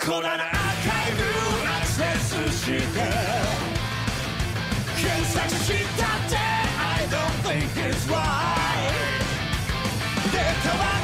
[0.00, 1.20] コナナアーカイブ
[1.68, 2.80] アクセスして
[4.96, 6.36] 検索したって
[6.80, 8.18] I don't think it's right
[10.32, 11.01] データは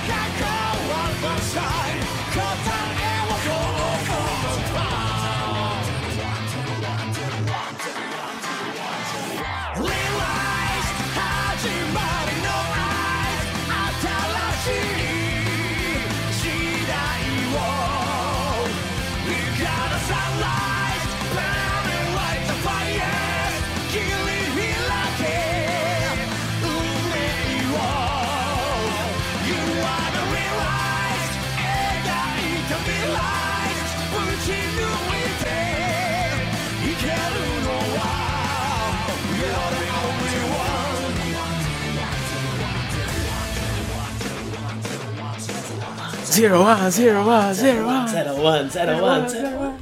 [46.29, 48.07] Zero one, zero one, zero one.
[48.07, 49.75] Zero one, zero one, zero one.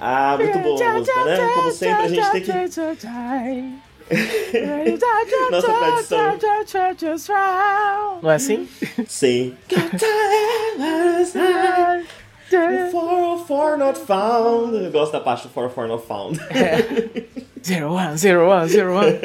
[0.00, 1.36] Ah, muito boa a música, né?
[1.54, 2.52] Como sempre, a gente tem que.
[5.50, 6.38] Nossa tradição.
[8.22, 8.68] Não é assim?
[9.08, 9.56] Sim.
[12.92, 14.72] Four for not found.
[14.76, 16.38] Eu gosto da parte do for for not found.
[17.64, 19.18] Zero one, zero one, zero one.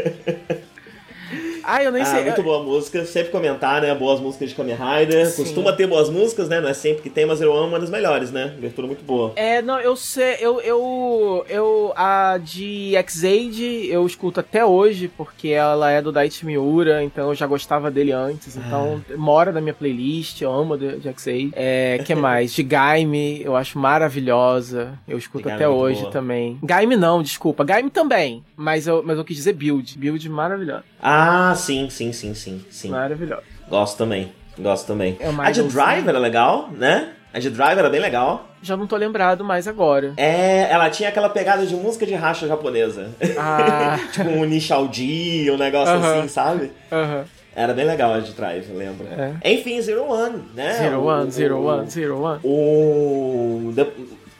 [1.63, 2.23] Ah, eu nem Ah, sei.
[2.23, 3.05] muito boa música.
[3.05, 3.93] Sempre comentar, né?
[3.95, 5.35] Boas músicas de Kamen Rider.
[5.35, 6.59] Costuma ter boas músicas, né?
[6.59, 8.53] Não é sempre que tem, mas One é uma das melhores, né?
[8.57, 9.33] Abertura muito boa.
[9.35, 15.49] É, não, eu sei, eu, eu, eu, a de X-Aid eu escuto até hoje, porque
[15.49, 19.73] ela é do Daichi Miura, então eu já gostava dele antes, então mora na minha
[19.73, 21.51] playlist, eu amo de, de X-Aid.
[21.55, 22.53] É, que mais?
[22.53, 26.11] De Gaime, eu acho maravilhosa, eu escuto até é muito hoje boa.
[26.11, 26.59] também.
[26.63, 31.50] Gaime não, desculpa, Gaime também, mas eu, mas eu quis dizer Build, Build maravilhosa, Ah,
[31.55, 32.89] sim, sim, sim, sim, sim.
[32.89, 33.43] maravilhosa.
[33.69, 34.31] Gosto também.
[34.59, 35.17] Gosto também.
[35.19, 35.67] É a de idolzinha.
[35.85, 37.09] Drive era legal, né?
[37.33, 38.47] A de Drive era bem legal.
[38.61, 40.13] Já não tô lembrado mais agora.
[40.17, 43.09] É, ela tinha aquela pegada de música de racha japonesa.
[43.37, 46.19] Ah, tipo um Nishaldi, um negócio Aham.
[46.19, 46.71] assim, sabe?
[46.91, 47.23] aham.
[47.55, 49.07] Era bem legal a de Drive, lembra?
[49.43, 49.51] É.
[49.53, 50.73] Enfim, Zero One, né?
[50.73, 52.39] Zero O- one, zero o- one, zero one.
[52.43, 53.73] O.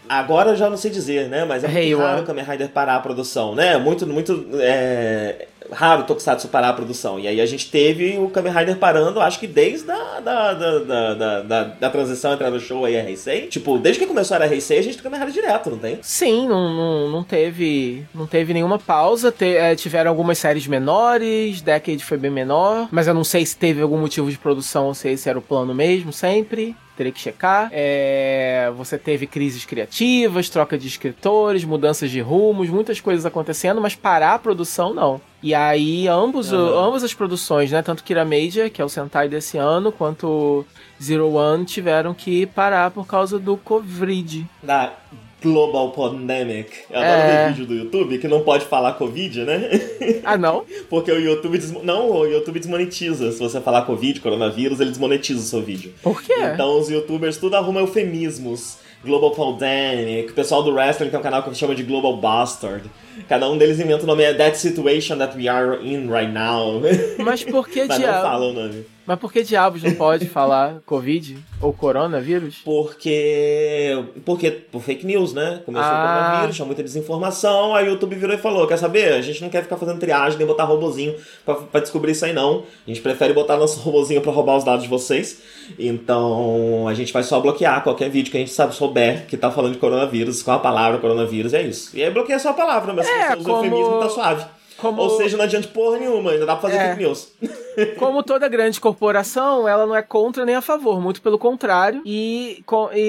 [0.08, 1.46] Agora eu já não sei dizer, né?
[1.46, 2.22] Mas é muito Hey, raro One.
[2.22, 3.78] o Kamen Rider parar a produção, né?
[3.78, 7.20] Muito, muito é, raro o Tokusatsu parar a produção.
[7.20, 10.80] E aí a gente teve o Kamen Rider parando, acho que desde a da, da,
[10.80, 13.48] da, da, da, transição entre a Show e a Heisei.
[13.48, 16.00] Tipo, desde que começou a Heisei, a gente tem Kamen Rider direto, não tem?
[16.02, 19.32] Sim, não, não, não teve não teve nenhuma pausa.
[19.32, 23.56] Te- é, tiveram algumas séries menores, Decade foi bem menor, mas eu não sei se
[23.56, 26.76] teve algum motivo de produção ou se esse era o plano mesmo, sempre.
[26.96, 27.70] Teria que checar.
[27.72, 33.96] É, você teve crises criativas, troca de escritores, mudanças de rumos, muitas coisas acontecendo, mas
[33.96, 35.20] parar a produção não.
[35.44, 36.88] E aí, ambos, o- Aham.
[36.88, 37.82] ambas as produções, né?
[37.82, 40.64] Tanto Kira Major, que é o Sentai desse ano, quanto
[41.02, 44.46] Zero One tiveram que parar por causa do Covid.
[44.62, 44.94] Da
[45.42, 46.70] Global Pandemic.
[46.92, 47.46] Eu adoro É.
[47.48, 49.70] ver vídeo do YouTube que não pode falar Covid, né?
[50.24, 50.64] Ah, não?
[50.88, 53.32] Porque o YouTube desmo- não, o YouTube desmonetiza.
[53.32, 55.92] Se você falar Covid, coronavírus, ele desmonetiza o seu vídeo.
[56.04, 56.36] Por quê?
[56.54, 58.78] Então os youtubers tudo arrumam eufemismos.
[59.04, 62.90] Global Pandemic, o pessoal do wrestling tem um canal que chama de Global Bastard.
[63.28, 66.82] Cada um deles inventa o nome, é That Situation That We Are In Right Now.
[67.18, 68.86] Mas por que Mas não fala o nome.
[69.12, 72.62] Mas por que diabos não pode falar Covid ou coronavírus?
[72.64, 74.06] Porque.
[74.24, 74.50] Porque.
[74.52, 75.62] Por fake news, né?
[75.66, 75.92] Começou Ah.
[76.16, 79.12] o coronavírus, tinha muita desinformação, aí o YouTube virou e falou: quer saber?
[79.14, 81.14] A gente não quer ficar fazendo triagem nem botar robozinho
[81.46, 82.64] pra, pra descobrir isso aí, não.
[82.88, 85.42] A gente prefere botar nosso robozinho pra roubar os dados de vocês.
[85.78, 89.52] Então a gente vai só bloquear qualquer vídeo que a gente sabe souber que tá
[89.52, 91.96] falando de coronavírus, com a palavra coronavírus, é isso.
[91.98, 94.46] E aí bloqueia só a palavra, mas É, como- eufemismo, tá suave.
[94.82, 96.90] Como- Ou seja, não adianta porra nenhuma, ainda dá pra fazer É.
[96.90, 97.32] fake news.
[97.98, 102.62] Como toda grande corporação, ela não é contra nem a favor, muito pelo contrário, e,
[102.94, 103.00] e-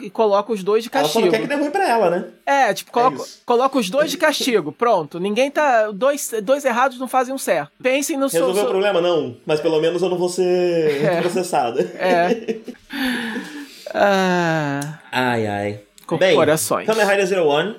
[0.00, 1.24] e- e coloca os dois de Ela só castigo.
[1.26, 2.24] não quer que dê ruim pra ela, né?
[2.44, 3.40] É, tipo, coloca, isso.
[3.46, 4.72] coloca os dois de castigo.
[4.72, 5.18] Pronto.
[5.18, 5.90] Ninguém tá.
[5.90, 7.70] Dois, dois errados não fazem um certo.
[7.82, 8.40] Pensem no seu.
[8.40, 9.00] Resolveu o problema?
[9.00, 10.44] Não, mas pelo menos eu não vou ser
[11.04, 11.20] É.
[11.22, 11.80] processada.
[11.98, 12.56] É.
[13.92, 15.80] Ah, Ai, ai.
[16.06, 16.86] Corporações.
[16.86, 17.76] Bem, Kamen Rider Zero One,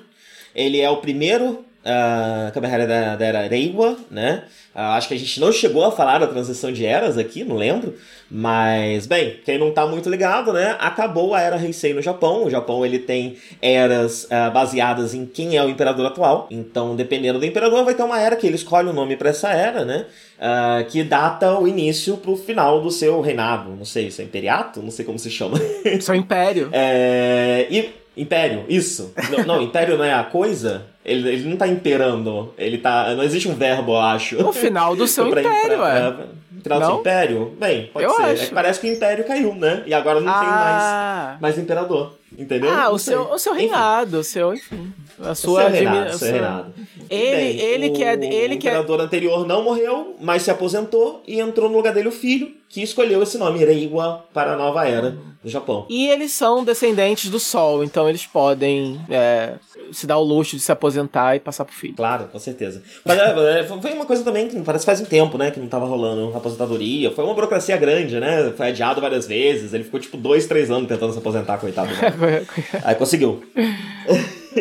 [0.54, 4.44] ele é o primeiro uh, Kamen Rider da, da era Reiwa, né?
[4.74, 7.56] Ah, acho que a gente não chegou a falar da transição de eras aqui, não
[7.56, 7.94] lembro.
[8.30, 10.76] Mas, bem, quem não tá muito ligado, né?
[10.80, 12.46] Acabou a era Heisei no Japão.
[12.46, 16.46] O Japão, ele tem eras ah, baseadas em quem é o imperador atual.
[16.50, 19.50] Então, dependendo do imperador, vai ter uma era que ele escolhe o nome pra essa
[19.50, 20.06] era, né?
[20.40, 23.76] Ah, que data o início pro final do seu reinado.
[23.76, 24.80] Não sei se é imperiato?
[24.80, 25.58] Não sei como se chama.
[26.00, 26.70] seu império.
[26.84, 29.12] É, e Império, isso.
[29.30, 30.82] não, não, Império não é a coisa?
[31.04, 32.52] Ele, ele não tá imperando.
[32.58, 33.14] Ele tá.
[33.14, 34.46] Não existe um verbo, eu acho.
[34.46, 36.10] O final do seu Pra- império, pra- é.
[36.10, 36.26] pra-
[36.62, 36.90] Final do Não?
[36.92, 37.56] seu império?
[37.58, 38.22] Bem, pode Eu ser.
[38.22, 38.42] acho.
[38.44, 39.82] É que parece que o império caiu, né?
[39.84, 42.16] E agora não tem mais, Ah, mais imperador.
[42.38, 42.70] Entendeu?
[42.70, 44.92] ah o, seu, o seu reinado, o seu, enfim.
[45.22, 46.74] A o sua seu reinado, admi- o seu reinado.
[47.10, 50.42] Ele- Bem, ele o, que é- ele o que é- imperador anterior não morreu, mas
[50.42, 54.54] se aposentou e entrou no lugar dele o filho, que escolheu esse nome, Reiwa, para
[54.54, 55.14] a nova era
[55.44, 55.84] do Japão.
[55.90, 59.54] E eles são descendentes do Sol, então eles podem é,
[59.92, 61.94] se dar o luxo de se aposentar e passar pro filho.
[61.94, 62.82] Claro, com certeza.
[63.04, 65.50] Mas é, foi uma coisa também que parece que faz um tempo, né?
[65.50, 67.10] Que não tava rolando aposentadoria.
[67.10, 68.54] Foi uma burocracia grande, né?
[68.56, 69.74] Foi adiado várias vezes.
[69.74, 71.90] Ele ficou tipo dois, três anos tentando se aposentar, coitado.
[72.84, 73.42] Aí conseguiu.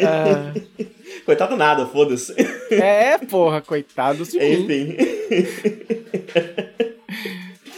[0.04, 0.54] Ah,
[1.26, 2.34] Coitado nada, foda-se.
[2.72, 4.38] é, porra, coitado de.
[4.38, 4.98] Enfim.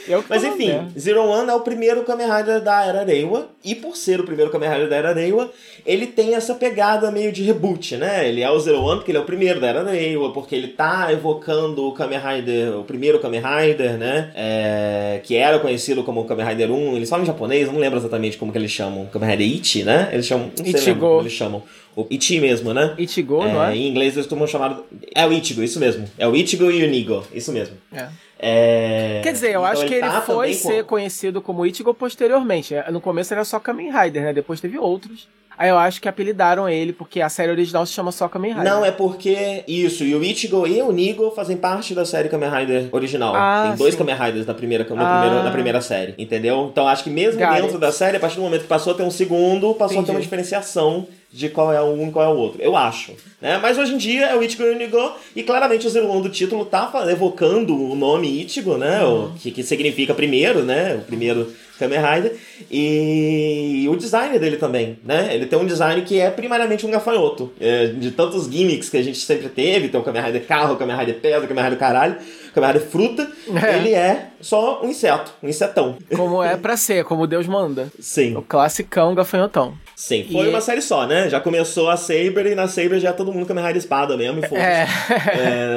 [0.08, 1.00] Eu Mas enfim, vendo.
[1.00, 3.50] Zero One é o primeiro Kamen Rider da Era Reiwa.
[3.64, 5.52] E por ser o primeiro Kamen Rider da Era Reiwa,
[5.86, 8.28] ele tem essa pegada meio de reboot, né?
[8.28, 10.70] Ele é o Zero One porque ele é o primeiro da Era Reiwa, porque ele
[10.70, 14.32] tá evocando o Kamen Rider, o primeiro Kamen Rider, né?
[14.36, 16.96] É, que era conhecido como Kamen Rider 1.
[16.98, 19.06] Eles falam em japonês, não lembro exatamente como que eles chamam.
[19.08, 20.10] Kamen Rider Ichi, né?
[20.12, 20.52] Eles chamam.
[20.58, 21.00] Não sei Ichigo.
[21.00, 21.64] como eles chamam.
[21.96, 22.96] O Ichi mesmo, né?
[22.98, 23.76] Ichigo, não é?
[23.76, 24.80] Em inglês eles costumam chamar.
[25.14, 26.06] É o Ichigo, isso mesmo.
[26.18, 27.76] É o Ichigo e o Nigo, isso mesmo.
[27.92, 28.08] É.
[28.46, 29.22] É...
[29.24, 32.76] Quer dizer, eu então acho que ele tá foi ser com- conhecido como Ichigo posteriormente.
[32.92, 34.34] No começo era só Kamen Rider, né?
[34.34, 35.28] Depois teve outros.
[35.56, 38.64] Aí eu acho que apelidaram ele, porque a série original se chama só Kamen Rider.
[38.74, 42.50] Não, é porque isso, e o Ichigo e o Nigo fazem parte da série Kamen
[42.50, 43.36] Rider original.
[43.36, 43.98] Ah, Tem dois sim.
[44.00, 45.20] Kamen Riders na primeira, no Ah.
[45.22, 46.70] primeiro- na primeira série, entendeu?
[46.72, 47.78] Então acho que mesmo Got dentro it.
[47.78, 49.96] da série, a partir do momento que passou a ter um segundo, passou a ter
[50.00, 50.12] Entendi.
[50.18, 52.62] uma diferenciação de qual é um e qual é o outro.
[52.62, 53.14] Eu acho.
[53.42, 53.58] Né?
[53.62, 56.22] Mas hoje em dia é o Ichigo e o Nigo, e claramente o Zero One
[56.22, 59.04] do título tá evocando o nome Ichigo, né?
[59.04, 59.26] Uhum.
[59.26, 60.96] O, que, que significa primeiro, né?
[60.96, 62.38] O primeiro Kamen Rider.
[62.72, 65.34] E o design dele também, né?
[65.34, 67.52] Ele tem um design que é primariamente um gafanhoto.
[67.60, 70.78] É, de tantos gimmicks que a gente sempre teve, tem o Kamen Rider carro, o
[70.78, 72.16] Kamen Rider pedra, o Kamen Rider caralho,
[72.50, 73.28] o Kamen Rider fruta,
[73.64, 73.78] É.
[73.78, 75.98] ele é só um inseto, um insetão.
[76.16, 77.92] Como é pra ser, como Deus manda.
[78.00, 79.74] Sim, O classicão gafanhotão.
[79.96, 80.28] Sim.
[80.32, 81.30] Foi E- uma série só, né?
[81.30, 84.58] Já começou a Saber e na Saber já todo mundo Kamen Rider espada mesmo, e.
[84.58, 84.88] É.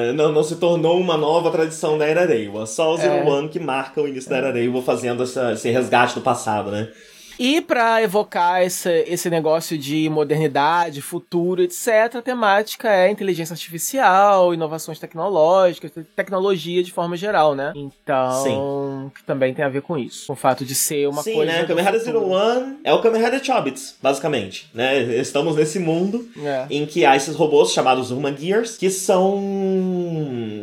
[0.08, 2.66] É, não, não se tornou uma nova tradição da Era Reiwa.
[2.66, 3.24] Só o Zero É.
[3.24, 6.88] One que marca o início da Era Reiwa fazendo essa- esse resgate do passado, né?
[7.38, 14.54] E pra evocar esse, esse negócio de modernidade, futuro, etc., a temática é inteligência artificial,
[14.54, 17.72] inovações tecnológicas, te- tecnologia de forma geral, né?
[17.76, 20.26] Então, que também tem a ver com isso.
[20.28, 21.52] Com o fato de ser uma Sim, coisa.
[21.52, 21.60] né?
[21.62, 22.00] do Kamen Rider.
[22.00, 24.98] Zero One é o Kamen Rider Chobits, basicamente, né?
[25.16, 26.66] Estamos nesse mundo É.
[26.70, 29.42] em que há esses robôs chamados Human Gears, que são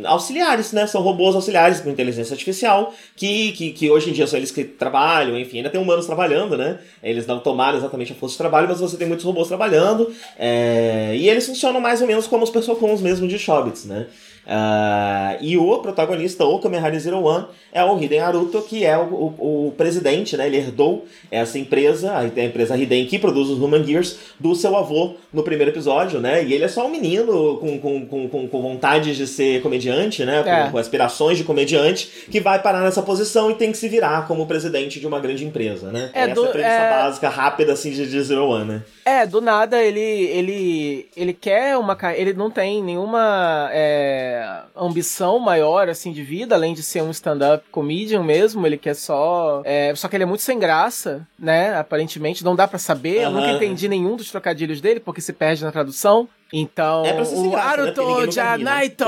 [0.06, 0.86] auxiliares, né?
[0.86, 4.64] São robôs auxiliares com inteligência artificial, que, que, que hoje em dia são eles que
[4.64, 6.63] trabalham, enfim, ainda tem humanos trabalhando, né?
[7.02, 11.14] Eles não tomaram exatamente a força de trabalho, mas você tem muitos robôs trabalhando, é,
[11.16, 14.06] e eles funcionam mais ou menos como os pessoas comuns mesmo de Chobits, né?
[14.46, 18.96] Ah, e o protagonista, o Kamen Rider Zero One, é o Hiden Haruto, que é
[18.96, 20.46] o, o, o presidente, né?
[20.46, 25.14] Ele herdou essa empresa, a, empresa Hiden que produz os Human Gears, do seu avô
[25.32, 26.44] no primeiro episódio, né?
[26.44, 30.42] E ele é só um menino com, com, com, com, vontade de ser comediante, né?
[30.42, 30.70] Com, É.
[30.70, 34.46] com aspirações de comediante, que vai parar nessa posição e tem que se virar como
[34.46, 36.10] presidente de uma grande empresa, né?
[36.12, 38.82] É, essa do- é a premissa é- básica, rápida, assim, de, de Zero One, né?
[39.04, 44.33] É, do nada ele ele ele quer uma ele não tem nenhuma é,
[44.76, 49.62] ambição maior assim de vida além de ser um stand-up comedian mesmo ele quer só
[49.64, 53.28] é, só que ele é muito sem graça né aparentemente não dá pra saber eu
[53.28, 53.40] Aham.
[53.40, 57.24] nunca entendi nenhum dos trocadilhos dele porque se perde na tradução então É o né?
[57.24, 58.32] Porque ninguém Aruto nunca ri, né?
[58.32, 59.04] Janaito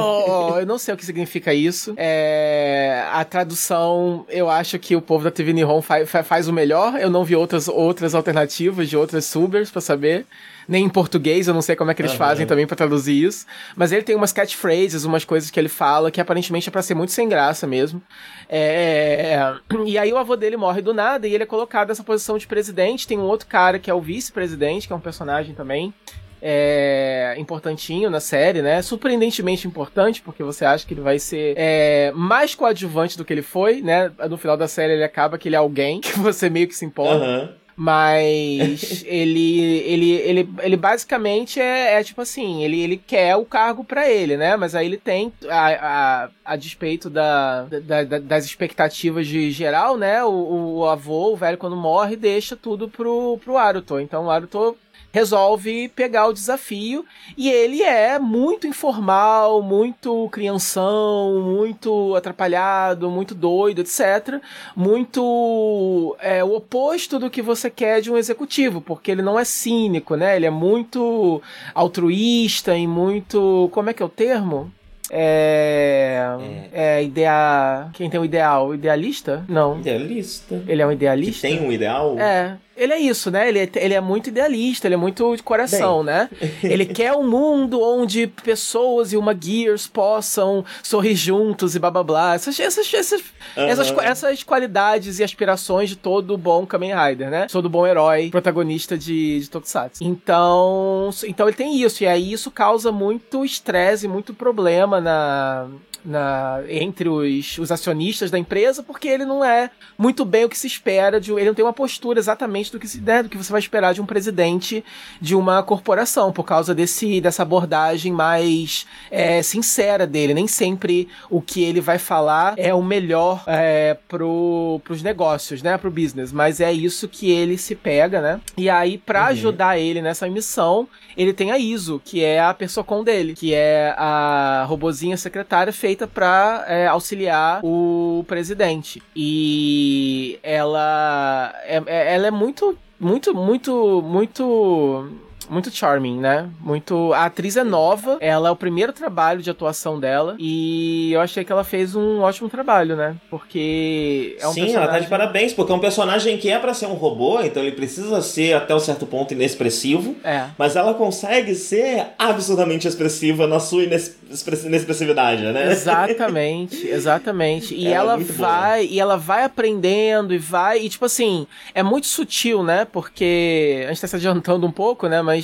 [0.61, 5.25] eu não sei o que significa isso é, a tradução eu acho que o povo
[5.25, 9.25] da TV Nihon faz, faz o melhor eu não vi outras outras alternativas de outras
[9.27, 10.27] subers pra saber
[10.69, 12.19] nem em português, eu não sei como é que eles Aham.
[12.19, 13.47] fazem também pra traduzir isso.
[13.77, 16.95] Mas ele tem umas catchphrases, umas coisas que ele fala que aparentemente é pra ser
[16.95, 18.03] muito sem graça mesmo.
[18.49, 22.37] É, E aí o avô dele morre do nada e ele é colocado nessa posição
[22.37, 23.07] de presidente.
[23.07, 25.95] Tem um outro cara que é o vice-presidente, que é um personagem também.
[26.43, 28.81] É, importantinho na série, né?
[28.83, 33.43] Surpreendentemente importante, porque você acha que ele vai ser é, mais coadjuvante do que ele
[33.43, 34.11] foi, né?
[34.29, 36.85] No final da série ele acaba que ele é alguém que você meio que se
[36.85, 37.25] importa.
[37.25, 37.49] Aham.
[37.79, 43.85] Mas ele, ele, ele, ele basicamente é, é tipo assim, ele, ele quer o cargo
[43.85, 44.57] pra ele, né?
[44.57, 49.99] Mas aí ele tem, a, a, a despeito da, da- da- das expectativas de geral,
[49.99, 50.25] né?
[50.25, 54.01] O, o avô, o velho, quando morre, deixa tudo pro, pro Aruto.
[54.01, 54.75] Então o Aruto
[55.17, 57.03] resolve pegar o desafio
[57.39, 64.43] e ele é muito informal, muito crianção, muito atrapalhado, muito doido, etc.
[64.77, 69.45] Muito é, o oposto do que você quer de um executivo, porque ele não é
[69.45, 70.37] cínico, né?
[70.37, 71.41] Ele é muito
[71.75, 73.71] altruísta e muito.
[73.73, 74.71] Como é que é o termo?
[75.11, 76.29] É.
[76.73, 77.89] É, idea.
[77.95, 78.75] Quem tem o ideal?
[78.75, 79.47] Idealista?
[79.49, 79.79] Não.
[79.79, 80.63] Idealista.
[80.67, 81.49] Ele é um Que idealista?
[81.49, 82.19] tem um ideal?
[82.19, 82.59] É.
[82.77, 83.49] Ele é isso, né?
[83.49, 86.29] Ele é, ele é muito idealista, ele é muito de coração, né?
[86.63, 92.03] Ele quer um mundo onde pessoas e uma Gears possam sorrir juntos e blá blá
[92.03, 92.35] blá.
[92.35, 93.23] Essas, essas, essas,
[93.57, 94.03] essas, Aham.
[94.03, 97.47] essas qualidades e aspirações de todo bom Kamen Rider, né?
[97.51, 100.05] Todo bom herói, protagonista de, de Tokusatsu.
[100.05, 105.67] Então, então ele tem isso, e aí isso causa muito estresse, muito problema na,
[106.05, 110.59] na, entre os, os acionistas da empresa, porque ele não é muito bem o que
[110.59, 113.37] se espera, de, ele não tem uma postura exatamente do que, se, né, do que
[113.37, 114.85] você vai esperar de um presidente
[115.21, 120.35] de uma corporação, por causa desse, dessa abordagem mais é, sincera dele.
[120.35, 125.77] Nem sempre o que ele vai falar é o melhor é, pro, pros negócios, né,
[125.79, 128.41] pro business, mas é isso que ele se pega, né?
[128.57, 133.03] E aí, pra ajudar ele nessa missão, ele tem a Iso, que é a Persocon
[133.03, 139.03] dele, que é a robozinha secretária feita pra é, auxiliar o presidente.
[139.15, 145.09] E ela é, é- ela é muito, muito, muito, muito
[145.49, 146.49] muito charming, né?
[146.61, 147.13] Muito.
[147.13, 150.37] A atriz é nova, ela é o primeiro trabalho de atuação dela.
[150.39, 153.17] E eu achei que ela fez um ótimo trabalho, né?
[153.31, 154.77] Porque é um Sim, personagem...
[154.77, 157.63] ela tá de parabéns, porque é um personagem que é pra ser um robô, então
[157.63, 160.17] ele precisa ser até um certo ponto inexpressivo.
[160.25, 160.47] É.
[160.59, 165.71] Mas ela consegue ser absurdamente expressiva na sua inexpress- inexpressividade, né?
[165.71, 167.75] Exatamente, exatamente.
[167.75, 171.47] E Ela é ela muito vai, e ela vai aprendendo e vai, e tipo assim,
[171.75, 172.85] é muito sutil, né?
[172.85, 175.23] Porque a gente tá se adiantando um pouco, né?
[175.23, 175.36] Mas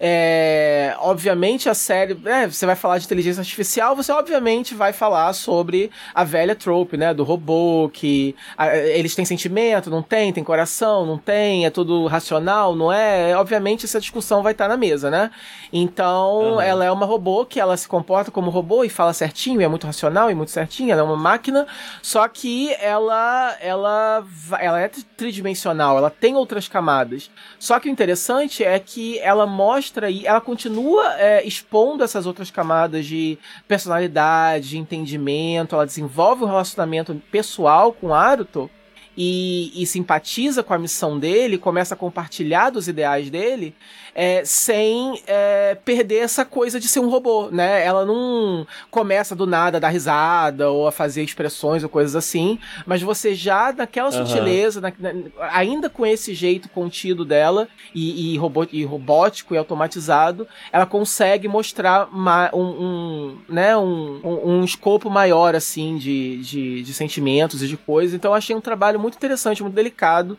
[0.00, 5.32] é, obviamente a série, é, você vai falar de inteligência artificial, você obviamente vai falar
[5.32, 7.12] sobre a velha trope, né?
[7.14, 12.06] Do robô que a- eles têm sentimento, não tem, tem coração, não tem, é tudo
[12.06, 13.36] racional, não é?
[13.36, 15.30] Obviamente essa discussão vai estar na mesa, né?
[15.72, 16.62] Então, Aham.
[16.62, 19.68] ela é uma robô que ela se comporta como robô e fala certinho, e é
[19.68, 21.66] muito racional e muito certinho, ela é uma máquina,
[22.02, 24.24] só que ela ela
[24.60, 27.30] ela é tri- tridimensional, ela tem outras camadas.
[27.58, 32.50] Só que o interessante é que ela mostra e ela continua é, expondo essas outras
[32.50, 33.36] camadas de
[33.66, 38.70] personalidade, de entendimento, ela desenvolve um relacionamento pessoal com Aruto
[39.16, 43.74] e, e simpatiza com a missão dele, começa a compartilhar dos ideais dele,
[44.14, 47.84] é, sem é, perder essa coisa de ser um robô, né?
[47.84, 52.58] Ela não começa do nada a dar risada ou a fazer expressões ou coisas assim,
[52.86, 54.24] mas você já naquela Aham.
[54.26, 55.12] sutileza, na- na-
[55.50, 61.48] ainda com esse jeito contido dela e, e, robô, e robótico e automatizado, ela consegue
[61.48, 67.62] mostrar ma- um, um, né, um, um, um escopo maior assim de, de, de sentimentos
[67.62, 68.14] e de coisas.
[68.14, 70.38] Então eu achei um trabalho muito interessante, muito delicado,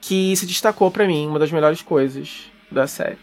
[0.00, 3.18] que se destacou pra mim, uma das melhores coisas da série.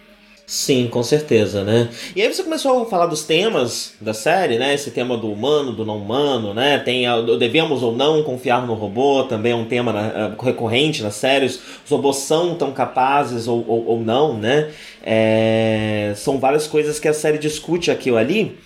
[0.46, 1.90] Sim, com certeza, né?
[2.16, 4.74] E aí você começou a falar dos temas da série, né?
[4.74, 6.80] Esse tema do humano, do não humano, né?
[6.80, 10.08] Tem a, devemos ou não confiar no robô, também é um tema na-
[10.40, 11.60] ah, recorrente nas séries.
[11.86, 14.72] Os robôs são tão capazes ou, ou, ou não, né?
[15.04, 18.58] É, são várias coisas que a série discute aqui ou ali.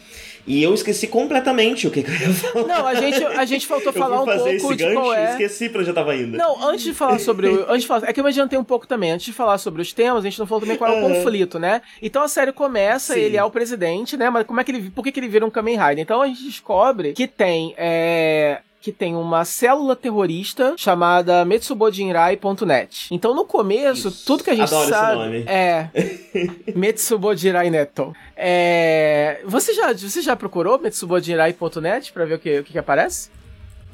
[0.46, 2.68] E eu esqueci completamente o que, que eu ia falar.
[2.68, 5.32] Não, a gente, a gente faltou falar um pouco esse de gancho qual é.
[5.32, 6.38] esqueci pra onde eu tava indo.
[6.38, 7.66] Não, antes de falar sobre o.
[7.70, 9.12] Antes de falar, é que eu me adiantei um pouco também.
[9.12, 11.16] Antes de falar sobre os temas, a gente não falou também qual é o Aham.
[11.16, 11.82] conflito, né?
[12.02, 13.22] Então a série começa, Sim.
[13.22, 14.30] ele é o presidente, né?
[14.30, 14.90] Mas como é que ele.
[14.90, 16.00] Por que, que ele vira um Kamen Rider?
[16.00, 17.74] Então a gente descobre que tem.
[17.78, 23.08] É, que tem uma célula terrorista chamada Metsubojinrai.net.
[23.12, 24.26] Então no começo, Isso.
[24.26, 25.46] tudo que a gente Adoro esse sabe nome.
[25.48, 25.88] é
[26.76, 28.14] Metsubojinrai Neto.
[28.36, 33.30] É, você já você já procurou Metsubojinrai.net pra ver o que, o que, que aparece?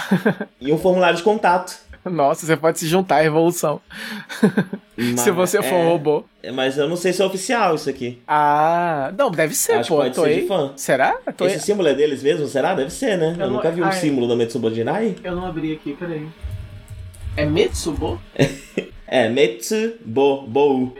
[0.62, 1.78] E um formulário de contato.
[2.06, 3.82] Nossa, você pode se juntar à revolução.
[5.18, 6.24] se você for um é, robô.
[6.54, 8.22] Mas eu não sei se é oficial isso aqui.
[8.28, 9.12] Ah.
[9.18, 10.02] Não, deve ser, Acho que pô.
[10.02, 10.72] pode ser de fã.
[10.78, 11.14] Será?
[11.36, 12.46] Toei- Esse símbolo é deles mesmo?
[12.48, 12.74] Será?
[12.76, 13.36] Deve ser, né?
[13.38, 13.92] Eu, Eu não- nunca vi um Ai.
[13.94, 15.16] símbolo da Metsubojinrai.
[15.24, 16.28] Eu não abri aqui, peraí.
[17.36, 18.22] É Metsubo?
[19.08, 19.30] É.
[19.30, 20.94] Metsubo.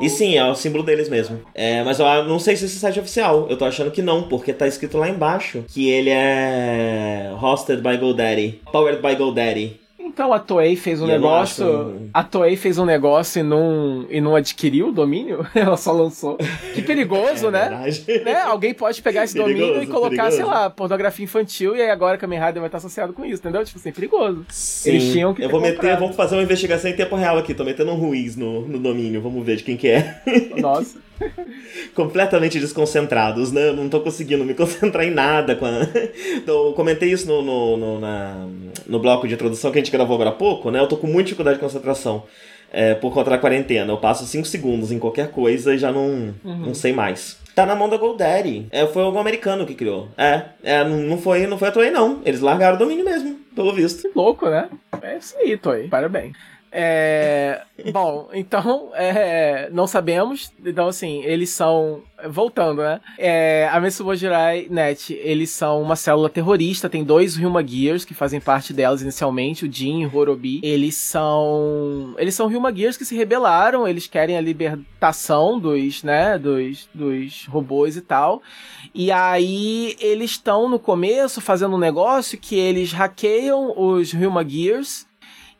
[0.00, 1.40] E sim, é o símbolo deles mesmo.
[1.54, 3.46] É, mas eu não sei se esse site é oficial.
[3.50, 7.96] Eu tô achando que não, porque tá escrito lá embaixo que ele é hosted by
[7.96, 8.60] GoDaddy.
[8.72, 9.87] Powered by GoDaddy.
[10.18, 11.64] Então a Toei fez um E não negócio.
[11.64, 15.46] acho- A Toei fez um negócio e não, e não adquiriu o domínio?
[15.54, 16.36] Ela só lançou.
[16.74, 17.90] Que perigoso, É né?
[18.24, 18.40] né?
[18.42, 20.36] Alguém pode pegar esse domínio e Perigoso, colocar, perigoso.
[20.36, 23.64] sei lá, pornografia infantil e aí agora Kamen Rider vai estar associado com isso, entendeu?
[23.64, 24.44] Tipo assim, perigoso.
[24.48, 24.90] Sim.
[24.90, 26.00] Eles tinham que Eu vou meter, comprado.
[26.00, 27.54] vamos fazer uma investigação em tempo real aqui.
[27.54, 29.20] Tô metendo um Ruiz no, no domínio.
[29.22, 30.20] Vamos ver de quem que é.
[30.60, 30.98] Nossa.
[31.94, 33.68] Completamente desconcentrados, né?
[33.68, 35.54] Eu não tô conseguindo me concentrar em nada.
[35.56, 35.70] Com a...
[36.36, 38.46] então, eu comentei isso no, no, no, na-
[38.86, 40.80] no bloco de introdução que a gente gravou agora há pouco, né?
[40.80, 42.24] Eu tô com muita dificuldade de concentração.
[42.72, 43.90] é, por conta da quarentena.
[43.92, 47.38] Eu passo 5 segundos em qualquer coisa e já não, não sei mais.
[47.54, 48.66] Tá na mão da GoDaddy.
[48.70, 50.08] É, foi algum americano que criou.
[50.16, 52.20] É, é não, não foi, não foi a Toei, não.
[52.24, 54.02] Eles largaram o domínio mesmo, pelo visto.
[54.02, 54.68] Que louco, né?
[55.02, 55.88] É isso aí, Toei.
[55.88, 56.36] Parabéns.
[56.70, 60.52] É, bom, então, é, não sabemos.
[60.64, 62.02] Então, assim, eles são.
[62.28, 63.00] Voltando, né?
[63.16, 66.88] É, a Metsubo Jirai Net, eles são uma célula terrorista.
[66.88, 70.60] Tem dois Ryuma Gears que fazem parte delas inicialmente, o Jin e o Horobi.
[70.64, 72.14] Eles são.
[72.18, 73.86] Eles são Ryuma Gears que se rebelaram.
[73.86, 76.36] Eles querem a libertação dos, né?
[76.36, 78.42] Dos, dos robôs e tal.
[78.92, 85.07] E aí eles estão no começo fazendo um negócio que eles hackeiam os Ryuma Gears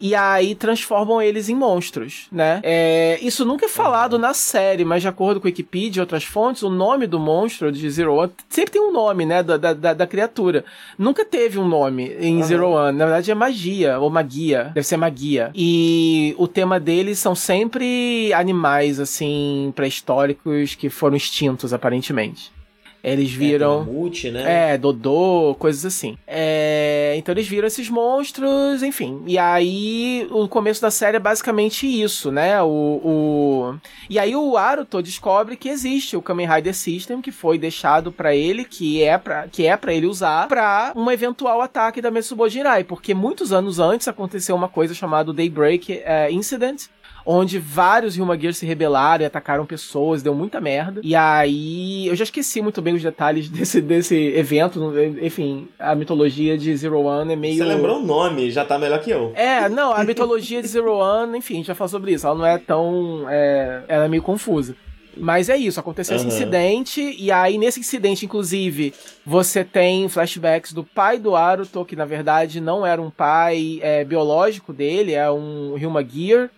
[0.00, 2.60] e aí transformam eles em monstros, né?
[2.62, 6.24] É, isso nunca é falado na série, mas de acordo com a Wikipedia e outras
[6.24, 9.42] fontes, o nome do monstro de Zero One sempre tem um nome, né?
[9.42, 10.64] Da, da, da- criatura.
[10.98, 12.46] Nunca teve um nome em Aham.
[12.46, 12.96] Zero One.
[12.98, 14.70] Na verdade é magia, ou magia.
[14.74, 15.50] Deve ser magia.
[15.54, 22.50] E o tema deles são sempre animais, assim, pré-históricos que foram extintos, aparentemente.
[23.02, 23.82] Eles viram.
[23.82, 24.72] É, mamute, né?
[24.72, 26.18] É, Dodô, coisas assim.
[26.26, 29.22] É, então eles viram esses monstros, enfim.
[29.26, 32.60] E aí o começo da série é basicamente isso, né?
[32.62, 33.74] O, o...
[34.10, 38.34] E aí o Aruto descobre que existe o Kamen Rider System que foi deixado pra
[38.34, 42.48] ele, que é pra, que é para ele usar pra um eventual ataque da Metsubo
[42.48, 46.86] Jirai, porque muitos anos antes aconteceu uma coisa chamada Daybreak eh, Incident,
[47.30, 51.02] onde vários Ryuma Gears se rebelaram e atacaram pessoas, deu muita merda.
[51.04, 56.56] E aí, eu já esqueci muito bem os detalhes desse, desse evento, enfim, a mitologia
[56.56, 57.58] de Zero One é meio...
[57.58, 59.32] Você lembrou o nome, já tá melhor que eu.
[59.34, 62.34] É, não, a mitologia de Zero One, enfim, a gente vai falar sobre isso, ela
[62.34, 63.26] não é tão...
[63.28, 64.74] É, ela é meio confusa.
[65.14, 66.34] Mas é isso, aconteceu esse Aham.
[66.34, 68.94] incidente, e aí nesse incidente, inclusive,
[69.26, 74.04] você tem flashbacks do pai do Aruto, que na verdade não era um pai é,
[74.04, 76.48] biológico dele, é um Ryuma Gear,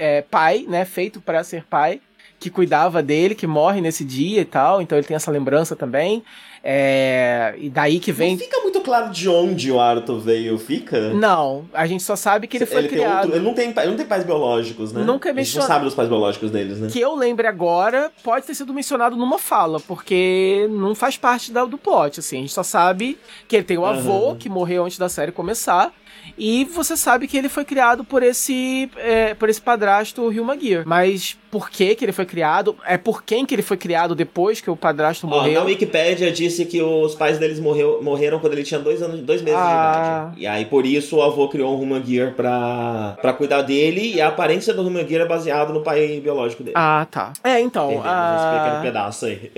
[0.00, 2.00] é, pai, né, feito para ser pai,
[2.38, 6.24] que cuidava dele, que morre nesse dia e tal, então ele tem essa lembrança também.
[6.62, 8.32] É, e daí que vem.
[8.32, 11.10] Não fica muito claro de onde o Aruto veio, fica?
[11.14, 13.24] Não, a gente só sabe que ele foi tem criado.
[13.24, 15.02] outro- ele, não tem, ele não tem pais biológicos, né?
[15.02, 16.88] Nunca é A gente não sabe dos pais biológicos deles, né?
[16.90, 21.64] Que eu lembre agora, pode ter sido mencionado numa fala, porque não faz parte da-
[21.64, 22.36] do plot, assim.
[22.36, 23.18] A gente só sabe
[23.48, 25.92] que ele tem o avô, que morreu antes da série começar,
[26.38, 30.84] e você sabe que ele foi criado por esse é, por esse padrasto Ryuma Gear.
[30.86, 32.76] Mas por que que ele foi criado?
[32.86, 35.60] É por quem que ele foi criado depois que o padrasto Ó, morreu?
[35.60, 39.40] na Wikipédia disse que os pais deles morreu, morreram quando ele tinha dois anos, dois
[39.40, 39.62] meses Ah.
[39.64, 40.40] de idade.
[40.42, 44.14] E aí, por isso, o avô criou um Human Gear pra, pra cuidar dele.
[44.14, 46.74] E a aparência do Human Gear é baseado no pai biológico dele.
[46.76, 47.32] Ah, tá.
[47.44, 47.86] É, então.
[47.92, 49.50] Entendemos ah, pequeno pedaço aí.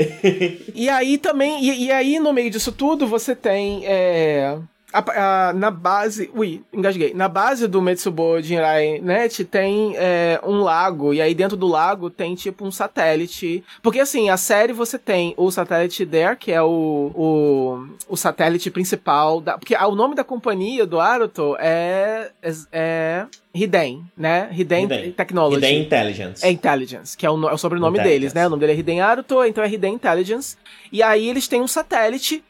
[0.74, 3.82] E aí também, e, e aí no meio disso tudo, você tem.
[3.86, 4.56] é,
[4.92, 6.30] a- a- na base.
[6.34, 7.14] Ui, engasguei.
[7.14, 12.10] Na base do Metsubo Jinrai Net tem é, um lago, e aí dentro do lago
[12.10, 13.64] tem tipo um satélite.
[13.82, 18.70] Porque assim, a série você tem o satélite There, que é o, o, o satélite
[18.70, 19.40] principal.
[19.40, 22.30] Da, porque ah, o nome da companhia do Aruto é.
[22.42, 24.48] é, é Hiden, né?
[24.50, 25.12] Hiden, Hiden.
[25.12, 25.58] Technology.
[25.58, 26.46] Hiden Intelligence.
[26.46, 28.46] É Intelligence, que é o, é o sobrenome deles, né?
[28.46, 30.56] O nome dele é Hiden Aruto, então é Hiden Intelligence.
[30.90, 32.42] E aí eles têm um satélite,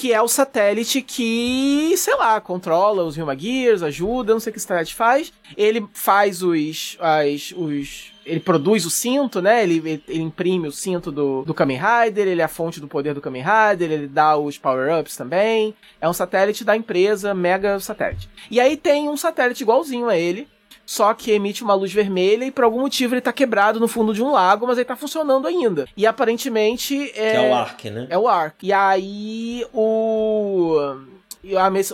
[0.00, 4.52] que é o satélite que, sei lá, controla os Ryuma Gears, ajuda, não sei o
[4.54, 5.30] que esse satélite faz.
[5.54, 6.96] Ele faz os.
[6.98, 9.62] As, os ele produz o cinto, né?
[9.62, 12.88] Ele, ele, ele imprime o cinto do, do Kamen Rider, ele é a fonte do
[12.88, 15.74] poder do Kamen Rider, ele dá os power-ups também.
[16.00, 18.30] É um satélite da empresa Mega Satélite.
[18.50, 20.48] E aí tem um satélite igualzinho a ele,
[20.90, 24.12] só que emite uma luz vermelha e por algum motivo ele tá quebrado no fundo
[24.12, 25.86] de um lago, mas ele tá funcionando ainda.
[25.96, 27.36] E aparentemente é.
[27.36, 28.06] É o Ark, né?
[28.10, 28.66] É o Ark.
[28.66, 30.96] E aí o.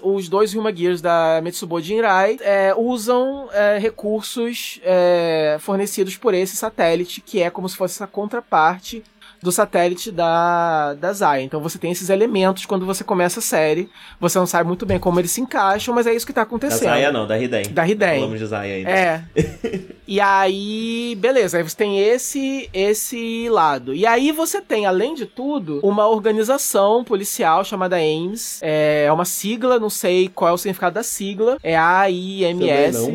[0.03, 6.57] os dois Ryuma Gears da Metsubo Jinrai é, usam é, recursos é, fornecidos por esse
[6.57, 9.05] satélite, que é como se fosse essa contraparte
[9.47, 11.41] do satélite da, da Zaya.
[11.41, 13.89] Então você tem esses elementos quando você começa a série.
[14.19, 16.47] Você não sabe muito bem como eles se encaixam, mas é isso que tá Da
[16.49, 16.89] acontecendo.
[16.89, 17.71] Zaya não, da Hiden.
[17.71, 18.15] Da Hiden.
[18.17, 18.91] Falamos de Zaya ainda.
[18.91, 19.25] É.
[20.09, 23.93] E aí, beleza, aí você tem esse esse lado.
[23.93, 28.61] E aí você tem, além de tudo, uma organização policial chamada AIMS.
[28.63, 31.59] É uma sigla, não sei qual é o significado da sigla.
[31.61, 33.01] É A-I-M-S.
[33.01, 33.15] Também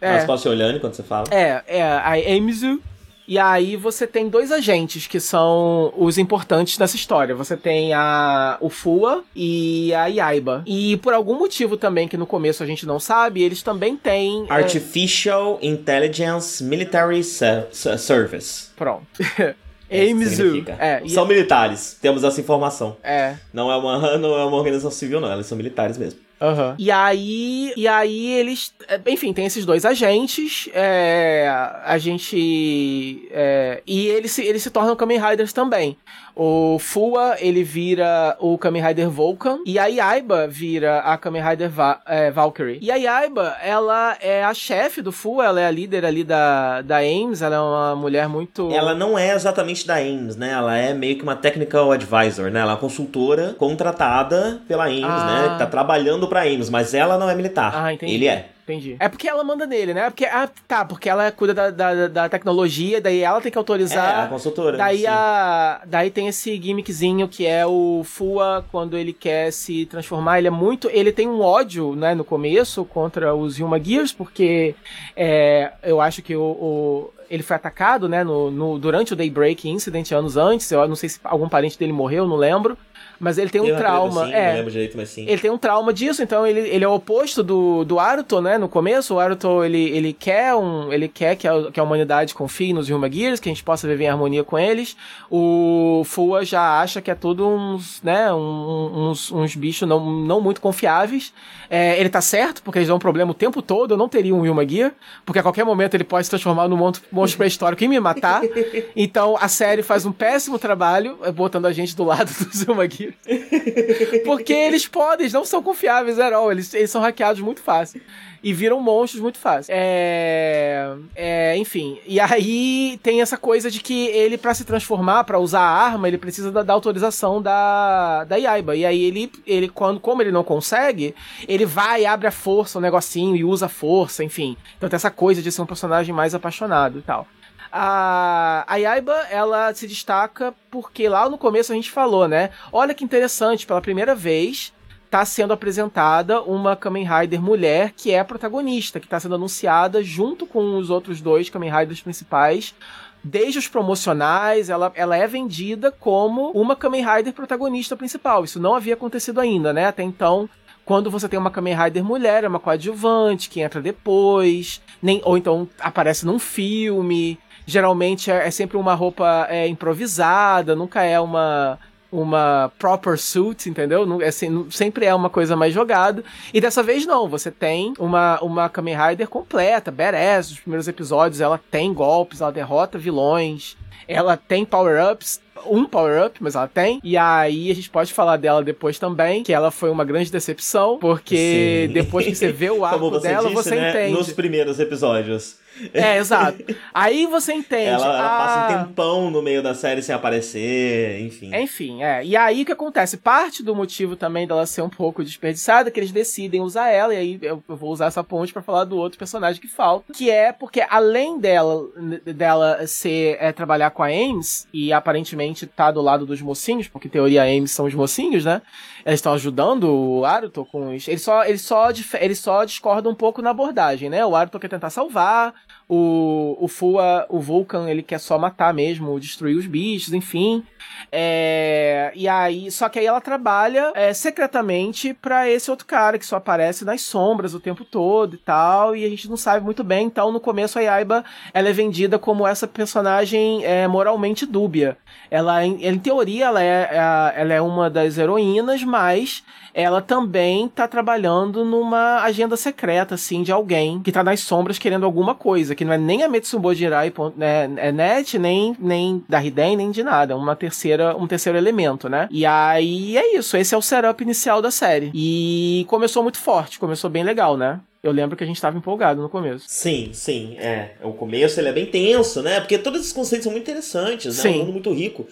[0.00, 0.12] não.
[0.14, 1.28] Mas posso ir olhando enquanto você fala?
[1.30, 2.80] É, é a AIMSU.
[3.28, 7.34] E aí você tem dois agentes que são os importantes dessa história.
[7.34, 10.62] Você tem a o Fua e a Yaiba.
[10.66, 14.46] E por algum motivo também que no começo a gente não sabe, eles também têm
[14.48, 18.68] é, Artificial Intelligence Military Se- Se- Service.
[18.76, 19.06] pronto.
[19.88, 20.76] É significa.
[20.80, 22.96] É, e- São militares, temos essa informação.
[23.04, 23.36] é.
[23.52, 25.32] Não é uma, não é uma organização civil, não.
[25.32, 26.18] Eles são militares mesmo.
[26.40, 26.74] Aham.
[26.78, 31.48] E aí, e aí eles, é, enfim, tem esses dois agentes, é,
[31.84, 35.96] a gente, é, e eles se, eles se tornam Kamen Riders também.
[36.38, 41.70] O Fua, ele vira o Kamen Rider Vulcan, e a Yaiba vira a Kamen Rider
[41.70, 42.78] Va é, Valkyrie.
[42.82, 46.82] E a Yaiba, ela é a chefe do Fua, ela é a líder ali da,
[46.82, 48.70] da AIMS, ela é uma mulher muito...
[48.70, 50.50] Ela não é exatamente da AIMS, né?
[50.50, 52.60] Ela é meio que uma technical advisor, né?
[52.60, 55.42] Ela é uma consultora contratada pela AIMS, Ah.
[55.42, 55.48] né?
[55.54, 57.72] Que tá trabalhando pra AIMS, mas ela não é militar.
[57.74, 58.14] Ah, entendi.
[58.14, 58.50] Ele é.
[58.68, 58.96] Entendi.
[58.98, 60.10] É porque ela manda nele, né?
[60.10, 63.60] Porque, ah, tá, porque ela cuida da, da, da tecnologia, daí ela tem que É,
[63.60, 64.24] autorizar...
[64.24, 64.76] a consultora.
[64.76, 65.06] Daí, sim.
[65.06, 70.38] a, daí tem esse gimmickzinho que é o Fua quando ele quer se transformar.
[70.38, 70.90] Ele é muito.
[70.92, 74.74] Ele tem um ódio, né, no começo contra os Yuma Gears, porque
[75.14, 79.68] é, eu acho que o, o- ele foi atacado, né, no, no- durante o Daybreak
[79.68, 80.70] Incident anos antes.
[80.72, 82.76] Eu não sei se algum parente dele morreu, não lembro.
[83.18, 84.26] Mas ele tem um treta, trauma.
[84.26, 85.24] sim, é, Não lembro direito, mas sim.
[85.28, 88.58] ele tem um trauma disso, então ele, ele é o oposto do, do Aruto, né?
[88.58, 90.92] No começo, o Aruto, ele, ele quer um.
[90.92, 93.86] Ele quer que a, que a humanidade confie nos Yuma Gears, que a gente possa
[93.88, 94.96] viver em harmonia com eles.
[95.30, 98.32] O Fua já acha que é tudo uns, né?
[98.32, 101.32] um- uns, uns bichos não, não muito confiáveis.
[101.68, 103.94] É, ele tá certo, porque eles dão um problema o tempo todo.
[103.94, 104.92] Eu não teria um Yuma Gear,
[105.24, 108.42] porque a qualquer momento ele pode se transformar num monstro, monstro pré-histórico e me matar.
[108.94, 112.88] Então a série faz um péssimo trabalho, é, botando a gente do lado dos Yuma
[112.88, 113.05] Gears.
[114.24, 116.32] Porque eles podem, eles não são confiáveis at.
[116.50, 118.00] Eles, eles são hackeados muito fácil.
[118.42, 119.74] E viram monstros muito fácil.
[119.76, 121.98] É, é, enfim.
[122.06, 126.06] E aí tem essa coisa de que ele, pra se transformar, pra usar a arma,
[126.06, 128.76] ele precisa da, da autorização da, da Yaiba.
[128.76, 131.14] E aí ele, ele quando, como ele não consegue,
[131.48, 134.56] ele vai, abre a força, o negocinho, e usa a força, enfim.
[134.76, 137.26] Então tem essa coisa de ser um personagem mais apaixonado e tal.
[137.70, 142.50] A, a Yaiba, ela se destaca porque lá no começo a gente falou, né?
[142.72, 144.72] Olha que interessante, pela primeira vez
[145.10, 150.46] tá sendo apresentada uma Kamen Rider mulher que é protagonista, que tá sendo anunciada junto
[150.46, 152.74] com os outros dois Kamen Riders principais.
[153.22, 158.44] Desde os promocionais, ela, ela é vendida como uma Kamen Rider protagonista principal.
[158.44, 159.86] Isso não havia acontecido ainda, né?
[159.86, 160.48] Até então,
[160.84, 165.36] quando você tem uma Kamen Rider mulher, é uma coadjuvante que entra depois, nem, ou
[165.36, 167.38] então aparece num filme.
[167.66, 171.78] Geralmente é, é sempre uma roupa é, improvisada, nunca é uma
[172.10, 174.06] uma proper suit, entendeu?
[174.22, 176.24] É sempre é uma coisa mais jogada.
[176.54, 180.50] E dessa vez não, você tem uma, uma Kamen Rider completa, badass.
[180.50, 183.76] Nos primeiros episódios ela tem golpes, ela derrota vilões,
[184.08, 185.44] ela tem power-ups.
[185.66, 187.00] Um power-up, mas ela tem.
[187.02, 190.98] E aí a gente pode falar dela depois também, que ela foi uma grande decepção,
[190.98, 191.92] porque Sim.
[191.92, 193.90] depois que você vê o arco você dela, disse, você né?
[193.90, 194.12] entende.
[194.12, 195.56] Nos primeiros episódios.
[195.92, 196.64] É, exato.
[196.92, 197.90] Aí você entende.
[197.90, 201.54] Ela, ela passa ah, um tempão no meio da série sem aparecer, enfim.
[201.54, 202.24] Enfim, é.
[202.24, 203.16] E aí o que acontece?
[203.16, 207.14] Parte do motivo também dela ser um pouco desperdiçada é que eles decidem usar ela,
[207.14, 210.30] e aí eu vou usar essa ponte pra falar do outro personagem que falta, que
[210.30, 211.86] é porque além dela
[212.24, 217.08] dela ser é, trabalhar com a Ames e aparentemente tá do lado dos mocinhos, porque
[217.08, 218.62] em teoria a Ames são os mocinhos, né?
[219.04, 221.06] Eles estão ajudando o Aruto com os.
[221.06, 221.88] Eles só, eles, só,
[222.20, 224.24] eles só discordam um pouco na abordagem, né?
[224.26, 225.54] O Aruto quer tentar salvar,
[225.88, 230.64] o, o Fua, o Vulcan, ele quer só matar mesmo, destruir os bichos, enfim.
[231.12, 236.26] É, e aí, só que aí ela trabalha é, secretamente pra esse outro cara que
[236.26, 239.84] só aparece nas sombras o tempo todo e tal, e a gente não sabe muito
[239.84, 240.06] bem.
[240.06, 244.98] Então, no começo, a Yaiba ela é vendida como essa personagem é, moralmente dúbia.
[245.30, 246.96] Ela, em, em teoria, ela é, é
[247.36, 249.44] ela é uma das heroínas, mas
[249.76, 255.04] ela também tá trabalhando numa agenda secreta, assim, de alguém que tá nas sombras querendo
[255.04, 259.42] alguma coisa, que não é nem a Metsubo Jirai né, é net, nem, nem da
[259.42, 260.32] Hiden, nem de nada.
[260.32, 262.28] É uma terceira, um terceiro elemento, né?
[262.30, 265.10] E aí é isso, esse é o setup inicial da série.
[265.14, 267.80] E começou muito forte, começou bem legal, né?
[268.02, 269.64] Eu lembro que a gente estava empolgado no começo.
[269.66, 270.92] Sim, sim, é.
[271.02, 272.60] O começo ele é bem tenso, né?
[272.60, 274.42] Porque todos esses conceitos são muito interessantes, né?
[274.42, 274.48] Sim.
[274.48, 275.26] É um mundo muito rico.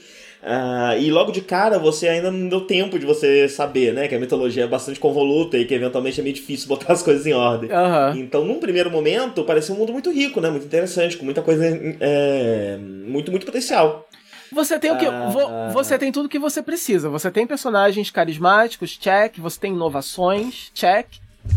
[0.47, 4.07] Ah, e logo de cara você ainda não deu tempo de você saber, né?
[4.09, 7.27] Que a mitologia é bastante convoluta e que eventualmente é meio difícil botar as coisas
[7.27, 7.71] em ordem.
[7.73, 8.15] Aham.
[8.19, 10.51] Então, num primeiro momento, parecia um mundo muito rico, né?
[10.51, 11.65] Muito interessante, com muita coisa.
[12.01, 14.07] É, muito, muito potencial.
[14.53, 15.07] Você tem o que.
[15.07, 15.29] Ah.
[15.31, 17.09] vo- Você tem tudo que você precisa.
[17.09, 19.39] Você tem personagens carismáticos, check.
[19.39, 21.07] Você tem inovações, check.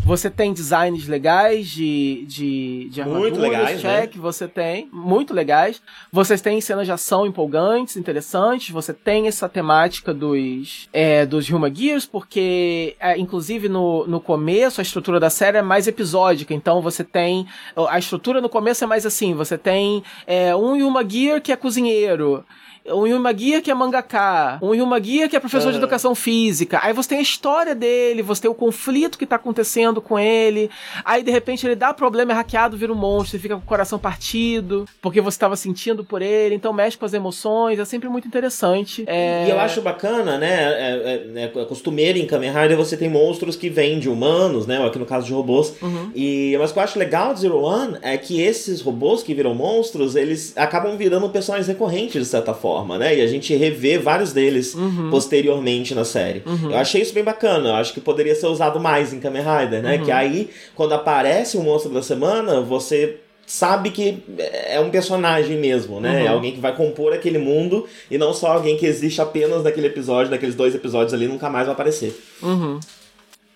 [0.06, 4.02] Você tem designs legais de, de, de Muito armaduras, legais, né?
[4.02, 4.18] check.
[4.18, 4.90] Você tem.
[4.92, 5.82] Muito legais.
[6.12, 8.70] Você tem cenas de ação empolgantes, interessantes.
[8.70, 14.82] Você tem essa temática dos, é, dos Human Gears, porque, é, inclusive, no, no começo,
[14.82, 16.54] a estrutura da série é mais episódica.
[16.54, 17.46] Então, você tem.
[17.90, 21.56] A estrutura no começo é mais assim: você tem é, um Yuma Gear que é
[21.56, 22.46] cozinheiro.
[22.90, 25.84] Um Yuma Gear que é mangaka, um Yuma Gear que é professor de Aham.
[25.84, 26.80] educação física.
[26.82, 30.70] Aí você tem a história dele, você tem o conflito que tá acontecendo com ele.
[31.04, 34.00] Aí de repente ele dá problema, é hackeado, vira um monstro, fica com o coração
[34.00, 38.28] partido, porque você tava sentindo por ele, então mexe com as emoções, é sempre muito
[38.28, 39.04] interessante.
[39.08, 39.48] É...
[39.48, 40.48] E eu acho bacana, né?
[40.48, 44.86] É, é, é costumeiro em Kamen Rider você tem monstros que vêm de humanos, né?
[44.86, 45.74] Aqui no caso de robôs.
[45.82, 46.12] Uhum.
[46.16, 49.34] E, mas o que eu acho legal de Zero One é que esses robôs que
[49.34, 53.18] viram monstros, eles acabam virando personagens recorrentes, de certa forma, né?
[53.18, 55.10] E a gente revê vários deles Uhum.
[55.10, 56.44] posteriormente na série.
[56.46, 57.70] Eu achei isso bem bacana.
[57.70, 59.98] Eu acho que poderia ser usado mais em Kamen Rider, né?
[59.98, 60.04] Uhum.
[60.06, 64.22] Que aí, quando aparece o monstro da semana, você sabe que
[64.68, 66.12] é um personagem mesmo, né?
[66.12, 66.26] Uhum.
[66.26, 69.88] É alguém que vai compor aquele mundo e não só alguém que existe apenas naquele
[69.88, 72.14] episódio, naqueles dois episódios ali, nunca mais vai aparecer.
[72.44, 72.80] Uhum.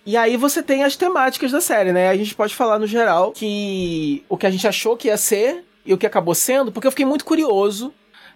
[0.04, 2.08] E aí você tem as temáticas da série, né?
[2.08, 5.62] A gente pode falar no geral que o que a gente achou que ia ser
[5.86, 7.92] e o que acabou sendo, porque eu fiquei muito curioso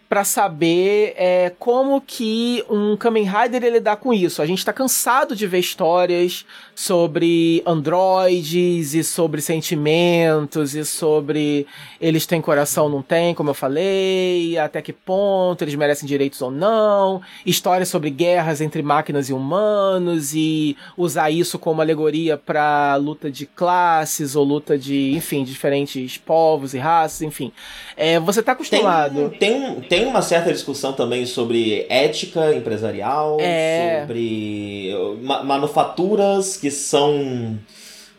[0.08, 4.40] pra saber é, como que um Kamen Rider ele lidar com isso.
[4.40, 6.44] A gente tá cansado de ver histórias
[6.78, 11.66] sobre androides e sobre sentimentos e sobre
[11.98, 16.50] eles têm coração não tem, como eu falei, até que ponto eles merecem direitos ou
[16.50, 23.30] não, histórias sobre guerras entre máquinas e humanos e usar isso como alegoria pra luta
[23.30, 27.50] de classes ou luta de, enfim, diferentes povos e raças, enfim.
[27.96, 29.30] É, você tá Tem, acostumado.
[29.40, 34.02] tem, um- tem uma certa discussão também sobre ética empresarial, É.
[34.02, 37.58] sobre ma- manufaturas que são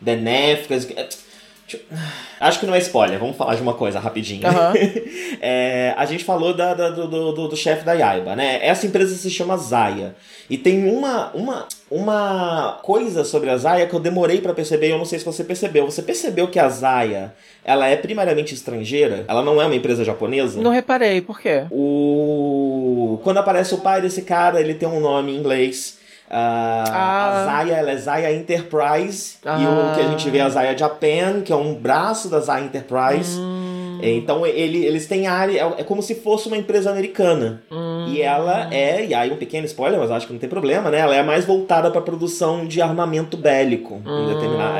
[0.00, 0.84] benéficas.
[0.84, 1.98] que- Deixa eu-
[2.40, 4.46] Acho que não é spoiler, vamos falar de uma coisa rapidinho.
[4.46, 4.72] Aham.
[5.40, 8.58] É, a gente falou da- da- do, do, do- chefe da Yaiba, né?
[8.66, 10.16] Essa empresa se chama Zaya.
[10.50, 14.90] E tem uma, uma, uma coisa sobre a Zaya que eu demorei pra perceber e
[14.90, 15.84] eu não sei se você percebeu.
[15.84, 17.32] Você percebeu que a Zaya,
[17.64, 19.24] ela é primariamente estrangeira?
[19.28, 20.60] Ela não é uma empresa japonesa?
[20.60, 21.64] Não reparei, por quê?
[21.70, 23.20] O...
[23.22, 25.97] Quando aparece o pai desse cara, ele tem um nome em inglês.
[26.30, 27.42] Ah, Ah.
[27.42, 29.36] A Zaya, ela é Zaya Enterprise.
[29.44, 29.56] E Ah.
[29.92, 32.64] o que a gente vê é a Zaya Japan, que é um braço da Zaya
[32.64, 33.38] Enterprise.
[33.38, 33.47] Hum,
[34.02, 37.62] Então ele, eles têm área, é é como se fosse uma empresa americana.
[37.70, 38.06] hum.
[38.08, 40.98] E ela é, e aí um pequeno spoiler, mas acho que não tem problema, né?
[41.00, 44.00] Ela é mais voltada para produção de armamento bélico.
[44.06, 44.30] Hum.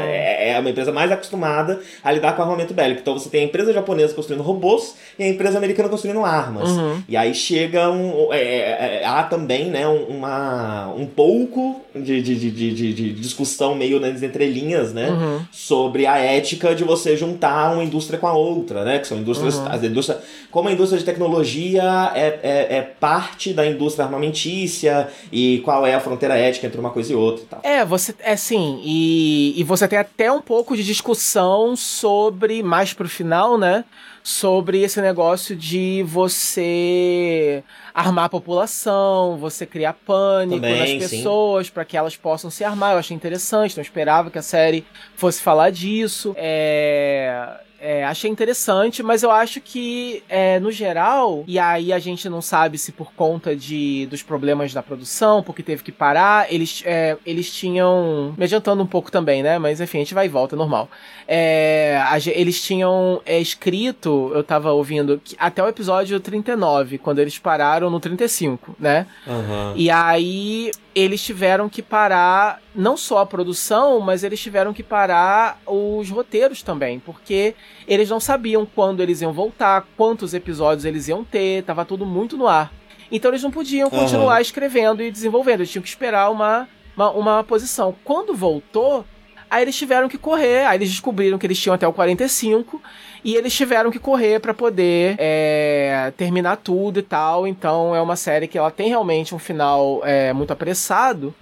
[0.07, 3.01] é, é uma empresa mais acostumada a lidar com armamento bélico.
[3.01, 6.71] Então você tem a empresa japonesa construindo robôs e a empresa americana construindo armas.
[6.71, 7.03] Uhum.
[7.09, 8.33] E aí chega um.
[8.33, 13.13] é, é, há também, né, um- uma, um pouco de, de, de, de, de- de
[13.13, 15.11] discussão meio nas entrelinhas, né?
[15.11, 15.41] Uhum.
[15.53, 18.99] Sobre a ética de você juntar uma indústria com a outra, né?
[19.09, 19.57] São indústrias.
[19.57, 19.69] Uhum.
[19.69, 25.61] As indústrias como a indústria de tecnologia é, é, é parte da indústria armamentícia e
[25.65, 27.61] qual é a fronteira ética entre uma coisa e outra e tal.
[27.63, 28.15] É, você.
[28.21, 33.59] É sim, e, e você tem até um pouco de discussão sobre, mais pro final,
[33.59, 33.85] né?
[34.23, 37.63] Sobre esse negócio de você
[37.95, 42.93] armar a população, você criar pânico Também, nas pessoas para que elas possam se armar.
[42.93, 46.35] Eu achei interessante, não esperava que a série fosse falar disso.
[46.37, 47.68] É.
[47.81, 52.43] É, achei interessante, mas eu acho que, é, no geral, e aí a gente não
[52.43, 57.17] sabe se por conta de, dos problemas da produção, porque teve que parar, eles, é,
[57.25, 58.35] eles tinham.
[58.37, 59.59] Me adiantando um pouco também, né?
[59.59, 60.89] Mas enfim, a gente vai e volta, normal.
[61.27, 67.21] É, a eles tinham é, escrito, eu tava ouvindo, que até o episódio 39, quando
[67.21, 69.07] eles pararam no 35, né?
[69.27, 69.75] Aham.
[69.77, 75.61] E aí eles tiveram que parar não só a produção, mas eles tiveram que parar
[75.65, 77.55] os roteiros também, porque
[77.87, 82.37] eles não sabiam quando eles iam voltar, quantos episódios eles iam ter, tava tudo muito
[82.37, 82.73] no ar.
[83.11, 87.45] Então eles não podiam continuar escrevendo e desenvolvendo, eles tinham que esperar uma, uma, uma
[87.45, 87.95] posição.
[88.05, 89.05] Quando voltou,
[89.51, 92.81] aí eles tiveram que correr, aí eles descobriram que eles tinham até o 45
[93.25, 97.47] e eles tiveram que correr pra poder é, terminar tudo e tal.
[97.47, 101.35] Então é uma série que ela tem realmente um final é, muito apressado.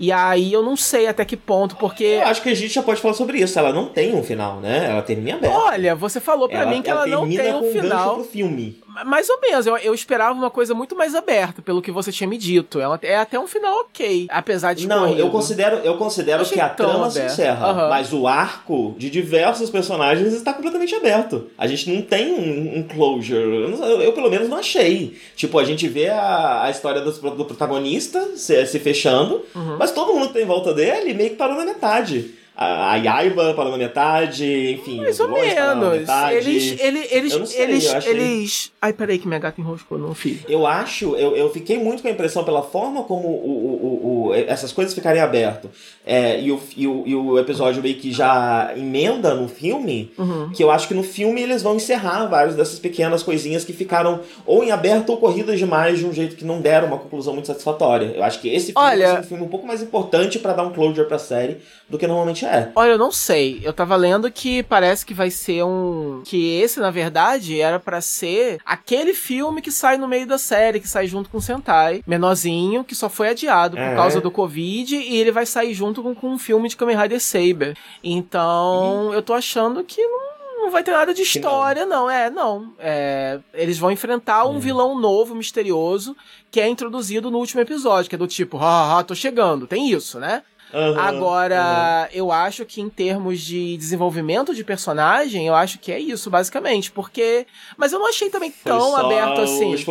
[0.00, 2.04] E aí eu não sei até que ponto, porque.
[2.04, 3.58] Eu acho que a gente já pode falar sobre isso.
[3.58, 4.86] Ela não tem um final, né?
[4.90, 5.54] Ela termina aberta.
[5.54, 8.14] Olha, você falou pra mim que ela, não tem um final.
[8.14, 8.79] Pro filme.
[9.04, 12.28] Mais ou menos, eu, eu esperava uma coisa muito mais aberta, pelo que você tinha
[12.28, 12.80] me dito.
[12.80, 15.20] Ela é até um final ok, apesar de Não, corrido.
[15.20, 17.12] eu considero, eu considero que a trama aberto.
[17.12, 17.88] se encerra, uhum.
[17.88, 21.48] mas o arco de diversos personagens está completamente aberto.
[21.56, 23.40] A gente não tem um, um closure.
[23.40, 25.16] Eu, eu, pelo menos, não achei.
[25.36, 29.76] Tipo, a gente vê a, a história do, do protagonista se, se fechando, uhum.
[29.78, 33.54] mas todo mundo que tem em volta dele meio que parou na metade a, Yaiba
[33.54, 34.98] parou na metade, enfim.
[35.00, 36.06] Mais ou menos.
[36.30, 38.12] Eles, ele, eles, sei, eles, achei...
[38.12, 38.72] eles.
[38.82, 40.40] Ai, peraí, que minha gata enroscou no fio.
[40.46, 44.34] Eu acho, eu, eu fiquei muito com a impressão pela forma como o, o, o,
[44.34, 45.70] essas coisas ficarem abertas.
[46.04, 50.50] É, e, o, e, o, e o episódio meio que já emenda no filme, uhum.
[50.50, 54.20] que eu acho que no filme eles vão encerrar várias dessas pequenas coisinhas que ficaram
[54.44, 57.46] ou em aberto ou corridas demais de um jeito que não deram uma conclusão muito
[57.46, 58.12] satisfatória.
[58.14, 59.04] Eu acho que esse filme Olha...
[59.04, 61.56] é um filme um pouco mais importante para dar um closure pra série
[61.88, 62.49] do que normalmente é.
[62.74, 63.60] Olha, eu não sei.
[63.62, 66.22] Eu tava lendo que parece que vai ser um.
[66.24, 70.80] Que esse, na verdade, era para ser aquele filme que sai no meio da série,
[70.80, 73.94] que sai junto com o Sentai, menorzinho, que só foi adiado por é.
[73.94, 77.20] causa do Covid, e ele vai sair junto com, com um filme de Kamen Rider
[77.20, 77.76] Saber.
[78.02, 82.02] Então, eu tô achando que não não vai ter nada de história, não.
[82.02, 82.10] não.
[82.10, 82.72] É, não.
[82.78, 84.60] É, eles vão enfrentar um hum.
[84.60, 86.14] vilão novo, misterioso,
[86.50, 89.66] que é introduzido no último episódio, que é do tipo, haha, tô chegando.
[89.66, 90.42] Tem isso, né?
[90.72, 92.16] Uhum, Agora, uhum.
[92.16, 96.90] eu acho que em termos de desenvolvimento de personagem, eu acho que é isso, basicamente.
[96.90, 97.46] Porque.
[97.76, 99.74] Mas eu não achei também Foi tão aberto assim.
[99.74, 99.84] Os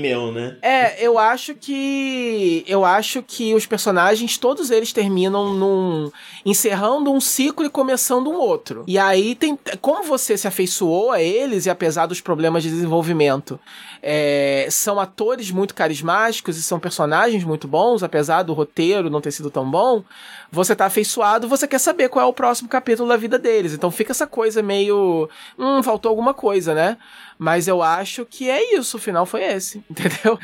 [0.00, 0.56] meu, né?
[0.62, 2.64] É, eu acho que.
[2.66, 6.10] Eu acho que os personagens, todos eles terminam num.
[6.44, 8.84] encerrando um ciclo e começando um outro.
[8.86, 9.58] E aí tem.
[9.80, 13.60] Como você se afeiçoou a eles, e apesar dos problemas de desenvolvimento,
[14.08, 19.32] é, são atores muito carismáticos e são personagens muito bons, apesar do roteiro não ter
[19.32, 20.04] sido tão bom
[20.50, 23.72] você tá afeiçoado, você quer saber qual é o próximo capítulo da vida deles.
[23.72, 25.28] Então fica essa coisa meio.
[25.58, 26.96] Hum, faltou alguma coisa, né?
[27.38, 30.38] Mas eu acho que é isso, o final foi esse, entendeu?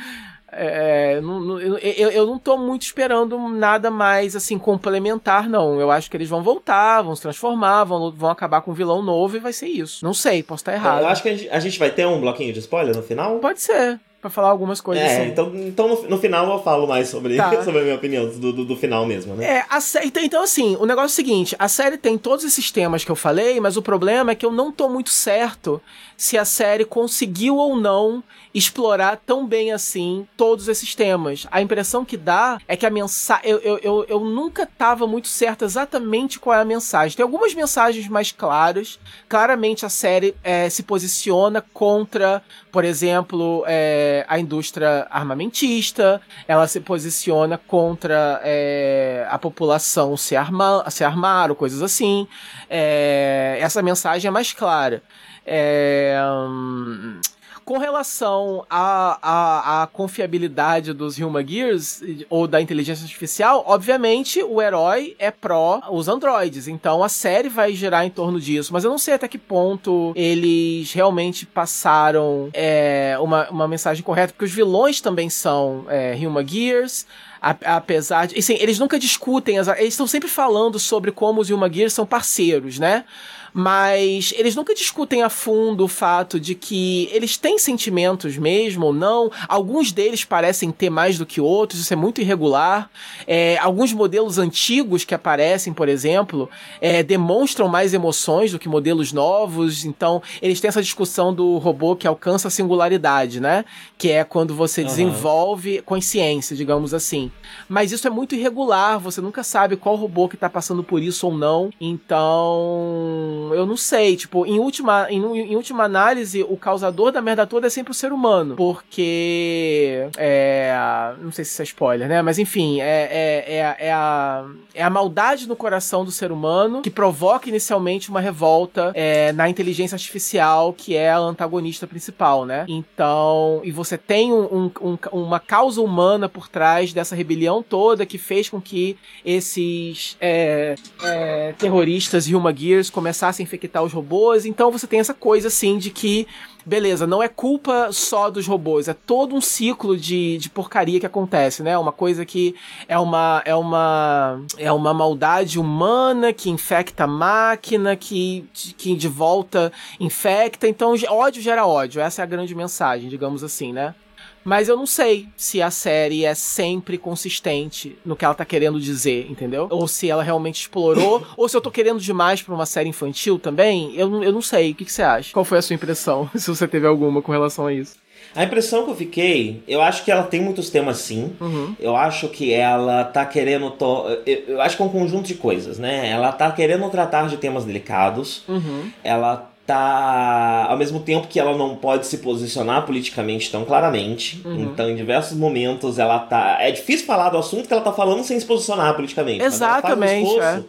[0.54, 5.80] É, não, não, eu, eu não tô muito esperando nada mais assim complementar, não.
[5.80, 9.02] Eu acho que eles vão voltar, vão se transformar, vão, vão acabar com um vilão
[9.02, 10.04] novo e vai ser isso.
[10.04, 11.00] Não sei, posso estar errado.
[11.00, 13.38] Eu acho que a gente, a gente vai ter um bloquinho de spoiler no final?
[13.38, 15.30] Pode ser para falar algumas coisas é, assim.
[15.32, 17.50] então, então no, no, final eu falo mais sobre, tá.
[17.64, 19.44] sobre a minha opinião do, do, do, final mesmo, né?
[19.44, 22.44] É, a série, então, então assim, o negócio é o seguinte, a série tem todos
[22.44, 25.82] esses temas que eu falei, mas o problema é que eu não tô muito certo
[26.16, 28.22] se a série conseguiu ou não
[28.54, 31.46] explorar tão bem assim todos esses temas.
[31.50, 33.50] A impressão que dá é que a mensagem.
[33.50, 37.16] Eu, eu, eu, eu, nunca tava muito certo exatamente qual é a mensagem.
[37.16, 38.98] Tem algumas mensagens mais claras.
[39.28, 46.20] Claramente a série é, se posiciona contra, por exemplo, é, a indústria armamentista.
[46.46, 52.28] Ela se posiciona contra é, a população se armar, se armar ou coisas assim.
[52.68, 55.02] É, essa mensagem é mais clara.
[55.44, 56.16] É,
[56.48, 57.20] hum,
[57.64, 65.30] com relação à, confiabilidade dos Human Gears ou da inteligência artificial, obviamente o herói é
[65.30, 69.14] pró os androides, então a série vai girar em torno disso, mas eu não sei
[69.14, 75.28] até que ponto eles realmente passaram é, uma, uma mensagem correta, porque os vilões também
[75.30, 77.06] são é, Human Gears,
[77.42, 78.38] apesar de.
[78.38, 82.78] Assim, eles nunca discutem, eles estão sempre falando sobre como os Human Gears são parceiros,
[82.78, 83.04] né?
[83.52, 88.92] Mas eles nunca discutem a fundo o fato de que eles têm sentimentos mesmo ou
[88.92, 89.30] não.
[89.48, 92.90] Alguns deles parecem ter mais do que outros, isso é muito irregular.
[93.26, 96.48] É, alguns modelos antigos que aparecem, por exemplo,
[96.80, 101.94] é, demonstram mais emoções do que modelos novos, então eles têm essa discussão do robô
[101.94, 103.64] que alcança a singularidade, né?
[103.98, 104.86] Que é quando você uhum.
[104.86, 107.30] desenvolve consciência, digamos assim.
[107.68, 111.26] Mas isso é muito irregular, você nunca sabe qual robô que tá passando por isso
[111.26, 111.70] ou não.
[111.80, 114.16] Então, eu não sei.
[114.16, 117.94] Tipo, em última, em, em, última análise, o causador da merda toda é sempre o
[117.94, 118.56] ser humano.
[118.56, 120.08] Porque.
[120.16, 120.72] É.
[121.20, 122.22] Não sei se isso é spoiler, né?
[122.22, 126.82] Mas enfim, é, é, é, é, a, é a maldade no coração do ser humano
[126.82, 132.64] que provoca inicialmente uma revolta é, na inteligência artificial, que é a antagonista principal, né?
[132.68, 133.60] Então.
[133.64, 138.48] E você tem um, um, uma causa humana por trás dessa rebelião toda que fez
[138.48, 144.44] com que esses é, é, terroristas Human Gears começassem a infectar os robôs.
[144.44, 146.26] Então você tem essa coisa assim de que,
[146.66, 151.06] beleza, não é culpa só dos robôs, é todo um ciclo de, de porcaria que
[151.06, 151.78] acontece, né?
[151.78, 152.54] Uma coisa que
[152.88, 158.44] é uma é uma é uma maldade humana que infecta a máquina, que
[158.76, 160.68] que de volta infecta.
[160.68, 162.00] Então ódio gera ódio.
[162.00, 163.94] Essa é a grande mensagem, digamos assim, né?
[164.44, 168.80] Mas eu não sei se a série é sempre consistente no que ela tá querendo
[168.80, 169.68] dizer, entendeu?
[169.70, 173.38] Ou se ela realmente explorou, ou se eu tô querendo demais pra uma série infantil
[173.38, 173.94] também.
[173.96, 174.72] Eu, não- eu não sei.
[174.72, 175.32] O que, que você acha?
[175.32, 176.28] Qual foi a sua impressão?
[176.36, 177.96] se você teve alguma com relação a isso.
[178.34, 181.32] A impressão que eu fiquei, eu acho que ela tem muitos temas sim.
[181.40, 181.74] Uhum.
[181.78, 183.70] Eu acho que ela tá querendo.
[183.72, 184.06] To...
[184.24, 186.08] Eu, eu acho que é um conjunto de coisas, né?
[186.08, 188.42] Ela tá querendo tratar de temas delicados.
[188.48, 188.90] Uhum.
[189.04, 190.66] Ela tá.
[190.68, 194.40] Ao mesmo tempo que ela não pode se posicionar politicamente tão claramente.
[194.44, 194.62] Uhum.
[194.64, 196.58] Então, em diversos momentos, ela tá.
[196.60, 199.40] É difícil falar do assunto que ela tá falando sem se posicionar politicamente.
[199.40, 200.64] faz um Exatamente, esforço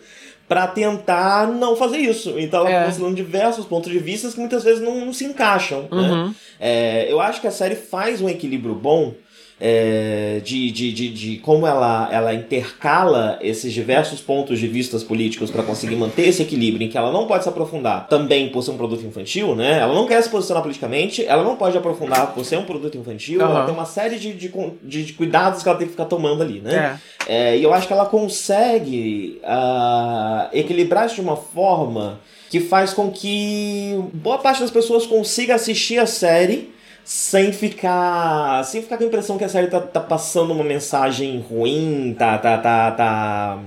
[0.47, 2.37] Pra tentar não fazer isso.
[2.37, 2.79] Então ela É.
[2.81, 5.87] tá mostrando diversos pontos de vista que muitas vezes não, não se encaixam.
[5.89, 5.97] né?
[6.11, 6.35] Uhum.
[6.59, 9.13] É, eu acho que a série faz um equilíbrio bom
[9.59, 15.51] é, de, de, de, de como ela, ela intercala esses diversos pontos de vistas políticos
[15.51, 18.71] para conseguir manter esse equilíbrio em que ela não pode se aprofundar também por ser
[18.71, 19.79] um produto infantil, né?
[19.79, 23.41] Ela não quer se posicionar politicamente, ela não pode aprofundar por ser um produto infantil,
[23.41, 23.51] Aham.
[23.51, 24.51] ela tem uma série de, de,
[24.83, 26.99] de, de cuidados que ela tem que ficar tomando ali, né?
[27.27, 27.53] É.
[27.53, 32.93] É, e eu acho que ela consegue ah, equilibrar isso de uma forma que faz
[32.93, 36.73] com que boa parte das pessoas consiga assistir a série
[37.05, 41.39] sem ficar sem ficar com a impressão que a série tá, tá passando uma mensagem
[41.49, 43.59] ruim, tá tá tá tá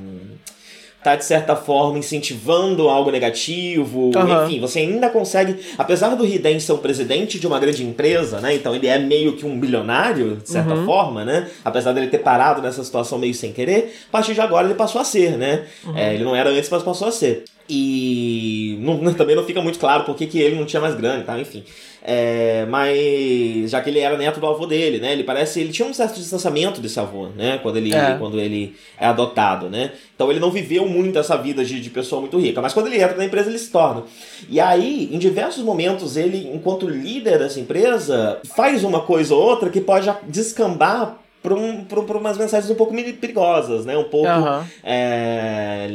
[1.03, 4.45] tá de certa forma incentivando algo negativo, Aham.
[4.47, 8.57] enfim, você ainda consegue, apesar do Hiden ser o presidente de uma grande empresa, né?
[8.57, 10.85] Então ele é meio que um bilionário, de certa Uhum.
[10.85, 11.49] forma, né?
[11.65, 15.01] Apesar dele ter parado nessa situação meio sem querer, a partir de agora ele passou
[15.01, 15.67] a ser, né?
[15.95, 17.45] É, ele não era antes, mas passou a ser.
[17.69, 21.21] E não- também não fica muito claro por que que ele não tinha mais grana
[21.21, 21.63] e tal, enfim.
[22.09, 25.13] É, mas já que ele era neto do avô dele, né?
[25.13, 25.61] Ele parece.
[25.61, 27.59] Ele tinha um certo distanciamento desse avô, né?
[27.61, 28.15] Quando ele, É.
[28.17, 29.91] quando ele é adotado, né?
[30.15, 32.63] Então ele não viveu muito essa vida de, de pessoa muito rica.
[32.63, 34.05] Mas quando ele entra na empresa, ele se torna.
[34.49, 39.69] E aí, em diversos momentos, ele, enquanto líder dessa empresa, faz uma coisa ou outra
[39.69, 43.97] que pode descambar para um, pra- pra umas mensagens um pouco perigosas, né?
[43.97, 44.67] Um pouco Aham.
[44.83, 45.87] é,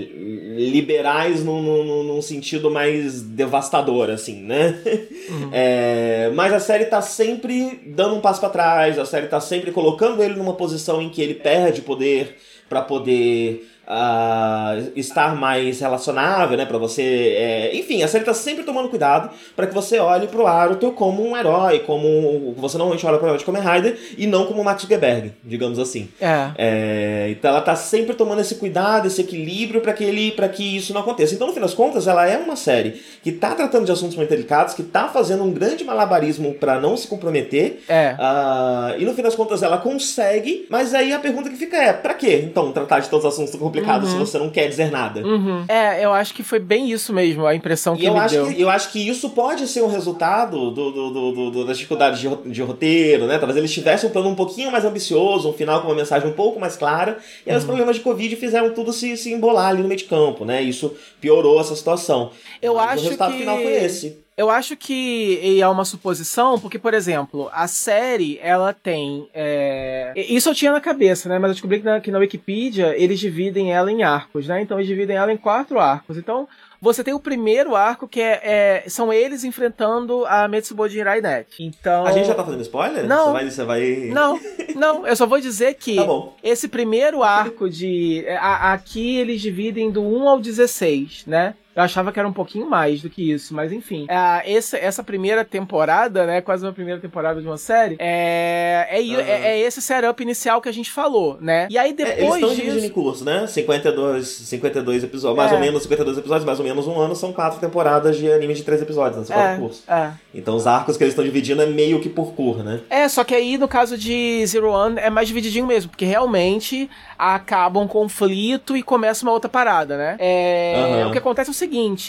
[0.56, 4.80] liberais num, num, num sentido mais devastador, assim, né?
[5.54, 9.72] É, mas a série tá sempre dando um passo pra trás, a série tá sempre
[9.72, 12.38] colocando ele numa posição em que ele perde poder
[12.70, 16.66] pra poder ah, estar mais relacionável, né?
[16.66, 20.48] Para você, é, enfim, a série tá sempre tomando cuidado pra que você olhe pro
[20.48, 24.46] Aruto como um herói, como você normalmente olha pro herói de Kamen Rider e não
[24.46, 26.08] como o Max Zuckerberg, digamos assim.
[26.22, 26.52] É.
[26.58, 30.78] É, então ela tá sempre tomando esse cuidado, esse equilíbrio para que ele, para que
[30.78, 31.36] isso não aconteça.
[31.36, 34.30] Então no fim das contas, ela é uma série que tá tratando de assuntos muito
[34.30, 37.84] delicados, que tá fazendo um grande malabarismo para não se comprometer.
[37.90, 38.16] É.
[38.18, 41.92] Ah, e no fim das contas ela consegue, mas aí a pergunta que fica é:
[41.92, 43.52] pra quê então tratar de todos os assuntos
[43.82, 45.22] tão complicados se você não quer dizer nada?
[45.26, 45.66] Uhum.
[45.68, 48.48] É, eu acho que foi bem isso mesmo, a impressão que E eu acho, deu.
[48.48, 52.20] que, eu acho que isso pode ser um resultado do, do, do, do- das dificuldades
[52.20, 53.38] de, de roteiro, né?
[53.38, 56.34] Talvez eles tivessem um plano um pouquinho mais ambicioso, um final com uma mensagem um
[56.34, 59.82] pouco mais clara, e aí os problemas de Covid fizeram tudo se, se embolar ali
[59.82, 60.62] no meio de campo, né?
[60.62, 62.32] Isso piorou essa situação.
[62.62, 64.18] Eu Mas acho o resultado que- final foi esse.
[64.42, 69.30] Eu acho que é uma suposição, porque, por exemplo, a série, ela tem.
[69.36, 71.38] é, Isso eu tinha na cabeça, né?
[71.38, 74.60] Mas eu descobri que na, que na Wikipedia eles dividem ela em arcos, né?
[74.60, 76.18] Então eles dividem ela em quatro arcos.
[76.18, 76.48] Então,
[76.82, 78.40] você tem o primeiro arco, que é,
[78.84, 81.48] é- são eles enfrentando a Metsuboji Hirainet.
[81.64, 82.04] Então.
[82.08, 83.06] A gente já tá fazendo spoiler?
[83.06, 83.26] Não.
[83.28, 83.50] Você vai.
[83.52, 83.82] Você vai...
[84.12, 84.40] Não,
[84.76, 86.08] não, eu só vou dizer que Tá
[86.42, 88.26] esse primeiro arco de.
[88.40, 91.54] a- aqui eles dividem do 1 ao 16, né?
[91.76, 94.06] Eu achava que era um pouquinho mais do que isso, mas enfim.
[94.10, 96.42] Ah, essa, essa primeira temporada, né?
[96.42, 99.22] Quase uma primeira temporada de uma série, é, é, Aham.
[99.22, 101.68] é, é esse setup inicial que a gente falou, né?
[101.70, 103.48] E aí É, eles depois estão dividindo em curso, né?
[103.48, 105.56] 52, 52 episódios, mais É.
[105.56, 108.64] ou menos 52 episódios, mais ou menos um ano, são quatro temporadas de anime de
[108.64, 109.24] três episódios, né?
[109.26, 109.84] São quatro É, cursos.
[109.88, 110.12] é.
[110.34, 112.82] Então os arcos que eles estão dividindo é meio que por cor, né?
[112.90, 116.90] É, só que aí no caso de Zero One é mais divididinho mesmo, porque realmente
[117.18, 120.16] acaba um conflito e começa uma outra parada, né?
[120.20, 121.10] É, Aham.
[121.10, 121.62] O que acontece é o seguinte: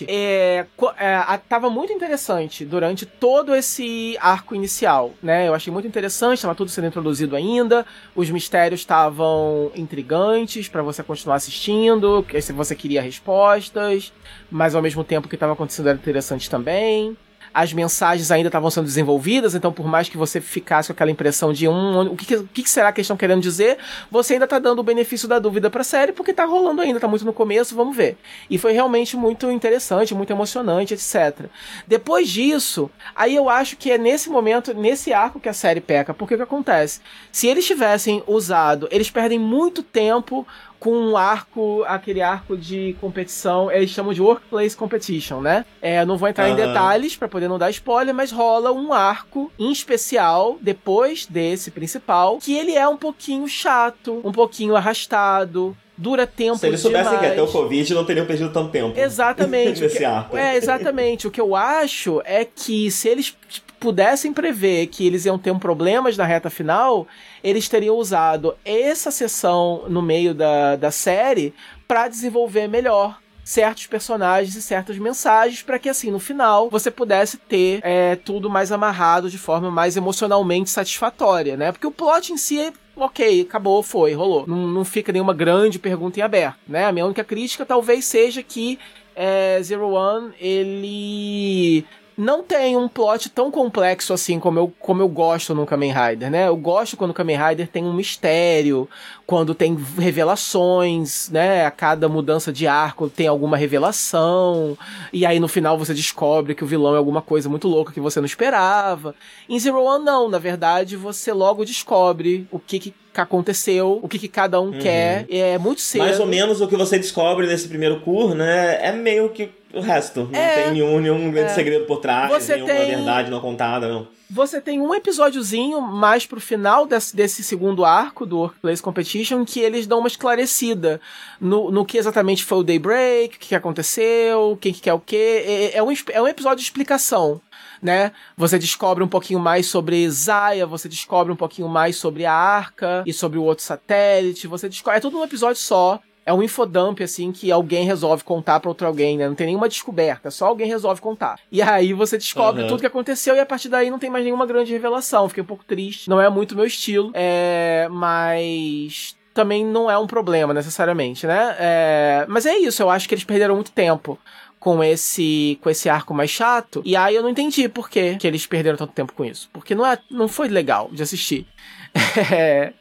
[0.08, 5.46] é, co- é, a- tava muito interessante durante todo esse arco inicial, né?
[5.48, 11.02] Eu achei muito interessante, tava tudo sendo introduzido ainda, os mistérios estavam intrigantes pra você
[11.02, 14.12] continuar assistindo, se você queria respostas,
[14.50, 17.16] mas ao mesmo tempo que tava acontecendo era interessante também
[17.54, 21.52] as mensagens ainda estavam sendo desenvolvidas, então por mais que você ficasse com aquela impressão
[21.52, 23.78] de um, o que, que- será que eles estão querendo dizer,
[24.10, 27.08] você ainda tá dando o benefício da dúvida pra série, porque tá rolando ainda, tá
[27.08, 28.16] muito no começo, vamos ver.
[28.48, 31.46] E foi realmente muito interessante, muito emocionante, etc.
[31.86, 36.14] Depois disso, aí eu acho que é nesse momento, nesse arco que a série peca,
[36.14, 37.00] porque o que acontece?
[37.30, 40.46] Se eles tivessem usado, eles perdem muito tempo
[40.82, 45.64] com um arco, aquele arco de competição, eles chamam de Workplace Competition, né?
[45.80, 46.66] É, não vou entrar em Aham.
[46.66, 52.38] detalhes pra poder não dar spoiler, mas rola um arco em especial depois desse principal,
[52.38, 57.26] que ele é um pouquinho chato, um pouquinho arrastado, dura tempo Se eles soubessem que
[57.26, 58.98] até o Covid não teriam perdido tanto tempo.
[58.98, 59.86] Exatamente.
[59.86, 60.36] que-.
[60.36, 61.28] É, exatamente.
[61.28, 63.36] O que eu acho é que se eles
[63.82, 67.04] pudessem prever que eles iam ter um problemas na reta final,
[67.42, 71.52] eles teriam usado essa sessão no meio da, da série
[71.88, 77.36] pra desenvolver melhor certos personagens e certas mensagens pra que assim no final você pudesse
[77.36, 81.72] ter é, tudo mais amarrado de forma mais emocionalmente satisfatória, né?
[81.72, 84.46] Porque o plot em si é ok, acabou, foi, rolou.
[84.46, 86.84] Não, não fica nenhuma grande pergunta em aberto, né?
[86.84, 88.78] A minha única crítica talvez seja que
[89.16, 91.84] é, Zero One, ele
[92.16, 96.30] não tem um plot tão complexo assim como eu, como eu gosto no Kamen Rider,
[96.30, 96.48] né?
[96.48, 98.88] Eu gosto quando o Kamen Rider tem um mistério,
[99.26, 101.64] quando tem revelações, né?
[101.64, 104.76] A cada mudança de arco tem alguma revelação,
[105.12, 108.00] e aí no final você descobre que o vilão é alguma coisa muito louca que
[108.00, 109.14] você não esperava.
[109.48, 110.28] Em Zero One, não.
[110.28, 115.26] Na verdade, você logo descobre o que, que aconteceu, o que, que cada um quer.
[115.28, 116.02] É muito cedo.
[116.02, 116.06] Uhum.
[116.08, 118.78] Mais ou menos o que você descobre nesse primeiro cur, né?
[118.86, 120.28] É meio que o resto.
[120.30, 120.62] Não É.
[120.64, 121.54] tem nenhum, nenhum grande É.
[121.54, 124.06] segredo por trás, Você nenhuma tem- verdade não contada, não.
[124.30, 129.60] Você tem um episódiozinho mais pro final desse, desse segundo arco do Workplace Competition que
[129.60, 130.98] eles dão uma esclarecida
[131.38, 135.00] no, no que exatamente foi o Daybreak, o que que aconteceu, quem que quer o
[135.00, 135.70] quê.
[135.74, 137.40] É, é um, es- é um episódio de explicação.
[137.82, 138.12] Né?
[138.36, 143.02] Você descobre um pouquinho mais sobre Zaya, você descobre um pouquinho mais sobre a Arca
[143.04, 144.46] e sobre o outro satélite.
[144.46, 144.98] Você descobre.
[144.98, 145.98] É tudo num episódio só.
[146.24, 149.28] É um infodump, assim, que alguém resolve contar pra outro alguém, né?
[149.28, 151.38] Não tem nenhuma descoberta, só alguém resolve contar.
[151.50, 152.68] E aí você descobre Aham.
[152.68, 155.28] tudo que aconteceu e a partir daí não tem mais nenhuma grande revelação.
[155.28, 156.08] Fiquei um pouco triste.
[156.08, 157.10] Não é muito meu estilo.
[157.14, 157.88] É.
[157.90, 159.16] Mas.
[159.34, 161.56] Também não é um problema, necessariamente, né?
[161.58, 164.18] É, mas é isso, eu acho que eles perderam muito tempo
[164.62, 166.82] com esse com esse arco mais chato.
[166.84, 169.50] E aí eu não entendi por que, eles perderam tanto tempo com isso.
[169.52, 171.46] Porque não, é, não foi legal de assistir.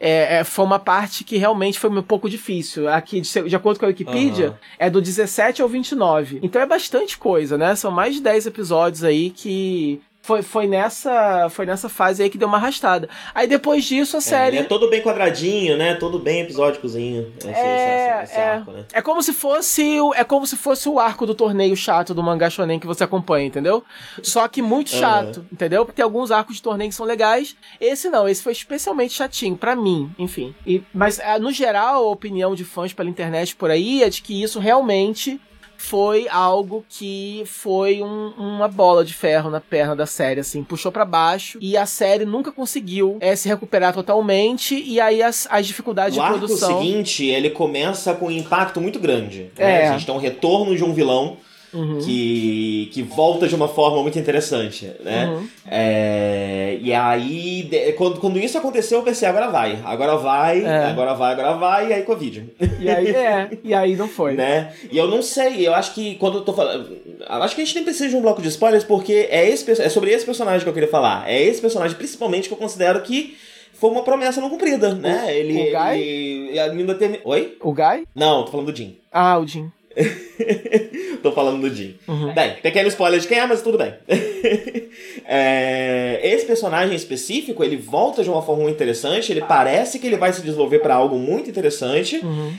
[0.00, 2.88] É, é, foi uma parte que realmente foi um pouco difícil.
[2.88, 4.58] Aqui, de, de acordo com a Wikipedia, Aham.
[4.78, 6.38] é do 17 ao 29.
[6.40, 7.74] Então é bastante coisa, né?
[7.74, 10.00] São mais de 10 episódios aí que.
[10.20, 13.08] Foi, foi, nessa, foi nessa fase aí que deu uma arrastada.
[13.34, 14.58] Aí depois disso a É, série.
[14.58, 15.94] é todo bem quadradinho, né?
[15.94, 17.32] Todo bem episódicozinho.
[17.38, 18.62] Esse, É, esse, esse é.
[18.66, 18.84] né?
[18.92, 22.22] É como se fosse o, é como se fosse o arco do torneio chato do
[22.22, 23.82] mangá shonen que você acompanha, entendeu?
[24.22, 25.86] Só que muito chato, entendeu?
[25.86, 27.56] Porque tem alguns arcos de torneio que são legais.
[27.80, 30.54] Esse não, esse foi especialmente chatinho pra mim, enfim.
[30.66, 34.42] E, mas no geral, a opinião de fãs pela internet por aí é de que
[34.42, 35.40] isso realmente
[35.80, 40.90] foi algo que foi um- uma bola de ferro na perna da série, assim, puxou
[40.90, 45.66] pra baixo e a série nunca conseguiu eh, se recuperar totalmente e aí as, as
[45.68, 46.80] dificuldades O de produção.
[46.80, 49.50] seguinte, ele começa com um impacto muito grande.
[49.56, 49.64] É.
[49.64, 49.88] Né?
[49.88, 51.36] A gente tem um retorno de um vilão
[51.72, 51.98] Uhum.
[51.98, 55.26] que, que volta de uma forma muito interessante, né?
[55.26, 55.48] Uhum.
[55.70, 60.84] É, e aí, de- quando, quando isso aconteceu, eu pensei, agora vai, agora vai, É.
[60.86, 62.44] agora vai, agora vai, e aí Covid.
[62.80, 64.34] E aí, é, e aí não foi.
[64.34, 64.72] né?
[64.90, 66.96] E eu não sei, eu acho que quando eu tô falando.
[67.28, 69.88] Acho que a gente nem precisa de um bloco de spoilers, porque é, esse, é
[69.88, 71.28] sobre esse personagem que eu queria falar.
[71.30, 73.36] É esse personagem, principalmente, que eu considero que
[73.74, 75.26] foi uma promessa não cumprida, né?
[75.36, 75.52] ele.
[75.52, 76.00] o Guy?
[76.00, 77.56] ele ainda termi- Oi?
[77.60, 78.04] O Guy?
[78.14, 78.96] Não, tô falando do Jim.
[79.12, 79.70] Ah, o Jim.
[81.22, 81.96] tô falando do Jim.
[82.06, 82.32] Uhum.
[82.34, 83.94] Bem, pequeno spoiler de quem é, mas tudo bem.
[85.30, 90.16] É, esse personagem específico, ele volta de uma forma muito interessante, ele parece que ele
[90.16, 92.52] vai se desenvolver pra algo muito interessante, Uhum.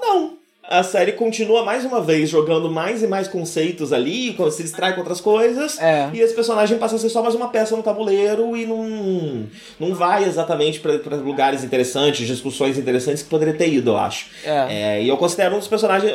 [0.00, 0.38] não.
[0.68, 5.00] A série continua mais uma vez jogando mais e mais conceitos ali, se distrai com
[5.00, 5.80] outras coisas.
[5.80, 6.08] É.
[6.12, 9.44] E esse personagem passa a ser só mais uma peça no tabuleiro e não,
[9.80, 14.26] não vai exatamente para lugares interessantes, discussões interessantes que poderia ter ido, eu acho.
[14.44, 14.98] É.
[14.98, 16.12] É, e eu considero um dos personagens.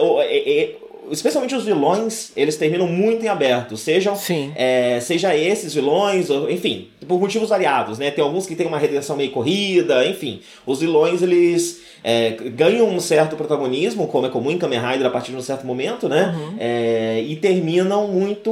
[1.07, 3.77] É, é, especialmente os vilões, eles terminam muito em aberto.
[3.77, 4.51] Sejam Sim.
[4.55, 8.11] é, seja esses vilões, enfim, por motivos variados, né?
[8.11, 10.41] Tem alguns que tem uma redenção meio corrida, enfim.
[10.65, 15.09] Os vilões, eles é, ganham um certo protagonismo, como é comum em Kamen Rider a
[15.09, 16.35] partir de um certo momento, né?
[16.35, 16.55] Uhum.
[16.59, 18.51] É, e terminam muito,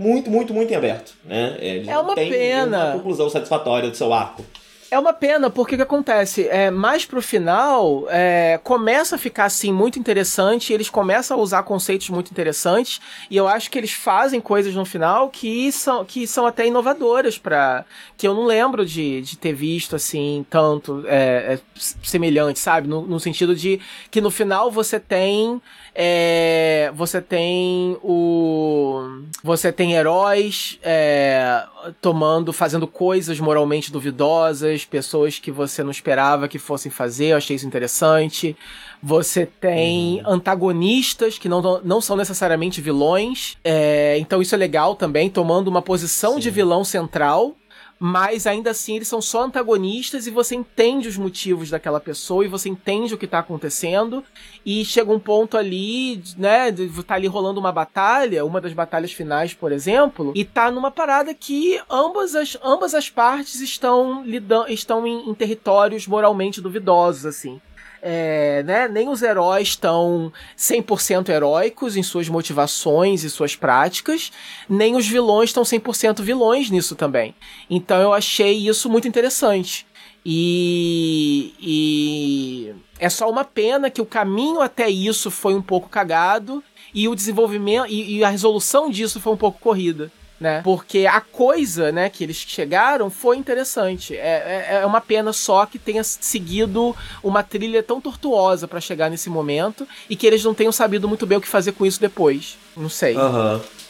[0.00, 1.56] muito, muito, muito em aberto, né?
[1.60, 2.86] Eles É uma têm pena.
[2.86, 4.44] Uma conclusão satisfatória do seu arco.
[4.92, 6.46] É uma pena, porque o que acontece?
[6.48, 11.62] É, mais pro final, é, começa a ficar assim muito interessante, eles começam a usar
[11.62, 16.26] conceitos muito interessantes, e eu acho que eles fazem coisas no final que são, que
[16.26, 17.86] são até inovadoras para
[18.18, 21.60] que eu não lembro de, de ter visto assim tanto é, é,
[22.02, 22.86] semelhante, sabe?
[22.86, 23.80] No, no sentido de
[24.10, 25.58] que no final você tem
[25.94, 31.64] é, você tem o você tem heróis é,
[32.00, 37.56] tomando fazendo coisas moralmente duvidosas pessoas que você não esperava que fossem fazer, eu achei
[37.56, 38.56] isso interessante.
[39.02, 40.34] Você tem uhum.
[40.34, 45.82] antagonistas que não, não são necessariamente vilões, é, então isso é legal também, tomando uma
[45.82, 46.40] posição Sim.
[46.40, 47.56] de vilão central
[48.04, 52.48] mas ainda assim eles são só antagonistas e você entende os motivos daquela pessoa e
[52.48, 54.24] você entende o que tá acontecendo.
[54.66, 56.72] E chega um ponto ali, né,
[57.06, 61.32] tá ali rolando uma batalha, uma das batalhas finais, por exemplo, e tá numa parada
[61.32, 67.60] que ambas as, ambas as partes estão lidando, estão em, em territórios moralmente duvidosos, assim
[68.02, 74.32] é, né, nem os heróis estão 100% heróicos em suas motivações e suas práticas,
[74.68, 77.32] nem os vilões estão 100% vilões nisso também.
[77.70, 79.86] Então eu achei isso muito interessante.
[80.26, 86.62] E, e é só uma pena que o caminho até isso foi um pouco cagado
[86.92, 90.10] e o desenvolvimento e, e a resolução disso foi um pouco corrida
[90.42, 90.60] né?
[90.62, 94.16] Porque a coisa, né, que eles chegaram foi interessante.
[94.16, 99.08] É, é, é uma pena só que tenha seguido uma trilha tão tortuosa para chegar
[99.08, 102.00] nesse momento e que eles não tenham sabido muito bem o que fazer com isso
[102.00, 102.58] depois.
[102.76, 103.16] Não sei.
[103.16, 103.54] Aham.
[103.54, 103.81] Uhum.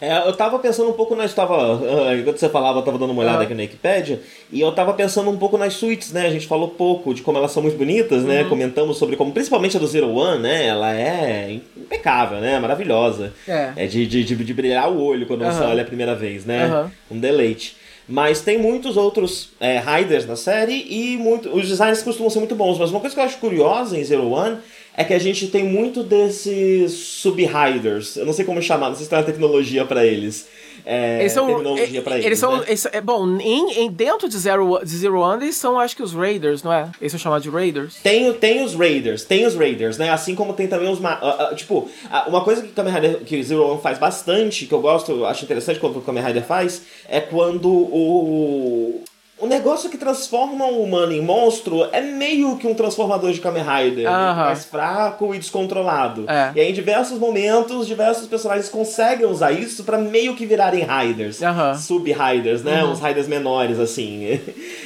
[0.00, 1.24] É, eu tava pensando um pouco na.
[1.24, 3.44] Estava, uh, enquanto você falava, eu tava dando uma olhada uhum.
[3.44, 4.20] aqui na Wikipedia,
[4.52, 6.26] e eu tava pensando um pouco nas suítes, né?
[6.26, 8.42] A gente falou pouco de como elas são muito bonitas, né?
[8.42, 8.48] Uhum.
[8.48, 10.66] Comentamos sobre como, principalmente a do Zero One, né?
[10.66, 12.58] Ela é impecável, né?
[12.58, 13.32] Maravilhosa.
[13.48, 15.52] É, é de, de, de, de brilhar o olho quando uhum.
[15.52, 16.90] você olha a primeira vez, né?
[17.10, 17.76] Um deleite.
[18.08, 22.54] Mas tem muitos outros é, Riders na série e muito, os designs costumam ser muito
[22.54, 22.78] bons.
[22.78, 24.58] Mas uma coisa que eu acho curiosa em Zero One
[24.96, 28.16] é que a gente tem muito desses sub-riders.
[28.16, 30.48] Eu não sei como chamar, não sei se tem uma tecnologia para eles.
[30.84, 32.64] É, eles são, terminologia pra eles, eles são, né?
[32.68, 36.02] eles, é, bom, em, em, dentro de Zero, de Zero One, eles são acho que
[36.02, 36.90] os Raiders, não é?
[37.00, 37.96] Eles são chamados de Raiders.
[38.02, 40.10] Tem, tem os Raiders, tem os Raiders, né?
[40.10, 41.00] Assim como tem também os...
[41.00, 41.90] Uh, uh, tipo,
[42.28, 45.80] uma coisa que Kamen Rider, que Zero One faz bastante, que eu gosto, acho interessante
[45.80, 49.02] quando o Kamen Rider faz, é quando o
[49.38, 53.62] o negócio que transforma o humano em monstro é meio que um transformador de Kamen
[53.62, 54.06] Rider.
[54.46, 56.24] Mais fraco e descontrolado.
[56.26, 56.52] É.
[56.54, 61.42] E aí, em diversos momentos, diversos personagens conseguem usar isso para meio que virarem Riders.
[61.74, 62.82] Sub-Riders, né?
[62.82, 62.92] Uhum.
[62.92, 64.24] Uns Riders menores, assim.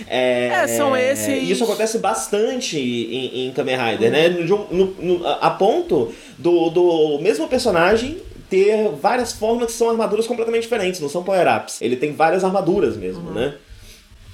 [0.09, 1.29] é, é, são esses.
[1.29, 4.29] E isso acontece bastante em, em Kamen Rider, né?
[4.29, 4.35] uhum.
[4.35, 4.67] né?
[4.73, 10.63] No, no, a ponto do, do mesmo personagem ter várias formas que são armaduras completamente
[10.63, 11.81] diferentes, não são power-ups.
[11.81, 13.35] Ele tem várias armaduras mesmo, uhum.
[13.35, 13.55] né?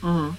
[0.02, 0.34] Uhum.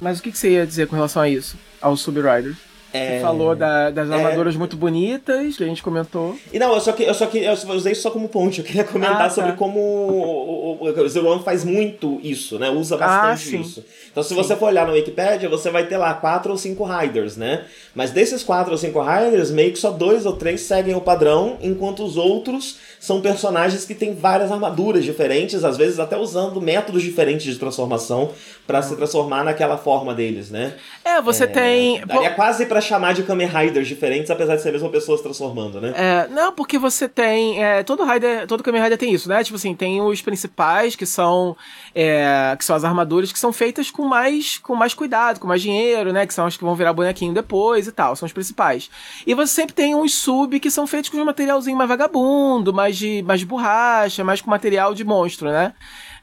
[0.00, 1.56] Mas o que, que você ia dizer com relação a isso?
[1.80, 2.56] Aos Subriders?
[2.92, 3.16] É...
[3.16, 4.14] Você falou da, das é.
[4.14, 4.58] armaduras é...
[4.58, 6.36] muito bonitas, que a gente comentou.
[6.52, 8.60] E não, eu só que eu só que eu usei isso só como ponte.
[8.60, 9.30] Eu queria comentar ah, tá.
[9.30, 12.70] sobre como o, o, o Zero One faz muito isso, né?
[12.70, 13.84] Usa bastante ah, isso.
[14.10, 14.34] Então, se sim.
[14.34, 17.64] você for olhar na Wikipedia, você vai ter lá quatro ou cinco riders, né?
[17.94, 21.58] Mas desses quatro ou cinco riders, meio que só dois ou três seguem o padrão,
[21.60, 27.02] enquanto os outros são personagens que têm várias armaduras diferentes, às vezes até usando métodos
[27.02, 28.30] diferentes de transformação
[28.66, 30.74] para se transformar naquela forma deles, né?
[31.04, 32.06] É, você é, tem.
[32.06, 35.22] Daria quase para chamar de Kamen Riders diferentes, apesar de ser a mesma pessoa se
[35.22, 35.92] transformando, né?
[35.94, 37.62] É, não, porque você tem.
[37.62, 39.44] É, todo Rider, todo Kamen Rider tem isso, né?
[39.44, 41.56] Tipo assim, tem os principais que são.
[41.94, 45.60] É, que são as armaduras que são feitas com mais, com mais cuidado, com mais
[45.60, 46.26] dinheiro, né?
[46.26, 48.16] Que são as que vão virar bonequinho depois e tal.
[48.16, 48.90] São os principais.
[49.26, 52.96] E você sempre tem uns sub que são feitos com um materialzinho mais vagabundo, mais
[52.96, 55.74] de, mais de borracha, mais com material de monstro, né?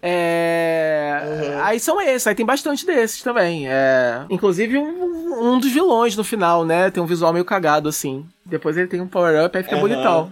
[0.01, 1.21] É...
[1.25, 1.63] Uhum.
[1.63, 3.67] Aí são esses, aí tem bastante desses também.
[3.67, 4.25] É...
[4.29, 6.89] Inclusive um, um dos vilões no final, né?
[6.91, 8.25] Tem um visual meio cagado assim.
[8.45, 9.81] Depois ele tem um power-up, aí fica uhum.
[9.81, 10.31] bonitão.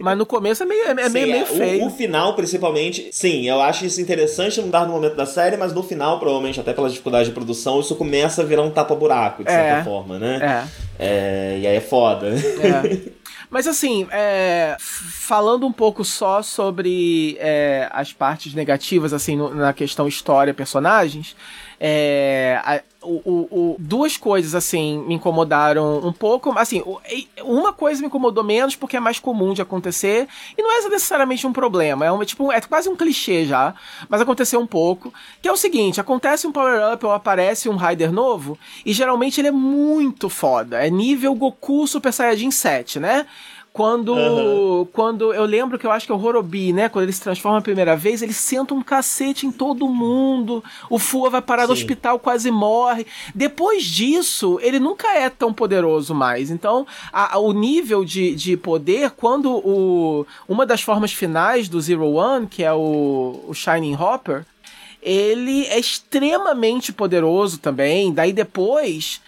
[0.00, 1.84] Mas no começo é meio, é, sim, meio, meio é, feio.
[1.84, 5.74] O, o, final, principalmente, sim, eu acho isso interessante num dado momento da série, mas
[5.74, 9.50] no final, provavelmente, até pela dificuldade de produção, isso começa a virar um tapa-buraco, de
[9.50, 9.52] é.
[9.52, 10.66] certa forma, né?
[10.98, 11.06] É.
[11.06, 11.58] é.
[11.58, 12.28] E aí é foda.
[12.28, 13.12] É.
[13.54, 19.72] Mas assim, é, falando um pouco só sobre é, as partes negativas, assim, no, na
[19.72, 21.36] questão história, personagens,
[21.78, 26.56] é, a, o, o, duas coisas, assim, me incomodaram um pouco.
[26.58, 26.82] Assim,
[27.42, 30.26] uma coisa me incomodou menos porque é mais comum de acontecer.
[30.56, 32.04] E não é necessariamente um problema.
[32.04, 33.74] É, uma, tipo, é quase um clichê já.
[34.08, 35.12] Mas aconteceu um pouco.
[35.42, 38.58] Que é o seguinte: acontece um power-up ou aparece um Rider novo.
[38.84, 40.84] E geralmente ele é muito foda.
[40.84, 43.26] É nível Goku Super Saiyajin 7, né?
[43.76, 44.86] Quando, uhum.
[44.92, 46.88] quando eu lembro que eu acho que é o Horobi, né?
[46.88, 50.62] Quando ele se transforma a primeira vez, ele senta um cacete em todo mundo.
[50.88, 51.66] O Fua vai parar Sim.
[51.66, 53.04] no hospital, quase morre.
[53.34, 56.52] Depois disso, ele nunca é tão poderoso mais.
[56.52, 61.80] Então, a, a, o nível de, de poder, quando o, uma das formas finais do
[61.80, 64.46] Zero One, que é o, o Shining Hopper,
[65.02, 68.12] ele é extremamente poderoso também.
[68.12, 69.20] Daí depois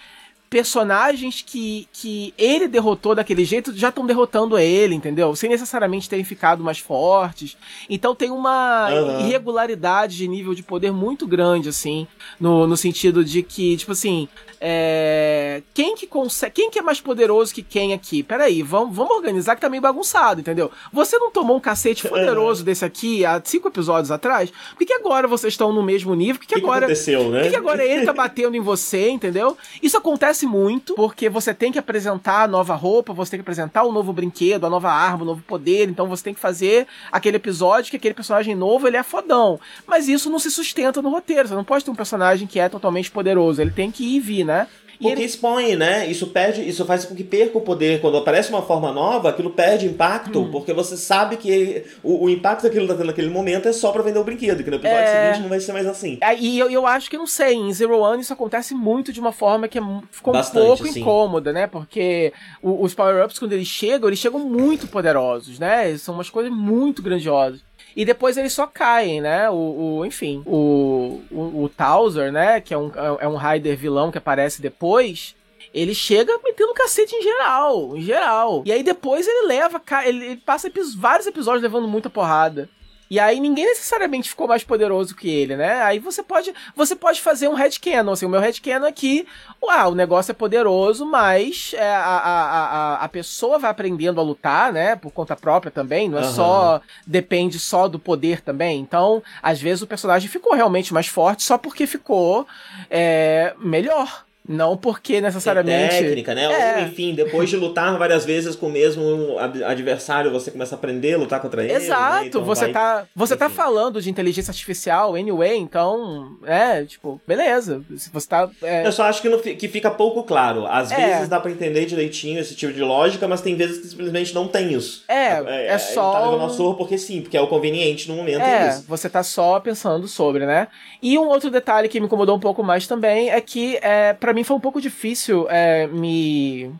[0.48, 5.34] personagens que, que ele derrotou daquele jeito já estão derrotando ele, entendeu?
[5.34, 7.56] Sem necessariamente terem ficado mais fortes.
[7.88, 9.20] Então tem uma Aham.
[9.20, 12.06] irregularidade de nível de poder muito grande, assim,
[12.38, 14.28] no, no sentido de que, tipo assim,
[14.60, 18.22] é, quem que consegue, quem que é mais poderoso que quem aqui?
[18.22, 20.70] Peraí, vamos, vamos organizar que tá meio bagunçado, entendeu?
[20.92, 24.50] Você não tomou um cacete poderoso desse aqui há cinco episódios atrás?
[24.70, 26.36] Por que, que agora vocês estão no mesmo nível?
[26.36, 27.40] Por que, que, que agora aconteceu, né?
[27.40, 29.56] por que, que agora ele tá batendo em você, entendeu?
[29.82, 33.84] Isso acontece muito, porque você tem que apresentar a nova roupa, você tem que apresentar
[33.84, 37.36] o novo brinquedo, a nova arma, o novo poder, então você tem que fazer aquele
[37.36, 39.60] episódio que aquele personagem novo, ele é fodão.
[39.86, 42.68] Mas isso não se sustenta no roteiro, você não pode ter um personagem que é
[42.68, 44.66] totalmente poderoso, ele tem que ir e vir, né?
[44.98, 46.06] Porque ele- expõe, né?
[46.06, 48.00] Isso perde, isso faz com que perca o poder.
[48.00, 50.50] Quando aparece uma forma nova, aquilo perde impacto, Hum.
[50.50, 54.02] porque você sabe que o, o impacto daquilo tá tendo naquele momento é só pra
[54.02, 55.26] vender o brinquedo, que no episódio É.
[55.26, 56.18] seguinte não vai ser mais assim.
[56.20, 59.20] É, E eu, eu acho que, não sei, em Zero One isso acontece muito de
[59.20, 61.00] uma forma que é, ficou Bastante, um pouco sim.
[61.00, 61.66] incômoda, né?
[61.66, 62.32] Porque
[62.62, 65.96] os power-ups, quando eles chegam, eles chegam muito poderosos, né?
[65.98, 67.60] São umas coisas muito grandiosas.
[67.96, 69.48] E depois eles só caem, né?
[69.48, 69.54] O,
[70.00, 72.60] o- enfim, o, o, o Towser, né?
[72.60, 75.34] Que é um, é um Raider vilão que aparece depois.
[75.72, 78.62] Ele chega metendo cacete em geral, em geral.
[78.66, 82.68] E aí depois ele leva, ele, passa vários episódios levando muita porrada.
[83.10, 85.82] E aí ninguém necessariamente ficou mais poderoso que ele, né?
[85.82, 89.26] Aí você pode, você pode fazer um headcanon, assim, o meu headcanon aqui,
[89.62, 94.24] uau, o negócio é poderoso, mas é, a, a, a, a pessoa vai aprendendo a
[94.24, 94.96] lutar, né?
[94.96, 96.32] Por conta própria também, não é Aham.
[96.32, 98.80] só, depende só do poder também.
[98.80, 102.46] Então, às vezes o personagem ficou realmente mais forte só porque ficou
[102.90, 104.25] é, melhor.
[104.48, 105.98] Não porque Tem necessariamente...
[105.98, 106.44] técnica, né?
[106.44, 106.76] É.
[106.82, 110.78] Ou, enfim, depois de lutar várias vezes com o mesmo ad- adversário, você começa a
[110.78, 111.72] aprender a lutar contra ele.
[111.72, 111.78] né?
[111.78, 117.20] Exato, Então você vai- tá, você tá falando de inteligência artificial anyway, então, é, tipo,
[117.26, 117.82] beleza.
[118.12, 120.66] Você tá é, Eu só acho que, não que fica pouco claro.
[120.66, 120.96] Às É.
[121.14, 124.46] vezes dá pra entender direitinho esse tipo de lógica, mas tem vezes que simplesmente não
[124.48, 125.04] tem isso.
[125.08, 128.08] É, é só Ele tá levando um- a surra porque sim, porque é o conveniente
[128.08, 128.42] no momento.
[128.42, 128.84] É, É isso.
[128.88, 130.68] você tá só pensando sobre, né?
[131.02, 134.32] E um outro detalhe que me incomodou um pouco mais também é que, é, para
[134.36, 136.70] mim, foi um pouco difícil é, me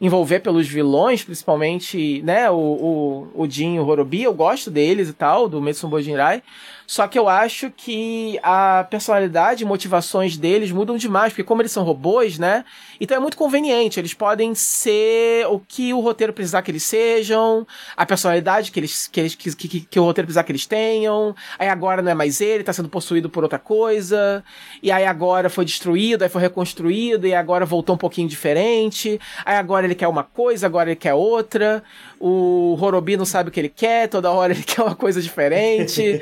[0.00, 5.08] envolver pelos vilões, principalmente, né, o, o, o Jin e o Horobi, eu gosto deles
[5.08, 6.42] e tal, do Metsubo Jinrai,
[6.86, 11.72] só que eu acho que a personalidade e motivações deles mudam demais, porque como eles
[11.72, 12.64] são robôs, né,
[13.00, 17.66] então é muito conveniente, eles podem ser o que o roteiro precisar que eles sejam,
[17.96, 21.34] a personalidade que eles que, eles, que, que, que o roteiro precisar que eles tenham,
[21.58, 24.44] aí agora não é mais ele, tá sendo possuído por outra coisa,
[24.82, 29.56] e aí agora foi destruído, aí foi reconstruído, e agora voltou um pouquinho diferente, aí
[29.56, 31.82] agora ele quer uma coisa, agora ele quer outra,
[32.24, 36.20] o Horobi não sabe o que ele quer, toda hora ele quer uma coisa diferente.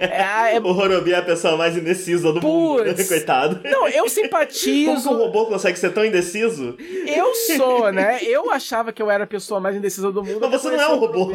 [0.00, 3.08] é, é- O Horobi é a pessoa mais indecisa do mundo, Putz.
[3.08, 3.60] coitado.
[3.64, 5.10] Não, eu Como simpatizo.
[5.10, 6.76] um robô consegue ser tão indeciso?
[7.06, 8.18] Eu sou, né?
[8.22, 10.40] Eu achava que eu era a pessoa mais indecisa do mundo.
[10.40, 11.30] Mas você não é um robô.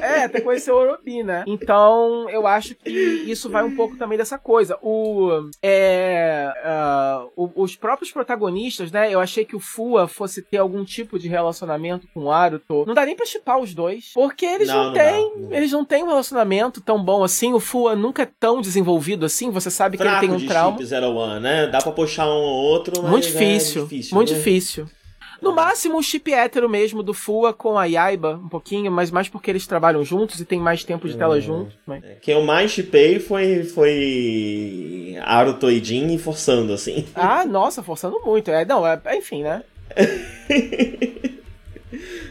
[0.00, 1.44] É, até conhecer o Orobi, né?
[1.46, 4.76] Então, eu acho que isso vai um pouco também dessa coisa.
[4.82, 9.10] O, é, ah, o- os próprios protagonistas, né?
[9.12, 12.84] Eu achei que o Fua fosse ter algum tipo de relacionamento com o Aruto.
[12.86, 14.10] Não dá nem pra chipar os dois.
[14.14, 15.32] Porque eles não, Não, têm.
[15.36, 15.52] não.
[15.52, 17.52] Eles não têm um relacionamento tão bom assim.
[17.52, 19.50] O Fua nunca é tão desenvolvido assim.
[19.50, 20.76] Você sabe que ele Fraco tem um trauma.
[20.76, 21.66] chip Zero One, né?
[21.66, 24.14] Dá pra puxar um ou outro, mas Muito é difícil, difícil.
[24.14, 24.38] muito né?
[24.38, 24.86] difícil.
[25.42, 29.28] No máximo, o chip hétero mesmo do Fua com a Yaiba, um pouquinho, mas mais
[29.28, 31.40] porque eles trabalham juntos e tem mais tempo de tela Hum.
[31.40, 31.74] juntos.
[31.84, 32.02] Mas...
[32.22, 37.04] Quem eu mais chipei foi, foi Aruto e Jin forçando, assim.
[37.14, 38.50] Ah, nossa, forçando muito.
[38.50, 39.62] É, não, é, enfim, né?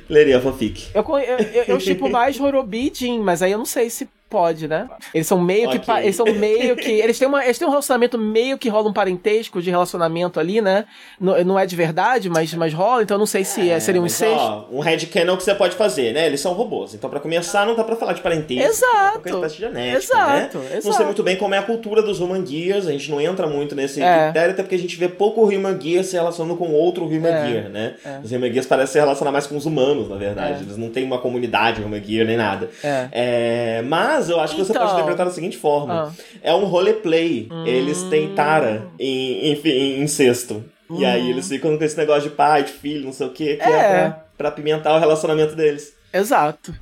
[0.09, 0.87] Leria fanfic.
[0.93, 4.67] Eu, eu, eu, eu chipo mais Horobi Jin, mas aí eu não sei se pode,
[4.67, 4.87] né?
[5.13, 5.77] Eles são meio que.
[5.77, 5.85] Ok.
[5.85, 6.89] pa- Eles são meio que.
[6.89, 10.59] Eles têm, uma, eles têm um relacionamento meio que rola um parentesco de relacionamento ali,
[10.59, 10.85] né?
[11.19, 14.01] Não, não é de verdade, mas, mas rola, então eu não sei se é, seria
[14.01, 14.35] um mas, incesto.
[14.41, 16.25] ó, um headcanon que você pode fazer, né?
[16.25, 16.95] Eles são robôs.
[16.95, 18.63] Então, pra começar, não dá pra falar de parentesco.
[18.67, 19.29] Exato.
[19.29, 20.69] Espécie de genética, Exato, né?
[20.71, 20.85] exato.
[20.87, 22.87] Não sei muito bem como é a cultura dos Human Gears.
[22.87, 24.23] A gente não entra muito nesse É.
[24.25, 27.47] critério, até porque a gente vê pouco Human Gear se relacionando com outro Human É,
[27.47, 27.93] Gear, né?
[28.03, 28.19] é.
[28.23, 30.59] Os Human Gears parecem se relacionar mais com os humanos, na verdade.
[30.61, 30.63] É.
[30.63, 32.69] Eles não têm uma comunidade Human Gear nem nada.
[32.83, 33.81] É.
[34.23, 34.81] Mas eu acho que você Então.
[34.81, 36.11] pode interpretar da seguinte forma: Ah.
[36.41, 37.47] é um roleplay.
[37.51, 37.65] Hum.
[37.65, 40.63] Eles têm tara em, em, em incesto.
[40.91, 43.55] E aí eles ficam com esse negócio de pai, de filho, não sei o quê,
[43.55, 43.71] que é, Hum.
[43.71, 44.09] É.
[44.09, 45.93] pra, pra apimentar o relacionamento deles.
[46.13, 46.73] Exato.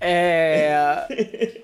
[0.00, 1.06] É.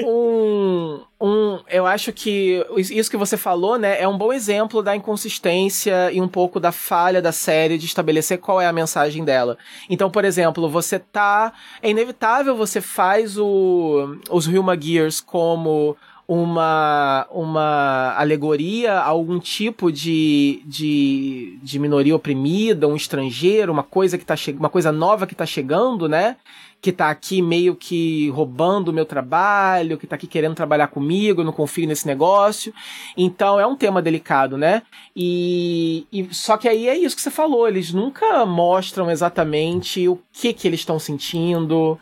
[0.04, 1.60] Um, um.
[1.68, 6.20] Eu acho que isso que você falou, né, é um bom exemplo da inconsistência e
[6.20, 9.56] um pouco da falha da série de estabelecer qual é a mensagem dela.
[9.88, 11.52] Então, por exemplo, você tá.
[11.82, 15.96] É inevitável, você faz o, os Hilma Gears como
[16.28, 24.18] uma, uma alegoria a algum tipo de, de, de minoria oprimida, um estrangeiro, uma coisa
[24.18, 26.36] que tá uma coisa nova que tá chegando, né?
[26.80, 31.40] Que tá aqui meio que roubando o meu trabalho, que tá aqui querendo trabalhar comigo,
[31.40, 32.72] eu não confio nesse negócio.
[33.16, 34.82] Então é um tema delicado, né?
[35.14, 40.20] E, e só que aí é isso que você falou, eles nunca mostram exatamente o
[40.32, 41.98] que que eles estão sentindo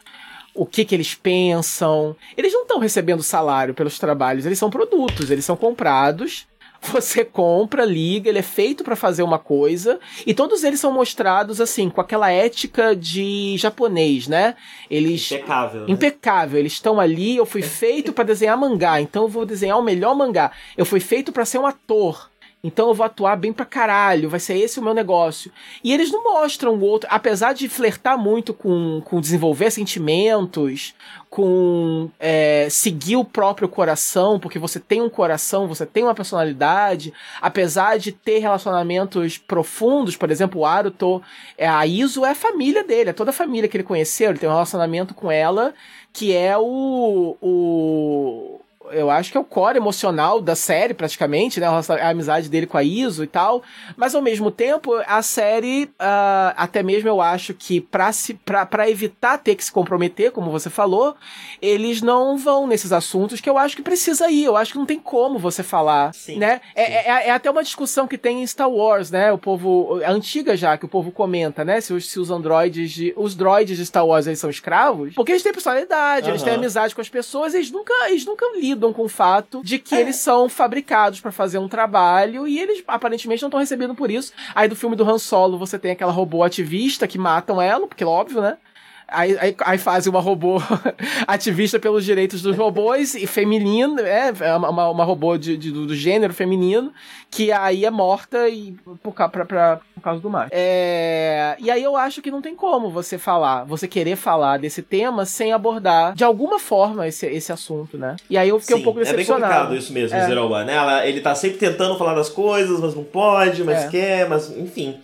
[0.54, 2.14] o que, que eles pensam.
[2.36, 6.46] Eles não estão recebendo salário pelos trabalhos, eles são produtos, eles são comprados.
[6.92, 11.60] Você compra, liga, ele é feito para fazer uma coisa, e todos eles são mostrados
[11.60, 14.54] assim, com aquela ética de japonês, né?
[14.90, 15.80] Eles impecável.
[15.82, 15.86] Né?
[15.88, 19.82] Impecável, eles estão ali, eu fui feito para desenhar mangá, então eu vou desenhar o
[19.82, 20.52] melhor mangá.
[20.76, 22.30] Eu fui feito para ser um ator.
[22.64, 25.52] Então eu vou atuar bem pra caralho, vai ser esse o meu negócio.
[25.84, 30.94] E eles não mostram o outro, apesar de flertar muito com, com desenvolver sentimentos,
[31.28, 37.12] com é, seguir o próprio coração, porque você tem um coração, você tem uma personalidade,
[37.38, 41.20] apesar de ter relacionamentos profundos, por exemplo, o Aruto,
[41.58, 44.38] é, a Iso é a família dele, é toda a família que ele conheceu, ele
[44.38, 45.74] tem um relacionamento com ela,
[46.14, 48.60] que é o, o
[48.90, 51.66] eu acho que é o core emocional da série, praticamente, né?
[51.66, 53.62] A amizade dele com a Iso e tal.
[53.96, 58.66] Mas ao mesmo tempo, a série, uh, até mesmo eu acho que pra, se, pra,
[58.66, 61.14] pra evitar ter que se comprometer, como você falou,
[61.60, 64.44] eles não vão nesses assuntos que eu acho que precisa ir.
[64.44, 66.60] Eu acho que não tem como você falar, sim, né?
[66.74, 66.92] É, sim.
[66.92, 69.32] É, é, é, até uma discussão que tem em Star Wars, né?
[69.32, 71.80] O povo, a antiga já, que o povo comenta, né?
[71.80, 75.32] Se os, se os androides, de, os droids de Star Wars, eles são escravos, porque
[75.32, 76.32] eles têm personalidade, uhum.
[76.32, 79.62] eles têm amizade com as pessoas, eles nunca, eles nunca lidam lidam com o fato
[79.64, 80.00] de que é.
[80.00, 84.32] eles são fabricados para fazer um trabalho e eles aparentemente não estão recebendo por isso.
[84.54, 88.04] Aí do filme do Han Solo você tem aquela robô ativista que matam ela, porque
[88.04, 88.58] é óbvio, né?
[89.06, 90.56] Aí, aí, aí fazem uma robô
[91.28, 95.94] ativista pelos direitos dos robôs e feminino, é, é uma, uma robô de, de, do
[95.94, 96.92] gênero feminino,
[97.30, 100.48] que aí é morta e, por, pra, pra, por causa do mar.
[100.50, 104.82] É, e aí eu acho que não tem como você falar, você querer falar desse
[104.82, 108.16] tema sem abordar de alguma forma esse, esse assunto, né?
[108.30, 109.44] E aí eu fiquei Sim, um pouco decepcionado.
[109.44, 110.26] É bem complicado isso mesmo, é.
[110.26, 110.74] Zero One, né?
[110.74, 113.88] Ela, ele tá sempre tentando falar das coisas, mas não pode, mas é.
[113.88, 114.98] quer, mas enfim.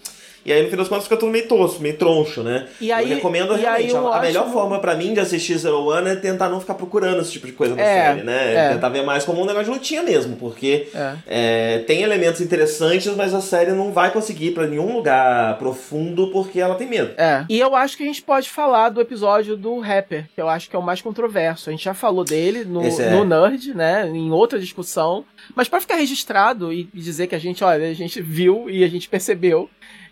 [0.44, 2.66] E aí, no fim das contas, fica tudo meio tosco, meio troncho, né?
[2.80, 3.90] E aí, eu recomendo realmente.
[3.90, 7.20] Eu a, melhor forma para mim de assistir Zero One é tentar não ficar procurando
[7.20, 8.54] esse tipo de coisa na é, série, né?
[8.54, 8.68] É.
[8.70, 11.14] Tentar ver mais como um negócio de lutinha mesmo, porque é.
[11.26, 16.30] é tem elementos interessantes, mas a série não vai conseguir ir pra nenhum lugar profundo
[16.30, 17.12] porque ela tem medo.
[17.18, 17.44] É.
[17.48, 20.70] E eu acho que a gente pode falar do episódio do Rapper, que eu acho
[20.70, 21.68] que é o mais controverso.
[21.68, 23.10] A gente já falou dele no, é.
[23.10, 24.08] no Nerd, né?
[24.08, 25.24] Em outra discussão.
[25.54, 28.88] Mas para ficar registrado e dizer que a gente, olha, a gente viu e a
[28.88, 29.68] gente percebeu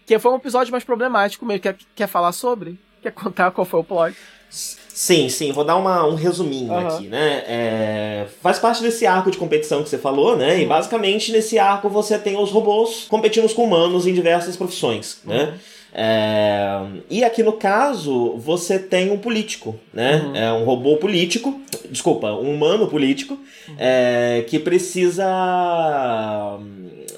[0.08, 1.60] que foi um episódio mais problemático mesmo.
[1.60, 2.78] Quer, quer falar sobre?
[3.02, 4.16] Quer contar qual foi o plot?
[4.50, 6.88] Sim, sim, vou dar uma, um resuminho uhum.
[6.88, 7.44] aqui, né?
[7.46, 10.54] É, faz parte desse arco de competição que você falou, né?
[10.54, 10.60] Uhum.
[10.60, 15.40] E basicamente nesse arco você tem os robôs competindo com humanos em diversas profissões, né?
[15.40, 15.46] uhum.
[15.46, 15.58] né?
[15.92, 16.80] É,
[17.10, 20.22] e aqui no caso, você tem um político, né?
[20.22, 20.36] Uhum.
[20.36, 23.34] É um robô político, desculpa, um humano político,
[23.68, 23.74] uhum.
[23.78, 25.26] é, que precisa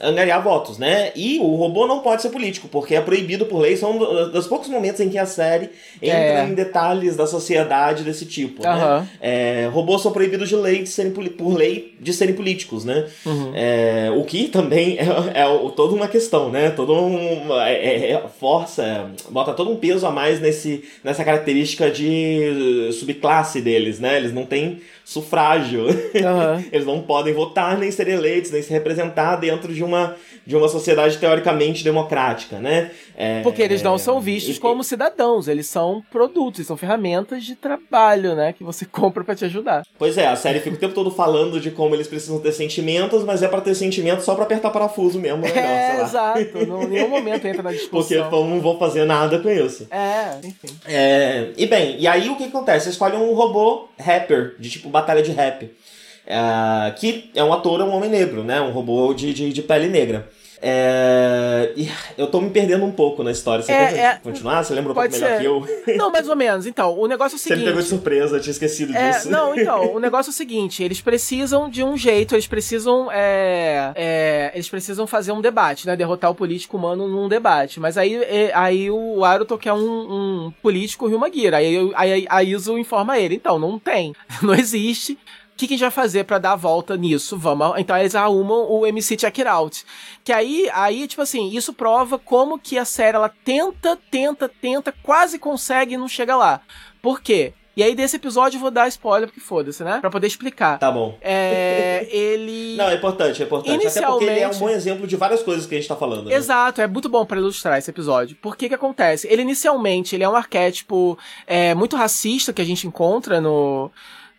[0.00, 1.12] angariar votos, né?
[1.14, 3.76] E o robô não pode ser político, porque é proibido por lei.
[3.76, 3.98] São
[4.30, 5.70] dos poucos momentos em que a série
[6.00, 6.46] entra é.
[6.46, 8.74] em detalhes da sociedade desse tipo, uhum.
[8.74, 9.08] né?
[9.20, 13.06] É, robôs são proibidos de lei de serem, por lei de serem políticos, né?
[13.26, 13.52] Uhum.
[13.54, 14.96] É, o que também
[15.34, 16.70] é, é, toda uma questão, né?
[16.70, 22.90] Todo um, é, é, força, bota todo um peso a mais nesse, nessa característica de
[22.92, 24.16] subclasse deles, né?
[24.16, 24.80] Eles não têm
[25.10, 25.86] sufrágio.
[25.86, 26.64] Uhum.
[26.70, 30.14] Eles não podem votar, nem ser eleitos, nem se representar dentro de uma,
[30.46, 32.92] de uma sociedade teoricamente democrática, né?
[33.16, 37.54] É, Porque eles não são vistos é, como cidadãos, eles são produtos, são ferramentas de
[37.54, 38.52] trabalho, né?
[38.52, 39.84] Que você compra para te ajudar.
[39.98, 43.24] Pois é, a série fica o tempo todo falando de como eles precisam ter sentimentos,
[43.24, 45.42] mas é para ter sentimentos só para apertar parafuso mesmo.
[45.42, 46.38] Legal, é, exato.
[46.38, 48.22] Em nenhum momento entra na discussão.
[48.22, 49.88] Porque eu não vou fazer nada com isso.
[49.90, 50.78] É, enfim.
[50.86, 52.84] É, e bem, e aí o que acontece?
[52.84, 55.64] Você escolhe um robô rapper, de tipo batalha de rap.
[55.64, 58.60] Uh, que é um ator, é um homem negro, né?
[58.60, 60.28] Um robô de, de, de pele negra.
[60.62, 61.72] É...
[62.18, 63.64] Eu tô me perdendo um pouco na história.
[63.64, 64.14] Você é, quer é...
[64.22, 64.62] continuar?
[64.62, 65.96] Você lembra um pouco melhor que eu?
[65.96, 66.66] Não, mais ou menos.
[66.66, 67.58] Então, o negócio é o seguinte.
[67.58, 69.30] Você me pegou de surpresa, eu tinha esquecido é, disso.
[69.30, 73.08] Não, então, o negócio é o seguinte: eles precisam de um jeito, eles precisam.
[73.10, 75.96] É, é, eles precisam fazer um debate, né?
[75.96, 77.80] Derrotar o político humano num debate.
[77.80, 81.56] Mas aí, é, aí o Aruto quer um, um político Ryumagira.
[81.56, 83.36] Aí, aí a Iso informa ele.
[83.36, 84.14] Então, não tem.
[84.42, 85.18] Não existe
[85.60, 87.36] que, que a gente vai fazer para dar a volta nisso?
[87.36, 87.74] Vamos.
[87.78, 89.84] Então eles arrumam o MC Check It Out.
[90.24, 94.94] Que aí, aí, tipo assim, isso prova como que a série ela tenta, tenta, tenta,
[95.02, 96.60] quase consegue e não chega lá.
[97.02, 97.52] Por quê?
[97.76, 99.98] E aí desse episódio eu vou dar spoiler, porque foda-se, né?
[100.00, 100.78] Pra poder explicar.
[100.78, 101.16] Tá bom.
[101.20, 102.76] É, ele.
[102.76, 103.86] Não, é importante, é importante.
[103.86, 105.96] Até porque ele é um Inicialmente- bom exemplo de várias coisas que a gente tá
[105.96, 106.26] falando.
[106.28, 106.34] né?
[106.34, 108.36] Exato, é muito bom pra ilustrar esse episódio.
[108.42, 109.28] Por que que acontece?
[109.30, 113.90] Ele inicialmente ele é um arquétipo é, muito racista que a gente encontra no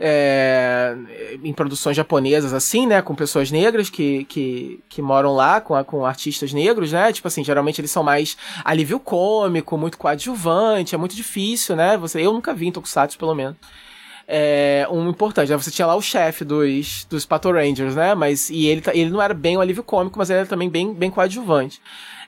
[0.04, 0.98] é,
[1.44, 6.04] em produções japonesas assim, né, com pessoas negras que, que, que moram lá com, com
[6.06, 7.14] artistas negros, né?
[7.14, 8.36] Tipo assim, geralmente eles são mais
[8.66, 11.98] alívio cômico, muito coadjuvante, é muito difícil, né?
[11.98, 13.56] Você, eu nunca vi em Tokusatsu, pelo menos.
[14.28, 15.58] É, um importante, né?
[15.58, 18.16] Você tinha lá o chefe dos, dos Pato Rangers, né?
[18.16, 20.70] Mas e ele, tá- ele não era bem o alívio cômico, mas ele era também
[20.70, 21.82] bem, bem coadjuvante.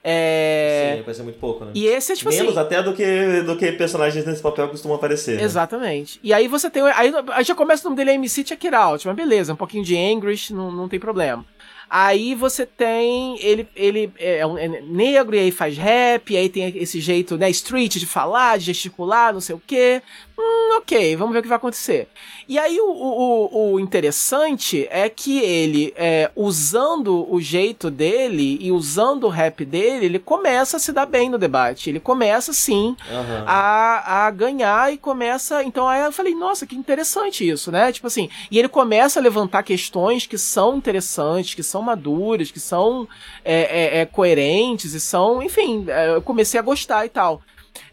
[0.06, 1.72] É, Sim, vai ser muito pouco, né?
[1.74, 2.60] e esse é tipo Menos assim.
[2.60, 5.38] até do que, do que personagens nesse papel costumam aparecer.
[5.38, 5.44] né?
[5.44, 6.20] Exatamente.
[6.22, 6.84] E aí você tem.
[6.84, 9.58] Aí, aí já começa o nome dele é MC Check It Out, mas beleza, um
[9.58, 11.46] pouquinho de English, não, não tem problema.
[11.90, 13.38] Aí você tem.
[13.40, 17.38] Ele, ele é, um- é negro e aí faz rap, e aí tem esse jeito,
[17.38, 20.02] né, street de falar, de gesticular, não sei o quê.
[20.38, 22.08] Hum, ok, vamos ver o que vai acontecer.
[22.48, 28.72] E aí o, o, o- interessante é que ele, é, usando o jeito dele e
[28.72, 31.90] usando o rap dele, ele começa a se dar bem no debate.
[31.90, 33.44] Ele começa sim Aham.
[33.46, 35.64] a, a ganhar e começa.
[35.64, 37.92] Então aí eu falei, nossa, que interessante isso, né?
[37.92, 42.60] Tipo assim, e ele começa a levantar questões que são interessantes, que são maduras, que
[42.60, 43.08] são
[43.46, 47.42] é, é, é, coerentes e são, enfim, é, eu comecei a gostar e tal.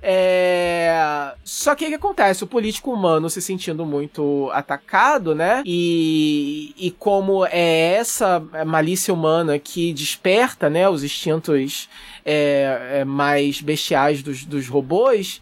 [0.02, 1.34] É...
[1.44, 2.44] Só que o que acontece?
[2.44, 5.62] O político humano se sentindo muito atacado, né?
[5.64, 11.88] E, e como é essa malícia humana que desperta, né, os instintos
[12.24, 15.40] é, é, mais bestiais dos, dos robôs,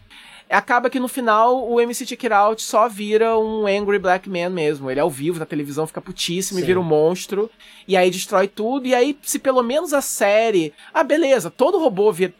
[0.49, 4.89] acaba que no final o MC Check Out só vira um Angry Black Man mesmo.
[4.89, 6.67] Ele é ao vivo na televisão, fica putíssimo e Sim.
[6.67, 7.49] vira um monstro.
[7.87, 8.87] E aí destrói tudo.
[8.87, 10.73] E aí, se pelo menos a série.
[10.93, 12.33] Ah, beleza, todo robô vira.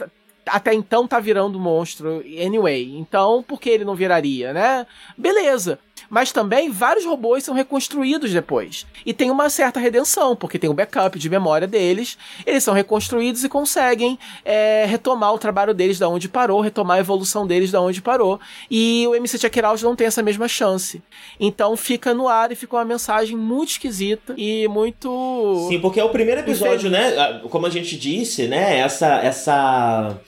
[0.51, 2.97] Até então tá virando monstro anyway.
[2.97, 4.85] Então, por que ele não viraria, né?
[5.17, 5.79] Beleza.
[6.09, 8.85] Mas também vários robôs são reconstruídos depois.
[9.05, 12.17] E tem uma certa redenção, porque tem o backup de memória deles.
[12.45, 16.99] Eles são reconstruídos e conseguem é, retomar o trabalho deles da onde parou, retomar a
[16.99, 18.39] evolução deles da onde parou.
[18.69, 21.01] E o MC Check It Out não tem essa mesma chance.
[21.39, 25.67] Então fica no ar e fica uma mensagem muito esquisita e muito.
[25.69, 27.15] Sim, porque é o primeiro episódio, Infeliz.
[27.15, 27.17] né?
[27.17, 28.79] ah, Como a gente disse, né?
[28.79, 29.17] Essa.
[29.17, 30.19] essa...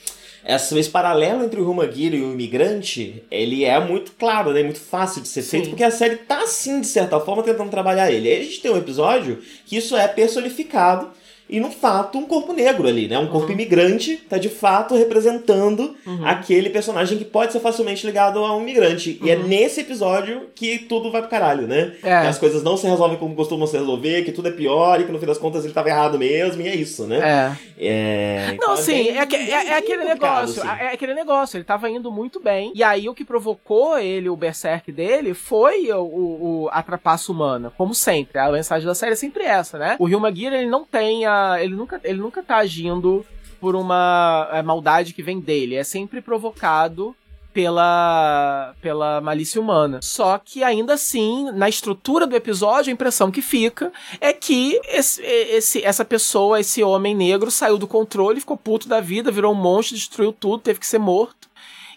[0.43, 4.63] Essa, esse paralelo entre o Rumagiri e o imigrante, ele é muito claro, né?
[4.63, 5.69] Muito fácil de ser feito, Sim.
[5.71, 8.27] porque a série tá, assim, de certa forma, tentando trabalhar ele.
[8.27, 11.09] Aí a gente tem um episódio que isso é personificado
[11.51, 13.19] e, no fato, um corpo negro ali, né?
[13.19, 13.53] Um corpo Uhum.
[13.53, 15.95] imigrante tá, de fato, representando
[16.25, 19.19] aquele personagem que pode ser facilmente ligado a um imigrante.
[19.23, 21.93] E é nesse episódio que tudo vai pro caralho, né?
[22.03, 22.09] Uhum.
[22.09, 22.21] É.
[22.21, 25.03] Que as coisas não se resolvem como costumam se resolver, que tudo é pior e
[25.03, 27.17] que, no fim das contas, ele tava errado mesmo, e é isso, né?
[27.19, 27.71] É.
[27.83, 30.61] É, então Não, é sim, é, é- é bem aquele negócio.
[30.63, 30.83] assim.
[30.83, 31.57] É aquele negócio.
[31.57, 32.71] Ele tava indo muito bem.
[32.75, 37.31] E aí o que provocou ele, o berserk dele, foi o, o, o- a trapaça
[37.31, 37.71] humana.
[37.77, 38.37] Como sempre.
[38.39, 39.95] A mensagem da série é sempre essa, né?
[39.99, 41.40] O Ryuma Gira, ele não tem a.
[41.59, 43.25] Ele nunca, ele nunca tá agindo
[43.59, 45.75] por uma é, maldade que vem dele.
[45.75, 47.15] É sempre provocado
[47.53, 49.99] pela, pela malícia humana.
[50.01, 55.21] Só que ainda assim, na estrutura do episódio, a impressão que fica é que esse,
[55.21, 59.55] esse- essa pessoa, esse homem negro, saiu do controle, ficou puto da vida, virou um
[59.57, 61.49] monstro, destruiu tudo, teve que ser morto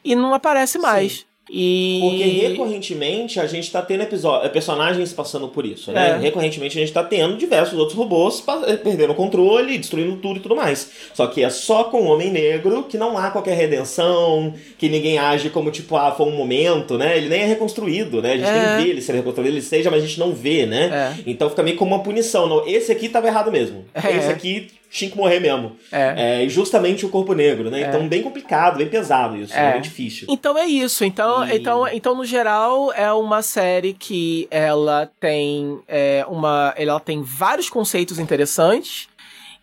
[0.04, 1.24] e não aparece mais.
[1.50, 6.12] E Porque recorrentemente a gente tá tendo episódio, personagens passando por isso, né?
[6.12, 6.16] É.
[6.16, 10.40] Recorrentemente a gente tá tendo diversos outros robôs eh, perdendo o controle, destruindo tudo e
[10.40, 10.90] tudo mais.
[11.12, 15.18] Só que é só com o Homem Negro que não há qualquer redenção, que ninguém
[15.18, 17.16] age como tipo, ah, foi um momento, né?
[17.18, 18.32] Ele nem é reconstruído, né?
[18.32, 18.76] A gente É.
[18.76, 21.14] nem vê ele ser reconstruído, ele seja, mas a gente não vê, né?
[21.18, 21.22] É.
[21.30, 22.48] Então fica meio como uma punição.
[22.48, 23.84] Não, esse aqui tava errado mesmo.
[23.92, 24.16] É.
[24.16, 25.72] Esse aqui tinha que morrer mesmo.
[25.90, 26.14] É.
[26.16, 27.82] É, e justamente o corpo negro, né?
[27.82, 27.86] É.
[27.88, 29.60] Então bem complicado, bem pesado isso, É.
[29.60, 29.72] né?
[29.72, 30.28] bem difícil.
[30.30, 31.04] Então é isso.
[31.04, 37.00] Então, E- então, então no geral é uma série que ela tem é, uma, ela
[37.00, 39.08] tem vários conceitos interessantes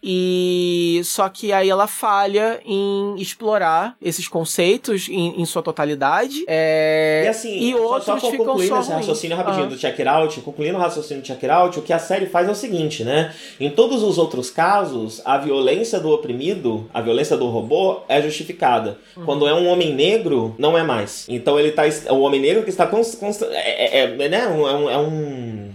[0.03, 6.43] e só que aí ela falha em explorar esses conceitos em, em sua totalidade.
[6.47, 9.69] É, E assim, e só- outros só, concluindo só esse raciocínio rapidinho Ah.
[9.69, 12.25] do Check It Out, concluindo o raciocínio do Check It Out, o que a série
[12.25, 13.33] faz é o seguinte, né?
[13.59, 18.97] Em todos os outros casos, a violência do oprimido, a violência do robô, é justificada.
[19.15, 19.25] Uhum.
[19.25, 21.25] Quando é um homem negro, não é mais.
[21.29, 21.83] Então ele tá.
[22.09, 23.21] O homem negro que está const-
[23.51, 24.43] é, é, é, né?
[24.45, 25.71] é um- é um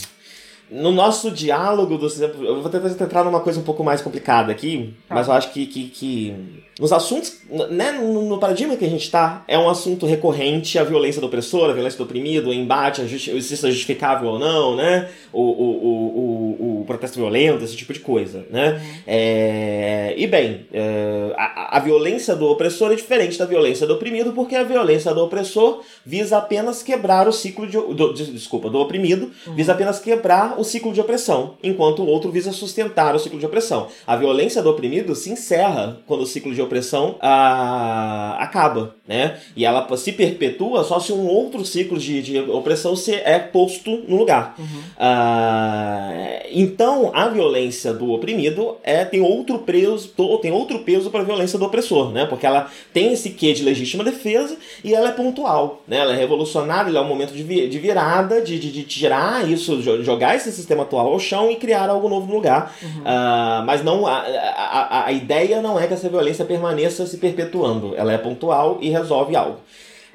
[0.71, 4.95] no nosso diálogo do eu vou tentar entrar numa coisa um pouco mais complicada aqui,
[5.09, 5.15] Tá.
[5.15, 6.35] mas eu acho que, que, que
[6.79, 7.39] nos assuntos,
[7.71, 11.27] né, no, no paradigma que a gente tá, é um assunto recorrente a violência do
[11.27, 14.77] opressor, a violência do oprimido, o embate, a justi se isso é justificável ou não,
[14.77, 15.09] né?
[15.33, 18.81] O, o, o, o, protesto violento, esse tipo de coisa, né?
[19.07, 24.33] É, e bem, é, a, a violência do opressor é diferente da violência do oprimido,
[24.33, 27.77] porque a violência do opressor visa apenas quebrar o ciclo de.
[27.77, 32.53] Do, desculpa, do oprimido, visa apenas quebrar o ciclo de opressão, enquanto o outro visa
[32.53, 33.89] sustentar o ciclo de opressão.
[34.07, 39.39] A violência do oprimido se encerra quando o ciclo de opressão ah, acaba, né?
[39.57, 44.05] E ela se perpetua só se um outro ciclo de, de opressão se é posto
[44.09, 44.57] no lugar.
[44.99, 46.43] Ah,
[46.77, 50.11] então, a violência do oprimido é, tem outro peso,
[50.43, 52.27] tem outro peso para a violência do opressor, né?
[52.27, 55.97] Porque ela tem esse quê de legítima defesa e ela é pontual, né?
[55.97, 59.81] Ela é revolucionária, ela é um momento de, de virada, de, de, de, tirar isso,
[60.03, 62.77] jogar esse sistema atual ao chão e criar algo novo no lugar.
[62.83, 63.01] Uhum.
[63.01, 67.95] Uh, mas não a, a, a ideia não é que essa violência permaneça se perpetuando.
[67.97, 69.61] Ela é pontual e resolve algo.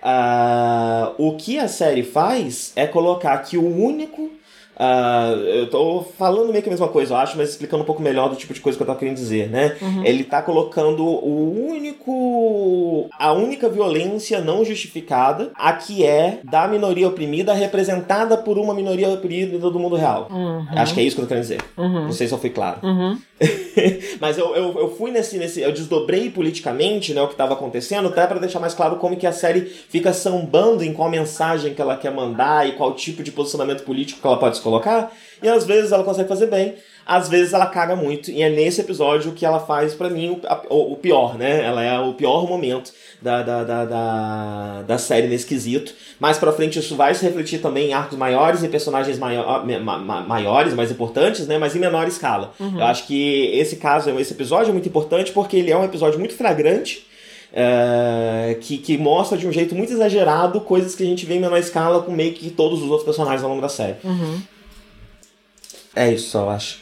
[0.03, 4.29] Uh, o que a série faz é colocar que o único
[4.81, 8.01] Uh, eu tô falando meio que a mesma coisa, eu acho, mas explicando um pouco
[8.01, 9.77] melhor do tipo de coisa que eu tava querendo dizer, né?
[9.79, 10.03] Uhum.
[10.03, 13.07] Ele tá colocando o único.
[13.19, 19.09] a única violência não justificada, a que é da minoria oprimida, representada por uma minoria
[19.09, 20.27] oprimida do mundo real.
[20.31, 20.65] Uhum.
[20.75, 21.61] Acho que é isso que eu tô querendo dizer.
[21.77, 22.05] Uhum.
[22.05, 22.79] Não sei se eu fui claro.
[24.19, 25.61] Mas eu, eu, eu, fui nesse, nesse.
[25.61, 29.27] Eu desdobrei politicamente né, o que tava acontecendo, até para deixar mais claro como que
[29.27, 33.31] a série fica sambando em qual mensagem que ela quer mandar e qual tipo de
[33.31, 35.11] posicionamento político que ela pode escolher colocar,
[35.43, 36.75] e às vezes ela consegue fazer bem,
[37.05, 40.39] às vezes ela caga muito, e é nesse episódio que ela faz para mim
[40.69, 41.65] o, o, pior, né?
[41.65, 42.91] Ela é o pior momento
[43.21, 45.93] da, da, da, da, da série nesse quesito.
[46.19, 49.97] Mais pra frente isso vai se refletir também em arcos maiores e personagens maior, ma,
[49.97, 51.57] ma, maiores, mais importantes, né?
[51.57, 52.53] Mas em menor escala.
[52.59, 52.79] Uhum.
[52.79, 56.19] Eu acho que esse caso, esse episódio é muito importante porque ele é um episódio
[56.19, 57.07] muito flagrante.
[57.53, 61.41] É, que, que mostra de um jeito muito exagerado coisas que a gente vê em
[61.41, 63.97] menor escala com meio que todos os outros personagens ao longo da série.
[64.05, 64.41] Uhum.
[65.95, 66.79] É isso, eu acho.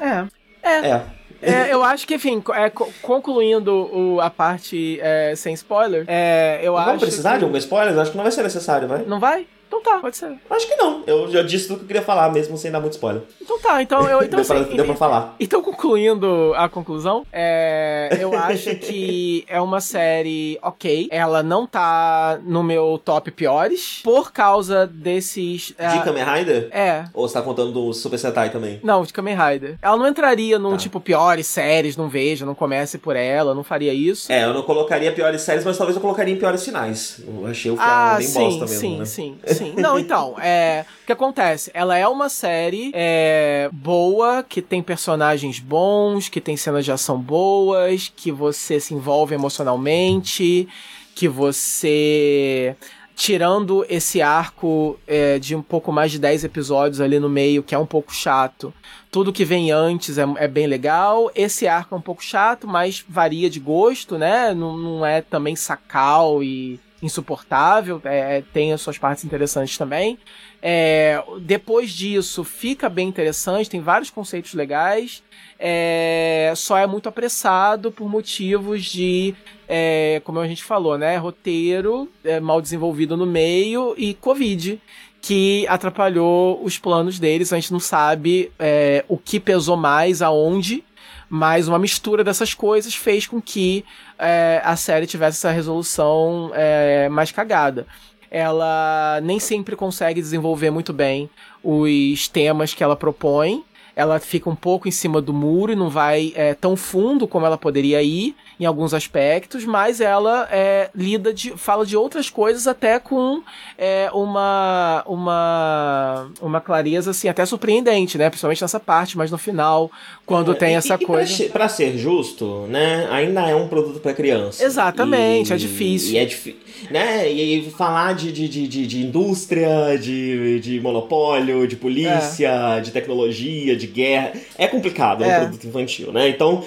[0.00, 0.26] é.
[0.62, 0.88] É.
[0.88, 1.22] é.
[1.42, 6.74] É, eu acho que, enfim, é, concluindo o, a parte é, sem spoiler, é, eu
[6.74, 6.86] Vamos acho.
[6.86, 7.38] Vamos precisar que...
[7.38, 7.98] de algum spoiler?
[7.98, 9.02] Acho que não vai ser necessário, vai?
[9.04, 9.44] Não vai?
[9.72, 10.38] Então tá, pode ser.
[10.50, 11.02] Acho que não.
[11.06, 13.22] Eu já disse tudo que eu queria falar, mesmo sem dar muito spoiler.
[13.40, 14.22] Então tá, então eu.
[14.22, 15.34] Então, deu, pra, assim, deu pra falar.
[15.40, 21.08] Então, concluindo a conclusão, é, eu acho que é uma série ok.
[21.10, 25.72] Ela não tá no meu top piores por causa desses.
[25.78, 26.68] É, de Kamen Rider?
[26.70, 27.04] É.
[27.14, 28.78] Ou você tá contando do Super Sentai também?
[28.82, 29.78] Não, de Kamen Rider.
[29.80, 30.76] Ela não entraria num tá.
[30.76, 34.30] tipo piores séries, não veja, não comece por ela, não faria isso.
[34.30, 37.22] É, eu não colocaria piores séries, mas talvez eu colocaria em piores finais.
[37.26, 38.78] Eu achei o final ah, bem sim, bosta mesmo.
[38.78, 39.04] Sim, né?
[39.06, 39.74] sim, sim sim.
[39.76, 40.84] Não, então, é.
[41.02, 41.70] O que acontece?
[41.74, 47.18] Ela é uma série é, boa, que tem personagens bons, que tem cenas de ação
[47.18, 50.68] boas, que você se envolve emocionalmente,
[51.14, 52.76] que você
[53.14, 57.74] tirando esse arco é, de um pouco mais de 10 episódios ali no meio, que
[57.74, 58.72] é um pouco chato,
[59.10, 61.30] tudo que vem antes é, é, bem legal.
[61.34, 64.54] Esse arco é um pouco chato, mas varia de gosto, né?
[64.54, 70.18] Não, não é também sacal e insuportável, é, tem as suas partes interessantes também.
[70.62, 75.22] É, depois disso, fica bem interessante, tem vários conceitos legais,
[75.58, 79.34] é, só é muito apressado por motivos de,
[79.68, 84.80] é, como a gente falou, né, roteiro é, mal desenvolvido no meio e Covid,
[85.20, 87.52] que atrapalhou os planos deles.
[87.52, 90.84] A gente não sabe é, o que pesou mais, aonde,
[91.30, 93.84] mas uma mistura dessas coisas fez com que
[94.22, 97.86] é, a série tivesse essa resolução é, mais cagada.
[98.30, 101.28] Ela nem sempre consegue desenvolver muito bem
[101.62, 103.64] os temas que ela propõe.
[103.94, 107.44] Ela fica um pouco em cima do muro e não vai é, tão fundo como
[107.44, 112.68] ela poderia ir em alguns aspectos, mas ela é, lida de, fala de outras coisas
[112.68, 113.42] até com
[113.76, 118.30] é, uma, uma, uma clareza assim, até surpreendente, né?
[118.30, 119.90] Principalmente nessa parte, mas no final,
[120.24, 121.42] quando é, tem essa e, coisa.
[121.42, 123.08] E pra, ser justo, né?
[123.10, 124.64] Ainda é um produto para criança.
[124.64, 126.12] Exatamente, é e, é difícil.
[126.12, 126.62] E é difícil.
[126.88, 127.28] Né?
[127.28, 132.80] E falar de, de, de, de, indústria, de, de monopólio, de polícia, é.
[132.80, 135.40] de tecnologia, de guerra, é complicado, é, um é.
[135.40, 136.28] produto infantil, né?
[136.28, 136.64] Então,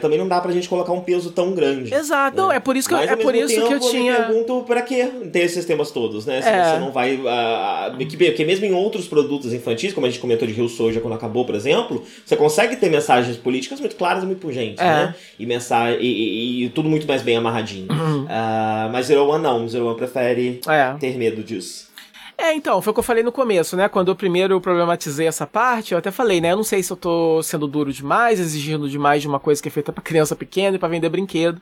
[0.00, 1.94] também não dá pra gente colocar um peso tão grande.
[1.94, 2.56] Exato, né?
[2.56, 4.12] é por isso que, eu, é por isso tempo, que eu tinha.
[4.12, 6.40] Eu pergunto pra que ter esses temas todos, né?
[6.40, 6.64] Se é.
[6.64, 7.16] você não vai.
[7.16, 11.12] Uh, porque mesmo em outros produtos infantis, como a gente comentou de Rio Soja quando
[11.12, 14.84] acabou, por exemplo, você consegue ter mensagens políticas muito claras e muito pungentes, é.
[14.84, 15.14] né?
[15.38, 17.92] E, mensagem, e, e, e, tudo muito mais bem amarradinho.
[17.92, 18.24] Uhum.
[18.24, 20.94] Uh, mas Zero One não, Zero One prefere é.
[20.98, 21.86] ter medo disso.
[22.38, 23.88] É, então, foi o que eu falei no começo, né?
[23.88, 26.52] Quando eu primeiro problematizei essa parte, eu até falei, né?
[26.52, 29.68] Eu não sei se eu tô sendo duro demais, exigindo demais de uma coisa que
[29.68, 31.60] é feita pra criança pequena e pra vender brinquedo.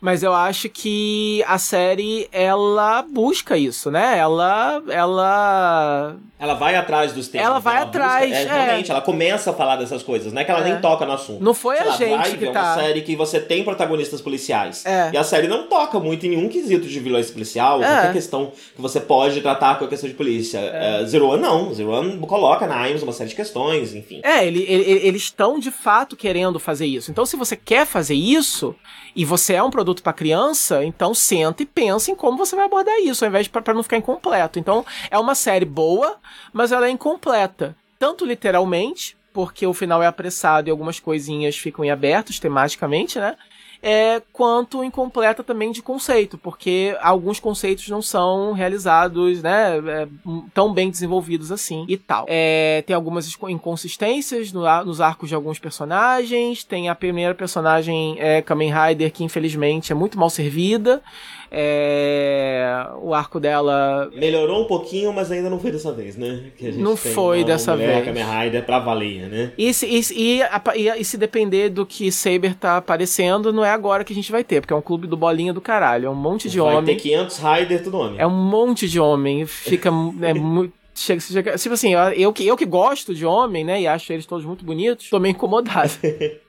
[0.00, 4.18] Mas eu acho que a série, ela busca isso, né?
[4.18, 4.82] Ela.
[4.88, 6.16] Ela.
[6.38, 7.46] Ela vai atrás dos temas.
[7.46, 8.64] Ela vai atrás, busca- é.
[8.66, 10.64] Realmente, ela começa a falar dessas coisas, não é que ela É.
[10.72, 11.42] nem toca no assunto.
[11.42, 12.62] Não foi Sei a lá, gente Drive que é tá.
[12.62, 14.84] uma série que você tem protagonistas policiais.
[14.84, 15.10] É.
[15.12, 17.86] E a série não toca muito em nenhum quesito de vilões policial, É.
[17.86, 20.58] qualquer questão que você pode tratar com a questão de polícia.
[20.58, 21.72] É, Zero One não.
[21.74, 24.20] Zero One coloca na Imus uma série de questões, enfim.
[24.24, 27.10] É, ele- ele- eles estão de fato querendo fazer isso.
[27.10, 28.74] Então, se você quer fazer isso
[29.14, 32.64] e você é um produto pra criança, então senta e pensa em como você vai
[32.66, 34.58] abordar isso, ao invés de pra não ficar incompleto.
[34.58, 36.16] Então, é uma série boa,
[36.52, 41.84] mas ela é incompleta, tanto literalmente, porque o final é apressado e algumas coisinhas ficam
[41.84, 43.36] em abertos tematicamente, né?
[43.82, 50.08] É, quanto incompleta também de conceito, porque alguns conceitos não são realizados, né, é,
[50.52, 52.24] tão bem desenvolvidos assim e tal.
[52.28, 58.42] É, tem algumas inconsistências no nos arcos de alguns personagens, tem a primeira personagem, é,
[58.42, 61.02] Kamen Rider, que infelizmente é muito mal servida,
[61.50, 66.44] é, o arco dela Melhorou um pouquinho, mas ainda não foi dessa vez, né?
[66.76, 68.04] Não foi uma dessa mulher vez.
[68.06, 69.52] Kamen Rider pra valer, né?
[69.56, 74.04] E se, e, e, e, se depender do que Saber tá aparecendo, não é agora
[74.04, 76.06] que a gente vai ter, porque é um clube do bolinha do caralho.
[76.06, 76.96] É um monte de Vai homem.
[76.96, 78.16] ter 500 Rider, tudo homem.
[78.18, 79.46] É um monte de homem.
[79.46, 79.90] Fica.
[80.22, 80.72] É muito.
[80.96, 84.24] Chega, chega, tipo assim, eu, que, eu que gosto de homem, né, e acho eles
[84.24, 85.92] todos muito bonitos, tô meio incomodado.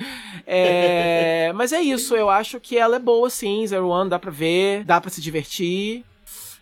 [0.49, 4.31] É, mas é isso, eu acho que ela é boa sim, Zero One, dá pra
[4.31, 6.05] ver, dá pra se divertir.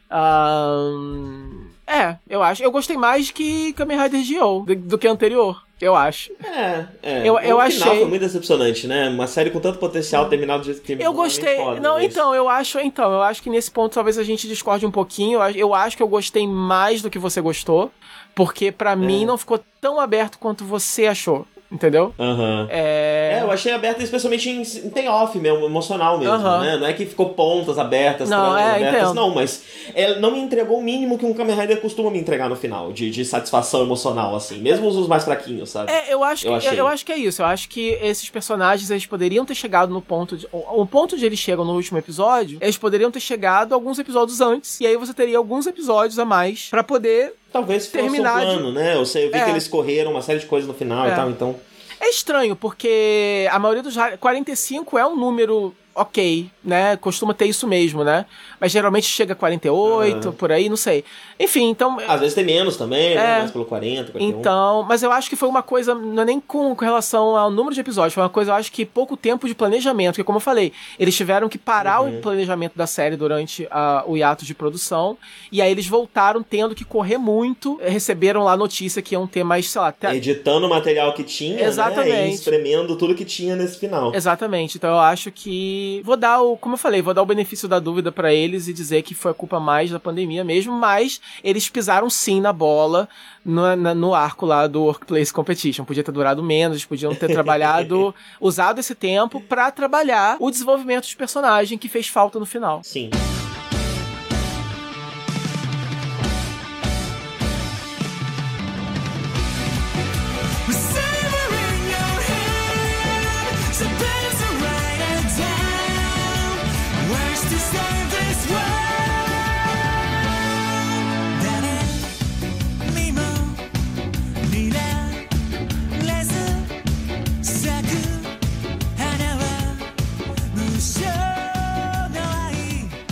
[0.09, 2.63] Ahn, é, eu acho.
[2.63, 6.31] Eu gostei mais que Kamen Rider Dio do, do que anterior, eu acho.
[6.43, 7.27] É, é.
[7.27, 9.07] Eu- o eu achei- foi muito decepcionante, né?
[9.09, 11.11] Uma série com tanto potencial terminado do jeito que terminou.
[11.11, 11.55] Eu gostei.
[11.55, 14.23] é foda, não, mas- então, eu acho, então, eu acho que nesse ponto talvez a
[14.23, 15.37] gente discorde um pouquinho.
[15.37, 17.91] Eu acho- Eu acho que eu gostei mais do que você gostou,
[18.33, 21.45] porque pra mim não ficou tão aberto quanto você achou,
[21.75, 22.13] entendeu?
[22.19, 22.67] Aham.
[22.69, 23.37] É.
[23.39, 26.61] É, eu achei aberto especialmente em, em payoff mesmo, emocional mesmo, Aham.
[26.61, 26.77] né?
[26.77, 29.13] Não é que ficou pontas abertas, Não, é, abertas, entendo.
[29.13, 32.49] não, mas ela não me entregou o mínimo que um Kamen Rider costuma me entregar
[32.49, 35.91] no final, de, de satisfação emocional, assim, mesmo os mais fraquinhos, sabe?
[35.91, 36.79] É, eu acho, Eu que, achei.
[36.79, 37.41] eu, acho que é isso.
[37.41, 40.47] Eu acho que esses personagens eles poderiam ter chegado no ponto de.
[40.51, 44.39] O, o ponto de eles chegam no último episódio, eles poderiam ter chegado alguns episódios
[44.41, 44.79] antes.
[44.79, 47.33] E aí você teria alguns episódios a mais pra poder.
[47.51, 48.95] Talvez fosse terminar um de- plano, né?
[48.95, 49.43] Eu sei, eu vi É.
[49.45, 51.11] que eles correram uma série de coisas no final É.
[51.11, 51.55] e tal, então...
[51.99, 53.95] É estranho, porque a maioria dos.
[53.95, 56.97] ra- 45 é um número ok, né?
[56.97, 58.25] Costuma ter isso mesmo, né?
[58.59, 60.35] Mas geralmente chega a 48, Aham.
[60.35, 61.05] por aí, não sei.
[61.39, 61.97] Enfim, então.
[62.07, 63.35] Às vezes tem menos também, né?
[63.35, 63.39] É.
[63.39, 64.39] Mais pelo 40, 41.
[64.39, 67.49] Então, mas eu acho que foi uma coisa, não é nem com, com relação ao
[67.49, 70.37] número de episódios, foi uma coisa, eu acho que pouco tempo de planejamento, porque como
[70.37, 72.17] eu falei, eles tiveram que parar Uhum.
[72.17, 73.67] o planejamento da série durante
[74.05, 75.17] o hiato de produção,
[75.51, 79.25] e aí eles voltaram tendo que correr muito, eh, receberam lá a notícia que iam
[79.25, 81.63] ter mais, sei lá, até, Editando o material que tinha, né?
[81.63, 82.31] Exatamente.
[82.31, 84.13] E espremendo tudo que tinha nesse final.
[84.13, 84.77] Exatamente.
[84.77, 87.79] Então eu acho que vou dar o, como eu falei, vou dar o benefício da
[87.79, 91.67] dúvida pra eles e dizer que foi a culpa mais da pandemia mesmo, mas eles
[91.69, 93.07] pisaram sim na bola
[93.43, 95.85] no, na- no arco lá do Workplace Competition.
[95.85, 101.15] Podia ter durado menos, podiam ter trabalhado, usado esse tempo pra trabalhar o desenvolvimento dos
[101.15, 102.81] personagens que fez falta no final.
[102.83, 103.09] Sim.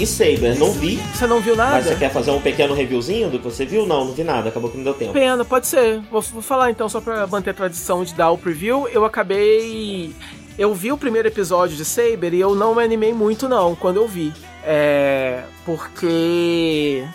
[0.04, 0.98] E Saber, não vi.
[1.14, 1.76] Você não viu nada?
[1.76, 3.86] Mas você quer fazer um pequeno reviewzinho do que você viu?
[3.86, 4.50] Não, não vi nada.
[4.50, 5.14] Acabou que não deu tempo.
[5.14, 6.02] Pena, pode ser.
[6.12, 8.86] Vou, vou falar então, só pra manter a tradição de dar o preview.
[8.90, 10.14] Eu acabei.
[10.60, 13.96] Eu vi o primeiro episódio de Saber e eu não me animei muito, não, quando
[13.96, 14.34] eu vi.
[14.66, 15.44] É.
[15.66, 17.06] Porque.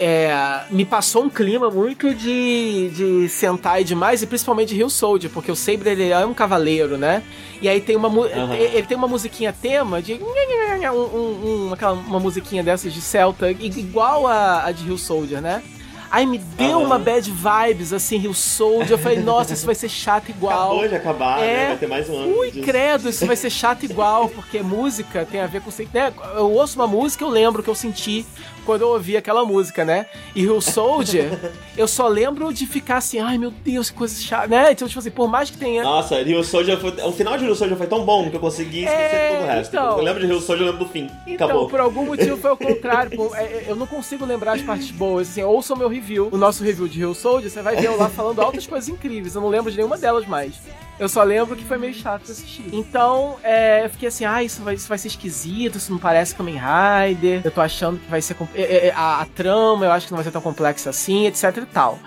[0.00, 5.30] É, me passou um clima muito de, de Sentai demais, e principalmente de Rio Soldier,
[5.32, 7.22] porque o Saber ele é um cavaleiro, né?
[7.60, 8.54] E aí tem uma Aham.
[8.54, 13.50] ele tem uma musiquinha tema de um, um- um- aquela, uma musiquinha dessas de Celta,
[13.50, 15.62] igual a, a de Rio Soldier, né?
[16.10, 16.86] Aí me deu Aham.
[16.86, 18.92] uma bad vibes, assim, Rio Soldier.
[18.92, 20.70] Eu falei, nossa, isso vai ser chato igual.
[20.70, 21.42] Acabou de acabar, É.
[21.56, 21.66] né?
[21.68, 22.38] Vai ter mais um ano.
[22.38, 22.64] Ui, disso.
[22.64, 25.70] credo, isso vai ser chato igual, porque música tem a ver com.
[25.92, 26.10] Né?
[26.34, 28.24] Eu ouço uma música, eu lembro que eu senti
[28.68, 30.06] quando eu ouvi aquela música, né?
[30.34, 31.30] E Rio Soldier,
[31.76, 34.72] eu só lembro de ficar assim, ai meu Deus, que coisa chata, né?
[34.72, 35.82] Então, tipo assim, por mais que tenha.
[35.82, 36.90] Nossa, Rio Soldier foi...
[37.02, 39.46] O final de Rio Soldier foi tão bom que eu consegui esquecer É, todo o
[39.46, 39.76] resto.
[39.76, 39.98] então.
[39.98, 41.08] Eu lembro de Rio Soldier, eu lembro do fim.
[41.26, 41.68] Então, Acabou.
[41.68, 43.30] por algum motivo foi o contrário.
[43.34, 45.28] é, é, eu não consigo lembrar as partes boas.
[45.30, 47.96] Assim, ouçam meu Rio review, o nosso review de Real Soldier, você vai ver eu
[47.96, 49.34] lá falando altas coisas incríveis.
[49.34, 50.54] Eu não lembro de nenhuma delas mais.
[50.98, 52.64] Eu só lembro que foi meio chato de assistir.
[52.72, 56.34] Então, é, eu fiquei assim, ah, isso vai, isso vai ser esquisito, isso não parece
[56.34, 57.40] Kamen Rider.
[57.44, 58.36] Eu tô achando que vai ser.
[58.54, 61.56] é, é, a, a trama, eu acho que não vai ser tão complexa assim, etc
[61.58, 61.98] e tal.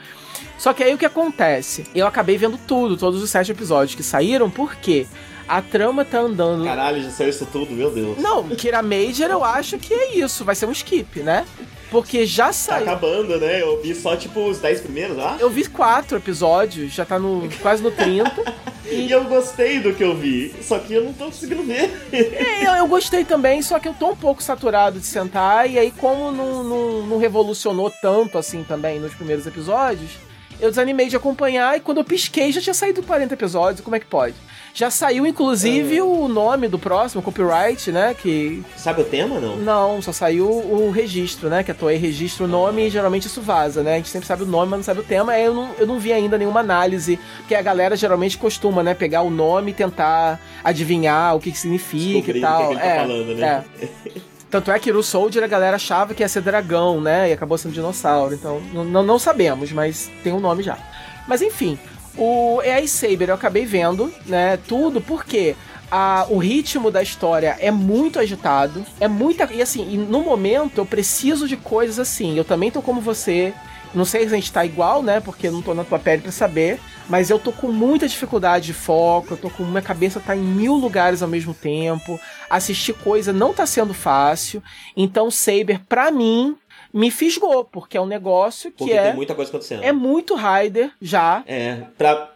[0.57, 1.85] Só que aí o que acontece?
[1.95, 5.07] Eu acabei vendo tudo, todos os sete episódios que saíram, porque
[5.47, 6.65] a trama tá andando.
[6.65, 8.17] Caralho, já saiu isso tudo, meu Deus.
[8.19, 11.45] Não, Kira Major eu acho que é isso, vai ser um skip, né?
[11.89, 12.83] Porque já Tá saiu.
[12.83, 13.61] acabando, né?
[13.61, 15.37] Eu vi só, tipo, os 10 primeiros, lá.
[15.39, 18.31] Eu vi quatro episódios, já tá no quase no 30.
[18.85, 21.91] E eu gostei do que eu vi, só que eu não tô conseguindo ver.
[22.11, 25.77] É, eu, eu gostei também, só que eu tô um pouco saturado de sentar, e
[25.77, 30.11] aí, como não, não, não revolucionou tanto assim também nos primeiros episódios,
[30.59, 33.99] eu desanimei de acompanhar, e quando eu pisquei já tinha saído 40 episódios, como é
[33.99, 34.35] que pode?
[34.73, 38.13] Já saiu, inclusive, o nome do próximo, copyright, né?
[38.13, 38.63] Que.
[38.77, 39.57] Sabe o tema, não?
[39.57, 41.61] Não, só saiu o registro, né?
[41.61, 43.95] Que a Toei registra o nome e geralmente isso vaza, né?
[43.95, 45.33] A gente sempre sabe o nome, mas não sabe o tema.
[45.33, 48.93] Aí eu não, eu não vi ainda nenhuma análise, porque a galera geralmente costuma, né?
[48.93, 52.63] Pegar o nome e tentar adivinhar o que, que significa Descobrir e tal.
[52.63, 53.63] o que, que ele tá falando, né?
[53.81, 54.21] é.
[54.49, 57.29] Tanto é que Ru Soldier a galera achava que ia ser dragão, né?
[57.29, 58.33] E acabou sendo dinossauro.
[58.33, 60.77] Então, não, não, não sabemos, mas tem um nome já.
[61.25, 61.79] Mas enfim,
[62.17, 64.57] o AI Saber eu acabei vendo, né?
[64.67, 65.55] Tudo porque
[65.91, 69.51] a, o ritmo da história é muito agitado, é muita.
[69.53, 72.37] E assim, e no momento eu preciso de coisas assim.
[72.37, 73.53] Eu também tô como você.
[73.93, 75.19] Não sei se a gente tá igual, né?
[75.19, 76.79] Porque eu não tô na tua pele pra saber.
[77.09, 79.63] Mas eu tô com muita dificuldade de foco, eu tô com.
[79.65, 82.17] Minha cabeça tá em mil lugares ao mesmo tempo.
[82.49, 84.63] Assistir coisa não tá sendo fácil.
[84.95, 86.55] Então, Saber, pra mim,
[86.93, 89.03] me fisgou, porque é um negócio que Porque é.
[89.07, 89.83] tem muita coisa acontecendo.
[89.83, 91.43] É muito Raider já.
[91.47, 92.29] É, pra,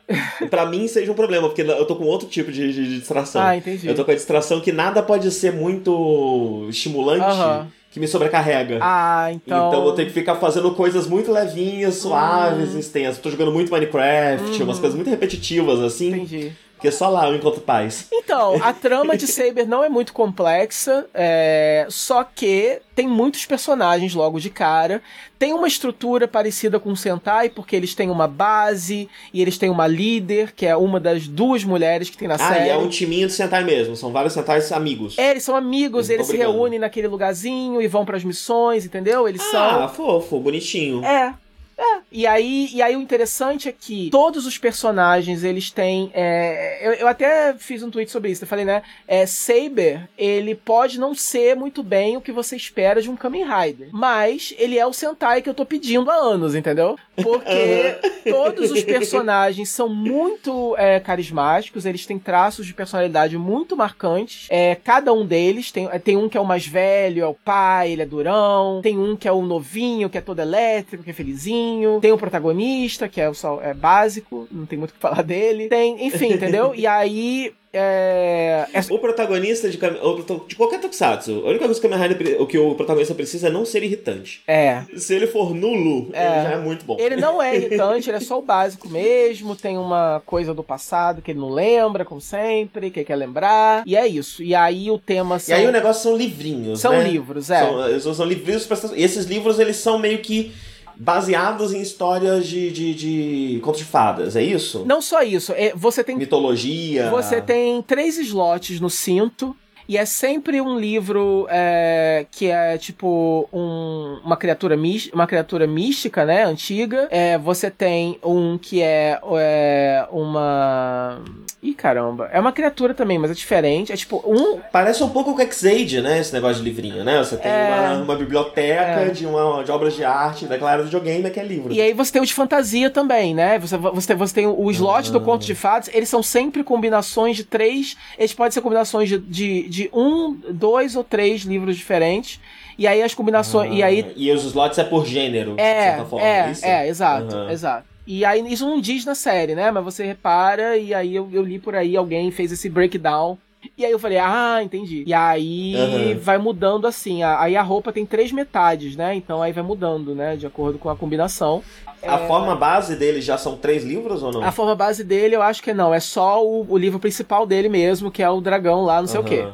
[0.49, 3.41] pra mim seja um problema, porque eu tô com outro tipo de, de- de distração.
[3.41, 3.87] Ah, entendi.
[3.87, 7.67] Eu tô com a distração que nada pode ser muito estimulante, Aham.
[7.91, 8.79] que me sobrecarrega.
[8.81, 9.67] Ah, então.
[9.69, 12.79] Então eu tenho que ficar fazendo coisas muito levinhas, suaves, Hum.
[12.79, 13.17] extensas.
[13.19, 16.09] Tô jogando muito Minecraft, umas coisas muito repetitivas, assim.
[16.09, 16.51] Entendi.
[16.75, 18.07] Porque só lá eu encontro paz.
[18.11, 24.13] Então, a trama de Saber não é muito complexa, é, só que tem muitos personagens
[24.13, 25.01] logo de cara.
[25.39, 29.69] Tem uma estrutura parecida com o Sentai, porque eles têm uma base e eles têm
[29.69, 32.65] uma líder, que é uma das duas mulheres que tem na Ah, série.
[32.65, 33.95] e é um timinho de Sentai mesmo.
[33.95, 35.17] São vários Sentais amigos.
[35.17, 39.27] É, eles são amigos, Eles eles se reúnem naquele lugarzinho e vão pras missões, entendeu?
[39.27, 39.89] Eles Ah, são.
[39.89, 41.03] fofo, bonitinho.
[41.03, 41.33] É.
[41.77, 41.99] É.
[42.11, 46.09] E aí, e aí o interessante é que todos os personagens, eles têm.
[46.13, 48.43] é, eu, eu até fiz um tweet sobre isso.
[48.43, 48.81] Eu falei, né?
[49.07, 53.43] É, Saber, ele pode não ser muito bem o que você espera de um Kamen
[53.43, 53.89] Rider.
[53.91, 56.97] Mas ele é o Sentai que eu tô pedindo há anos, entendeu?
[57.15, 57.97] Porque
[58.29, 64.47] todos os personagens são muito é, carismáticos, eles têm traços de personalidade muito marcantes.
[64.49, 67.91] É, cada um deles tem, tem um que é o mais velho, é o pai,
[67.91, 68.79] ele é durão.
[68.81, 71.64] Tem um que é o novinho, que é todo elétrico, que é felizinho.
[72.01, 75.21] Tem o protagonista, que é o só, é básico, não tem muito o que falar
[75.23, 75.67] dele.
[75.67, 76.73] Tem, enfim, entendeu?
[76.75, 77.53] E aí.
[77.77, 79.99] É, é- O protagonista de, Kame-
[80.47, 83.51] de qualquer Tokusatsu, a única coisa que o, Rider o que o protagonista precisa é
[83.51, 84.41] não ser irritante.
[84.47, 84.83] é.
[84.95, 86.25] Se ele for nulo, É.
[86.25, 86.95] ele já é muito bom.
[86.97, 89.57] Ele não é irritante, ele é só o básico mesmo.
[89.57, 93.83] Tem uma coisa do passado que ele não lembra, como sempre, que ele quer lembrar.
[93.85, 94.41] E é isso.
[94.41, 97.03] E aí o tema E são, aí o negócio são livrinhos, são né?
[97.03, 97.59] livros, é.
[97.59, 98.77] São, eles são livrinhos pra...
[98.95, 100.53] E esses livros, eles são meio que
[100.97, 104.83] baseados em histórias de, de, de contos de fadas, é isso?
[104.85, 107.09] Não só isso, é, você tem Mitologia.
[107.09, 109.55] Você tem três slots no cinto.
[109.87, 114.75] E é sempre um livro é, que é tipo um- uma, criatura
[115.13, 116.43] uma criatura mística, né?
[116.43, 117.07] Antiga.
[117.11, 121.21] É, você tem um que é, é uma.
[121.61, 122.29] Ih, caramba.
[122.31, 123.91] É uma criatura também, mas é diferente.
[123.91, 124.59] É tipo um.
[124.71, 126.19] Parece um pouco o X-Aid, né?
[126.19, 127.17] Esse negócio de livrinho, né?
[127.19, 127.67] Você tem É.
[127.93, 129.09] uma, uma biblioteca É.
[129.09, 131.73] de, uma, de obras de arte, da galera do videogame, que é livro.
[131.73, 133.57] E aí você tem o de fantasia também, né?
[133.59, 137.35] Você, você, tem, você tem o slot do conto de fadas, eles são sempre combinações
[137.35, 137.95] de três.
[138.17, 142.39] Eles podem ser combinações de, de, de um, dois ou três livros diferentes.
[142.77, 143.73] E aí as combinações.
[143.73, 146.65] E aí Ah, E os slots é por gênero, de É, certa forma, é, isso?
[146.65, 147.51] é, exato, Aham.
[147.51, 147.85] exato.
[148.07, 149.71] E aí isso não diz na série, né?
[149.71, 153.37] Mas você repara, e aí eu, eu li por aí, alguém fez esse breakdown.
[153.77, 155.03] E aí eu falei, ah, entendi.
[155.07, 156.19] E aí Aham.
[156.19, 157.23] vai mudando assim.
[157.23, 159.15] a- Aí a roupa tem três metades, né?
[159.15, 160.35] Então aí vai mudando, né?
[160.35, 161.63] De acordo com a combinação.
[162.07, 164.43] A forma base dele já são três livros ou não?
[164.43, 165.91] A forma base dele, eu acho que não.
[165.91, 169.19] É só o, o livro principal dele mesmo, que é o dragão lá, não sei
[169.19, 169.47] o quê.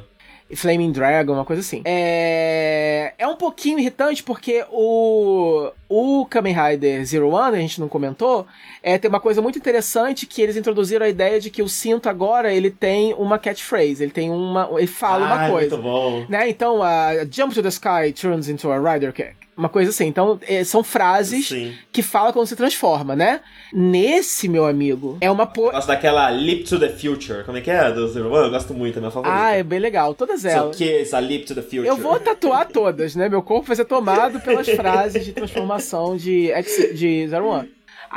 [0.56, 1.82] Flaming Dragon, uma coisa assim.
[1.86, 7.88] É, é um pouquinho irritante porque o, o Kamen Rider Zero One, a gente não
[7.88, 8.45] comentou,
[8.84, 12.10] é, tem uma coisa muito interessante que eles introduziram a ideia de que o cinto
[12.10, 14.69] agora ele tem uma catchphrase, ele tem uma.
[14.78, 15.78] ele fala Ah, uma coisa.
[15.78, 16.26] muito bom.
[16.30, 16.49] Né?
[16.49, 19.36] Então, a Jump to the Sky turns into a Rider Kick.
[19.61, 20.07] Uma coisa assim.
[20.07, 21.71] Então, é, são frases Sim.
[21.91, 23.41] que fala quando se transforma, né?
[23.71, 25.69] Nesse, meu amigo, é uma po...
[25.71, 27.43] Gosto daquela Leap to the Future.
[27.43, 27.91] Como é que é?
[27.91, 28.07] Do?
[28.17, 29.38] Eu gosto muito, é minha favorita.
[29.39, 30.15] Ah, é bem legal.
[30.15, 30.75] Todas elas.
[30.75, 31.85] Kiss, a Leap to the Future.
[31.85, 33.29] Eu vou tatuar todas, né?
[33.29, 37.69] Meu corpo vai ser tomado pelas frases de transformação de, X- de Zero One.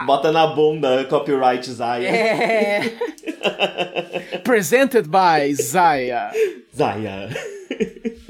[0.06, 2.08] Bota na bunda, copyright Zaya.
[2.08, 2.80] É.
[4.42, 6.32] Presented by Zaya.
[6.76, 7.28] Zaya.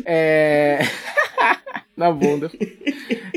[0.04, 0.80] É.
[1.96, 2.50] Na bunda.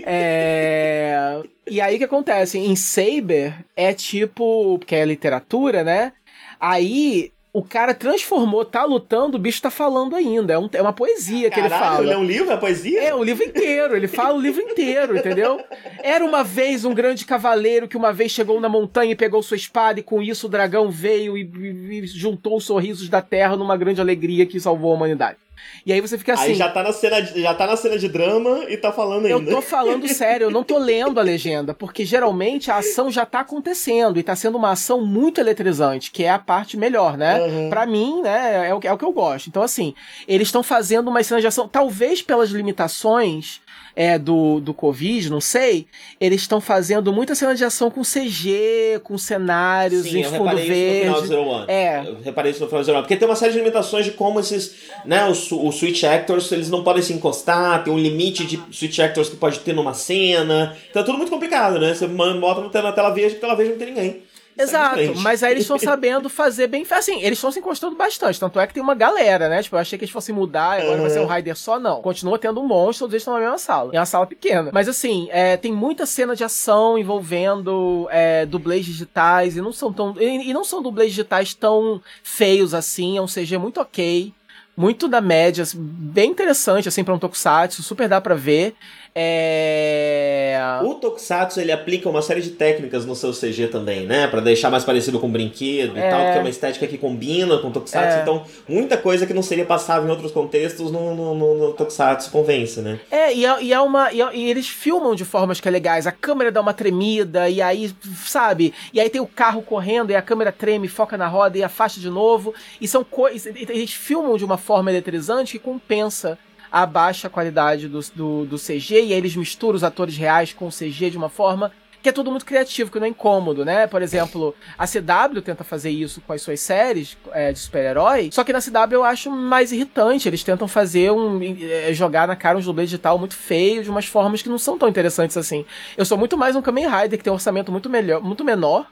[0.03, 1.41] É...
[1.69, 2.57] E aí o que acontece?
[2.57, 4.77] Em Saber é tipo.
[4.79, 6.13] Porque é literatura, né?
[6.59, 10.53] Aí o cara transformou, tá lutando, o bicho tá falando ainda.
[10.53, 12.13] É, um- é uma poesia que ele Caralho, fala.
[12.13, 13.01] é um livro, é poesia?
[13.03, 15.59] É, o livro inteiro, ele fala o livro inteiro, entendeu?
[16.03, 19.57] Era uma vez um grande cavaleiro que uma vez chegou na montanha e pegou sua
[19.57, 23.55] espada, e com isso o dragão veio e, e- e juntou os sorrisos da terra
[23.55, 25.37] numa grande alegria que salvou a humanidade.
[25.85, 26.43] E aí você fica assim.
[26.51, 29.25] Aí já tá, na cena de, já tá na cena de drama e tá falando
[29.27, 29.51] Eu ainda.
[29.51, 33.41] tô falando sério, eu não tô lendo a legenda, porque geralmente a ação já tá
[33.41, 37.39] acontecendo e tá sendo uma ação muito eletrizante, que é a parte melhor, né?
[37.41, 37.69] Uhum.
[37.69, 39.47] Pra mim, né, é o, que- é o que eu gosto.
[39.47, 39.93] Então, assim,
[40.27, 43.59] eles estão fazendo uma cena de ação, talvez pelas limitações
[43.95, 45.87] é, do, do Covid, não sei,
[46.21, 50.43] eles estão fazendo muita cena de ação com CG, com cenários Sim, em eu fundo
[50.55, 51.27] reparei isso no final do verde.
[51.27, 51.65] Zero One.
[51.67, 52.03] É.
[52.05, 53.03] Eu reparei isso no final do Zero One.
[53.05, 56.69] Porque tem uma série de limitações de como esses, né, os, os Switch Actors, eles
[56.69, 60.75] não podem se encostar, tem um limite de Switch Actors que pode ter numa cena.
[60.89, 61.93] Então é tudo muito complicado, né?
[61.93, 64.23] Você bota no- na tela verde, tela verde não tem ninguém.
[64.59, 66.83] Em Exato, mas aí eles estão sabendo fazer bem.
[66.89, 68.39] Assim, eles estão se encostando bastante.
[68.39, 69.61] Tanto é que tem uma galera, né?
[69.61, 72.01] Tipo, eu achei que eles fossem mudar, agora vai ser um Raider só, não.
[72.01, 73.91] Continua tendo um monstro, todos eles estão na mesma sala.
[73.93, 74.71] É uma sala pequena.
[74.73, 79.93] Mas assim, é, tem muita cena de ação envolvendo é, dublês digitais e não são
[79.93, 80.15] tão.
[80.19, 84.33] E, e não são dublês digitais tão feios assim, é um CG muito ok.
[84.79, 88.75] Muito da média, bem interessante, assim, pra um Tokusatsu, super dá pra ver.
[89.19, 90.79] É.
[90.83, 94.27] O Tokusatsu, ele aplica uma série de técnicas no seu CG também, né?
[94.27, 96.07] Pra deixar mais parecido com brinquedo É.
[96.07, 98.17] e tal, porque é uma estética que combina com o Tokusatsu.
[98.19, 98.21] É.
[98.21, 102.31] Então, muita coisa que não seria passável em outros contextos no, no, no, no Tokusatsu
[102.31, 102.99] convence, né?
[103.11, 104.11] É, e é, e é uma.
[104.11, 106.05] E, é- e eles filmam de formas que é legais.
[106.07, 107.91] A câmera dá uma tremida, e aí,
[108.25, 108.73] sabe?
[108.93, 111.99] E aí tem o carro correndo, e a câmera treme, foca na roda e afasta
[111.99, 112.53] de novo.
[112.79, 113.53] E são coisas.
[113.55, 116.37] Eles filmam de uma forma eletrizante que compensa
[116.71, 120.67] a baixa qualidade do, do, do CG, e aí eles misturam os atores reais com
[120.67, 121.71] o CG de uma forma.
[122.01, 123.87] Que é tudo muito criativo, que não é incômodo, né?
[123.87, 128.43] Por exemplo, a CW tenta fazer isso com as suas séries é, de super-herói, só
[128.43, 130.27] que na CW eu acho mais irritante.
[130.29, 131.39] Eles tentam fazer um.
[131.59, 134.77] é, jogar na cara um dublê digital muito feio, de umas formas que não são
[134.77, 135.65] tão interessantes assim.
[135.97, 138.85] Eu sou muito mais um Kamen Rider, que tem um orçamento muito, melhor, muito menor,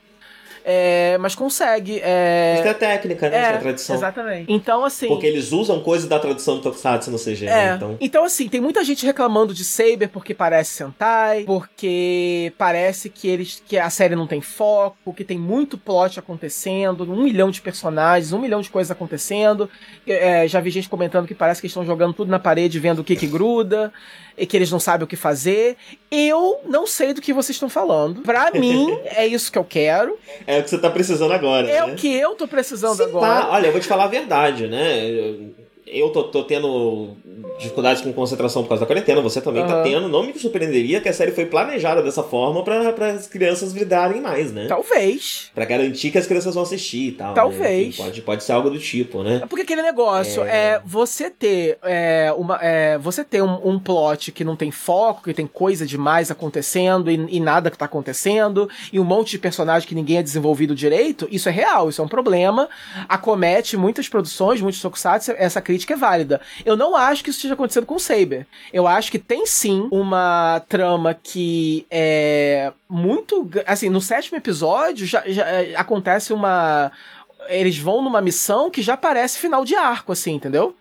[0.68, 2.02] é, mas consegue.
[2.04, 3.38] É, Isso é técnica, né?
[3.40, 3.96] Isso é é, tradição.
[3.96, 4.52] exatamente.
[4.52, 5.08] Então, assim.
[5.08, 7.50] Porque eles usam coisas da tradição do Tokusatsu no CG, É.
[7.50, 7.74] né?
[7.76, 13.28] Então, Então, assim, tem muita gente reclamando de Saber porque parece Sentai, porque parece que
[13.28, 17.62] eles que a série não tem foco, que tem muito plot acontecendo, um milhão de
[17.62, 19.70] personagens, um milhão de coisas acontecendo.
[20.08, 23.04] É, já vi gente comentando que parece que estão jogando tudo na parede, vendo o
[23.04, 23.94] que que gruda,
[24.38, 25.78] e que eles não sabem o que fazer.
[26.12, 28.22] Eu não sei do que vocês estão falando.
[28.22, 30.18] Pra mim, é isso que eu quero.
[30.48, 31.94] é o que você tá precisando agora, É né?
[31.94, 33.44] o que eu tô precisando Se agora.
[33.44, 35.06] pá, olha, eu vou te falar a verdade, né?
[35.10, 37.10] Eu- Eu tô, tô tendo
[37.60, 39.84] dificuldades com concentração por causa da quarentena, você também tá Aham.
[39.84, 40.08] tendo.
[40.10, 44.52] Não me surpreenderia que a série foi planejada dessa forma pra as crianças vidrarem mais,
[44.52, 44.66] né?
[44.68, 45.52] Talvez.
[45.54, 47.30] Pra garantir que as crianças vão assistir e tal.
[47.30, 47.36] né?
[47.36, 47.88] Talvez.
[47.90, 49.42] Enfim, pode, pode ser algo do tipo, né?
[49.44, 54.32] É Porque aquele negócio é, você ter é, uma é, você ter um, um plot
[54.32, 58.68] que não tem foco, que tem coisa demais acontecendo e, e nada que tá acontecendo,
[58.92, 62.06] e um monte de personagem que ninguém é desenvolvido direito, isso é real, isso é
[62.06, 62.68] um problema.
[63.08, 66.42] Acomete muitas produções, muitos tokusatsu, essa crítica é válida.
[66.66, 68.48] Eu não acho que isso esteja acontecendo com o Saber.
[68.72, 73.50] Eu acho que tem sim uma trama que é muito.
[73.66, 76.92] Assim, no sétimo episódio já, já é, acontece uma
[77.48, 80.76] eles vão numa missão que já parece final de arco, assim, entendeu?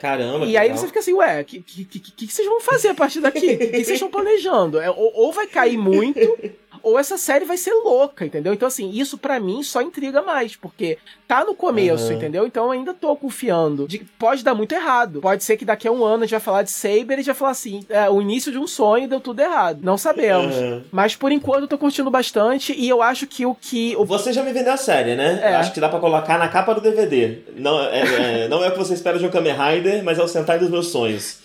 [0.00, 0.78] Caramba, E aí legal.
[0.78, 3.54] você fica assim, ué, o que, que, que, que vocês vão fazer a partir daqui?
[3.54, 4.78] O que, que vocês estão planejando?
[4.78, 6.20] É, ou, ou vai cair muito,
[6.82, 8.52] ou essa série vai ser louca, entendeu?
[8.52, 12.14] Então, assim, isso pra mim só intriga mais, porque tá no começo, Aham.
[12.14, 12.46] entendeu?
[12.46, 13.86] Então eu ainda tô confiando.
[13.88, 15.20] De pode dar muito errado.
[15.20, 17.34] Pode ser que daqui a um ano a gente vai falar de Saber e vai
[17.34, 19.80] falar assim: é, o início de um sonho deu tudo errado.
[19.82, 20.54] Não sabemos.
[20.54, 20.82] Aham.
[20.92, 23.94] Mas por enquanto eu tô curtindo bastante e eu acho que o que.
[23.96, 25.40] O Você já me vendeu a série, né?
[25.42, 25.56] É.
[25.56, 27.38] Acho que dá pra colocar na capa do DVD.
[27.56, 30.22] Não é, é- não é o que você espera de um Kamen Rider, mas é
[30.22, 31.38] o Sentai dos meus sonhos.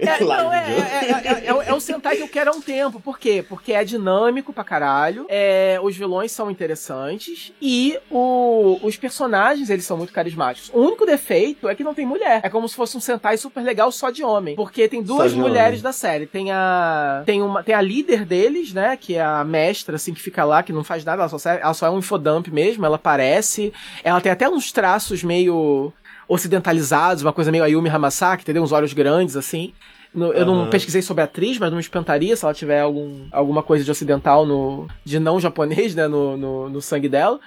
[0.00, 2.60] É, não, é, é, é, é, é o- é Sentai que eu quero há um
[2.60, 2.98] tempo.
[3.00, 3.44] Por quê?
[3.48, 9.84] Porque é dinâmico pra caralho, é, os vilões são interessantes e o- os personagens, eles
[9.84, 10.70] são muito carismáticos.
[10.74, 12.40] O único defeito é que não tem mulher.
[12.42, 14.56] É como se fosse um Sentai super legal só de homem.
[14.56, 15.82] Porque tem duas mulheres homem.
[15.82, 16.26] da série.
[16.26, 20.20] Tem a, tem, uma, tem a líder deles, né, que é a mestra, assim, que
[20.22, 22.84] fica lá, que não faz nada, ela só, serve- ela só é um infodump mesmo,
[22.84, 23.72] ela aparece.
[24.02, 25.92] Ela tem até uns traços meio
[26.28, 28.62] ocidentalizados, uma coisa meio Ayumi Hamasaki, entendeu?
[28.62, 29.72] Uns olhos grandes, assim.
[30.14, 33.62] Eu não pesquisei sobre a atriz, mas não me espantaria se ela tiver algum, alguma
[33.62, 34.88] coisa de ocidental no.
[35.04, 36.08] de não japonês, né?
[36.08, 37.38] No, no, no sangue dela.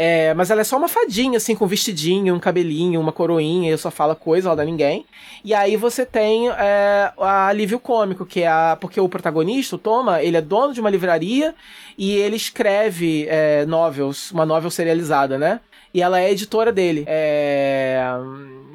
[0.00, 3.74] É, mas ela é só uma fadinha, assim, com um vestidinho, um cabelinho, uma coroinha,
[3.74, 5.04] e só fala coisa, ela dá ninguém.
[5.44, 8.76] E aí você tem é, a alívio cômico, que é a.
[8.80, 11.52] Porque o protagonista, o Toma, ele é dono de uma livraria
[11.96, 15.60] e ele escreve é, novels, uma novel serializada, né?
[15.98, 17.04] E ela é editora dele.
[17.08, 18.00] É...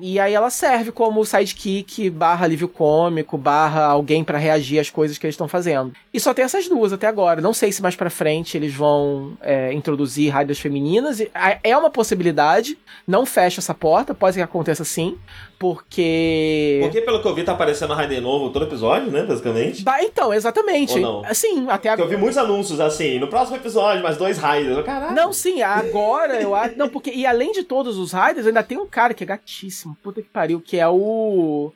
[0.02, 5.18] E aí ela serve como sidekick, barra alívio cômico, barra alguém pra reagir às coisas
[5.18, 5.94] que eles estão fazendo.
[6.14, 7.40] E só tem essas duas até agora.
[7.40, 11.22] Não sei se mais pra frente eles vão é, introduzir raiders femininas.
[11.64, 12.78] É uma possibilidade.
[13.08, 14.14] Não fecha essa porta.
[14.14, 15.18] Pode que aconteça sim.
[15.64, 16.80] Porque.
[16.82, 19.24] Porque pelo que eu vi, tá aparecendo Raiden novo todo episódio, né?
[19.24, 19.82] Basicamente.
[19.82, 20.96] Bah, então, exatamente.
[20.96, 21.22] Ou não?
[21.26, 22.10] Assim, até Porque eu agora.
[22.10, 24.86] vi muitos anúncios assim, no próximo episódio, mais dois Raiders.
[24.86, 25.16] Caralho.
[25.16, 26.78] Não, sim, agora eu acho.
[26.78, 27.12] Não, porque.
[27.12, 30.28] E além de todos os Riders, ainda tem um cara que é gatíssimo, puta que
[30.28, 31.72] pariu, que é o.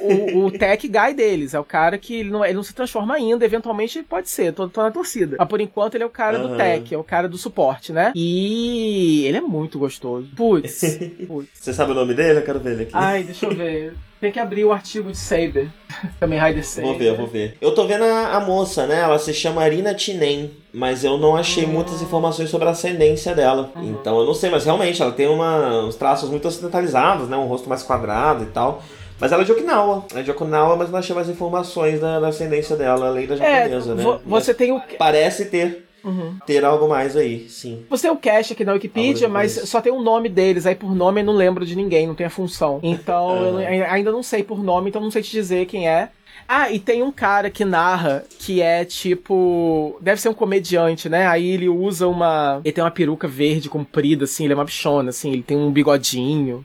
[0.00, 1.54] O, o tech guy deles.
[1.54, 4.68] É o cara que ele não, ele não se transforma ainda, eventualmente pode ser, tô,
[4.68, 5.36] tô na torcida.
[5.38, 6.56] Mas por enquanto ele é o cara do Aham.
[6.56, 8.12] tech, é o cara do suporte, né?
[8.14, 10.28] E ele é muito gostoso.
[10.36, 11.48] Putz, putz.
[11.54, 12.40] Você sabe o nome dele?
[12.40, 12.92] Eu quero ver ele aqui.
[12.94, 13.94] Ai, deixa eu ver.
[14.20, 15.70] Tem que abrir o artigo de Saber.
[16.20, 16.88] Também Rider Saber.
[16.88, 17.56] Vou ver, vou ver.
[17.58, 19.00] Eu tô vendo a, a moça, né?
[19.00, 23.72] Ela se chama Arina Tinen, mas eu não achei muitas informações sobre a ascendência dela.
[23.76, 27.36] Então eu não sei, mas realmente ela tem uma, uns traços muito ocidentalizados, né?
[27.36, 28.82] Um rosto mais quadrado e tal.
[29.20, 30.04] Mas ela é de Okinawa.
[30.14, 33.62] É de Okinawa, mas não achei mais informações da, da ascendência dela, além da É,
[33.62, 34.02] japonesa, né?
[34.02, 34.76] vo- você tem o.
[34.78, 36.36] Mas Parece ter, Uhum.
[36.46, 37.84] ter algo mais aí, sim.
[37.90, 40.64] Você tem o cache aqui na Wikipedia, mas só tem o nome deles.
[40.64, 42.80] Aí por nome eu não lembro de ninguém, não tem a função.
[42.82, 43.86] Então eu não- Aham.
[43.90, 46.08] ainda não sei por nome, então não sei te dizer quem é.
[46.48, 49.96] Ah, e tem um cara que narra que é tipo.
[50.00, 51.26] Deve ser um comediante, né?
[51.26, 52.60] Aí ele usa uma.
[52.64, 55.70] Ele tem uma peruca verde comprida, assim, ele é uma bichona, assim, ele tem um
[55.70, 56.64] bigodinho.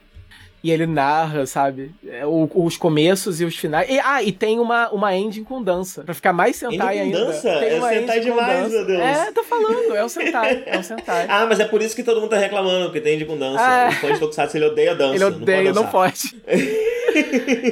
[0.65, 1.91] E ele narra, sabe?
[2.09, 3.87] é, o- os começos e os finais.
[3.87, 6.03] E, ah, e tem uma, uma ending com dança.
[6.03, 7.25] Pra ficar mais Sentai Ending ainda.
[7.25, 7.59] dança?
[7.59, 8.69] Tem É uma Sentai ending demais, dança.
[8.75, 8.99] meu Deus.
[9.01, 10.63] É, tô falando, é o Sentai.
[10.65, 11.25] É o Sentai.
[11.29, 13.61] Ah, mas é por isso que todo mundo tá reclamando, porque tem de com dança.
[13.61, 13.89] Ah.
[13.89, 15.13] O fã de Tokusatsu ele odeia dança.
[15.15, 16.35] Ele odeia, não não pode.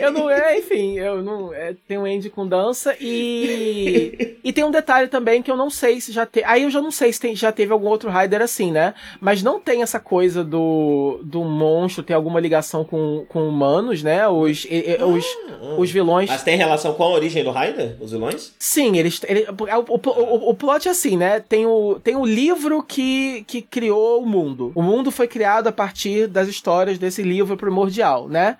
[0.01, 1.53] eu não, é, enfim, eu não.
[1.53, 4.37] É, tem um end com dança e.
[4.43, 6.45] e tem um detalhe também que eu não sei se já teve.
[6.45, 8.93] Aí eu já não sei se tem- já teve algum outro Rider assim, né?
[9.19, 14.27] Mas não tem essa coisa do, do monstro ter alguma ligação com, com humanos, né?
[14.27, 15.75] Os, e- e- os, Ah.
[15.77, 16.29] os vilões.
[16.29, 17.95] Mas tem relação com a origem do Raider?
[17.99, 18.53] Os vilões?
[18.59, 19.21] Sim, eles.
[19.27, 21.39] Ele, é, o, o, o, o plot é assim, né?
[21.39, 24.71] Tem o, tem o livro que, que criou o mundo.
[24.75, 28.57] O mundo foi criado a partir das histórias desse livro primordial, né?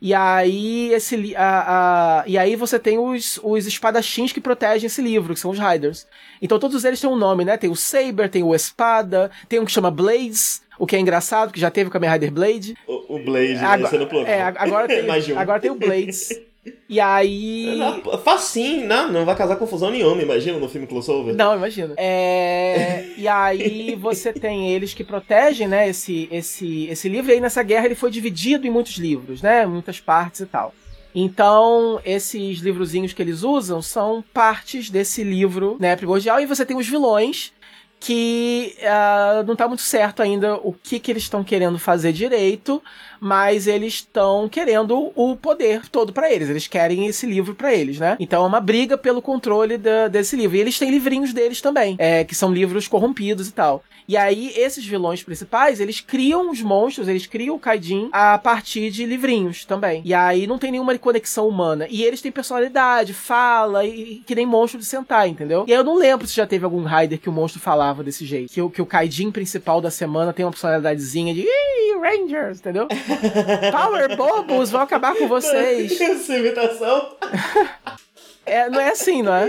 [0.00, 5.02] E aí, esse, a, a, e aí você tem os, os espadachins que protegem esse
[5.02, 6.06] livro, que são os Riders.
[6.40, 7.56] Então todos eles têm um nome, né?
[7.56, 11.52] Tem o Saber, tem o Espada, tem um que chama Blades, o que é engraçado,
[11.52, 12.76] que já teve o Kamen Rider Blade.
[12.86, 13.64] O, o Blade, né?
[13.64, 14.26] Agora, Você no plural.
[14.26, 15.02] é, agora tem,
[15.34, 15.38] um.
[15.38, 16.28] agora tem o Blades.
[16.88, 17.76] E aí.
[17.76, 21.34] Não, Facinho, não, não vai causar confusão nenhuma, imagina, no filme crossover.
[21.34, 21.94] Não, imagina.
[21.96, 27.30] É, e aí você tem eles que protegem, né, esse, esse, esse livro.
[27.30, 30.74] E aí nessa guerra ele foi dividido em muitos livros, né, muitas partes e tal.
[31.14, 36.40] Então, esses livrozinhos que eles usam são partes desse livro, né, primordial.
[36.40, 37.52] E você tem os vilões
[38.00, 42.82] que ah, não tá muito certo ainda o que, que eles estão querendo fazer direito,
[43.20, 46.48] mas eles estão querendo o poder todo pra eles.
[46.48, 48.16] Eles querem esse livro pra eles, né?
[48.20, 50.56] Então é uma briga pelo controle da- desse livro.
[50.56, 53.82] E eles têm livrinhos deles também, é, que são livros corrompidos e tal.
[54.06, 58.90] E aí, esses vilões principais, eles criam os monstros, eles criam o Kaidin a partir
[58.90, 60.00] de livrinhos também.
[60.02, 61.86] E aí não tem nenhuma conexão humana.
[61.90, 65.66] E eles têm personalidade, fala, e, que nem monstro de Sentai, entendeu?
[65.68, 68.24] E aí eu não lembro se já teve algum Rider que o monstro falava desse
[68.24, 68.50] jeito.
[68.50, 71.46] Que, que o Kaidin principal da semana tem uma personalidadezinha de
[72.00, 72.88] Rangers, entendeu?
[73.72, 75.98] Power Bobos vão acabar com vocês.
[76.00, 77.16] Essa imitação,
[78.46, 79.46] É, não é assim, não é?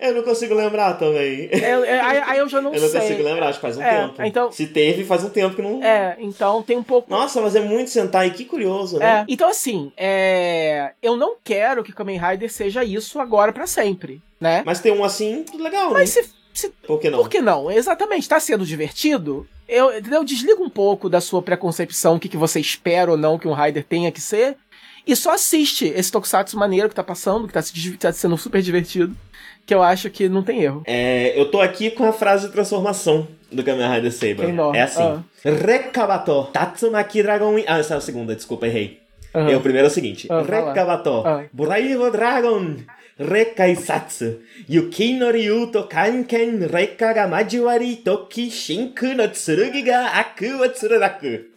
[0.00, 1.48] eu não consigo lembrar também.
[1.50, 3.00] É, é, aí, eu já não, eu não sei.
[3.00, 4.22] consigo lembrar, acho que faz um É, tempo.
[4.22, 5.82] então- Se teve, faz um tempo que não.
[5.82, 7.10] É, então tem um pouco.
[7.10, 9.24] Nossa, mas é muito Sentai, que curioso, É, né?
[9.28, 14.62] então assim, é, eu não quero que Kamen Rider seja isso agora pra sempre, né?
[14.66, 16.22] Mas tem um assim, legal, Mas né?
[16.22, 17.18] se, se- Por que não?
[17.20, 17.70] por que não?
[17.70, 19.48] Exatamente, tá sendo divertido?
[19.68, 20.24] Eu, entendeu?
[20.24, 23.52] Desliga um pouco da sua preconcepção, o que, que você espera ou não que um
[23.52, 24.56] Rider tenha que ser,
[25.06, 28.62] e só assiste esse Tokusatsu maneiro que tá passando, que tá, se, tá sendo super
[28.62, 29.14] divertido,
[29.66, 30.82] que eu acho que não tem erro.
[30.86, 34.54] É, eu tô aqui com a frase de transformação do Kamen Rider Saber.
[34.74, 35.02] É assim.
[35.02, 35.22] Ah.
[35.44, 37.56] Rekabato, Tatsumaki Dragon...
[37.66, 39.00] Ah, essa é a segunda, desculpa, errei.
[39.34, 39.50] Uhum.
[39.50, 40.26] E o primeiro é o seguinte.
[40.30, 41.22] Uhum, Rekabato,
[43.18, 44.44] 劣化一冊。
[44.68, 51.52] 雪の竜と関係劣化が交わり時、真空の剣が悪を貫く。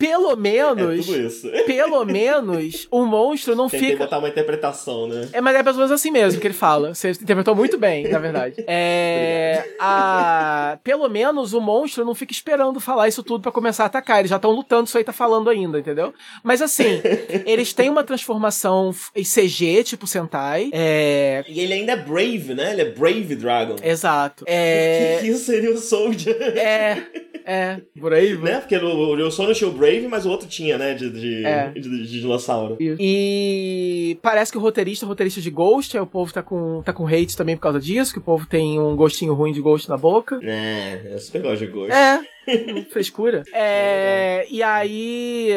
[0.00, 0.98] Pelo menos.
[0.98, 1.50] É tudo isso.
[1.66, 4.04] Pelo menos o monstro não Tentei fica.
[4.04, 5.28] botar uma interpretação, né?
[5.32, 6.94] É, mas é pelo menos assim mesmo que ele fala.
[6.94, 8.64] Você interpretou muito bem, na verdade.
[8.72, 9.74] É.
[9.78, 10.78] a...
[10.82, 14.20] Pelo menos o monstro não fica esperando falar isso tudo para começar a atacar.
[14.20, 16.14] Eles já estão lutando, isso aí tá falando ainda, entendeu?
[16.42, 17.02] Mas assim,
[17.44, 20.70] eles têm uma transformação em CG, tipo Sentai.
[20.72, 21.44] É...
[21.48, 22.72] E ele ainda é Brave, né?
[22.72, 23.76] Ele é Brave Dragon.
[23.82, 24.44] Exato.
[24.46, 25.18] É...
[25.20, 26.36] Que isso seria o Soldier?
[26.56, 27.02] É.
[27.44, 28.38] É, Brave.
[28.38, 28.60] Né?
[28.60, 30.94] Porque no, o Sono tinha o Brave, mas o outro tinha, né?
[30.94, 31.68] De, de, é.
[31.70, 32.76] de, de, de dinossauro.
[32.78, 32.96] Isso.
[33.00, 36.92] E parece que o roteirista, o roteirista de Ghost, aí o povo tá com, tá
[36.92, 39.88] com hate também por causa disso, que o povo tem um gostinho ruim de Ghost
[39.88, 40.38] na boca.
[40.42, 41.92] É, eu super gosto de Ghost.
[41.92, 42.20] É.
[42.90, 43.42] Frescura.
[43.52, 45.50] É, e aí.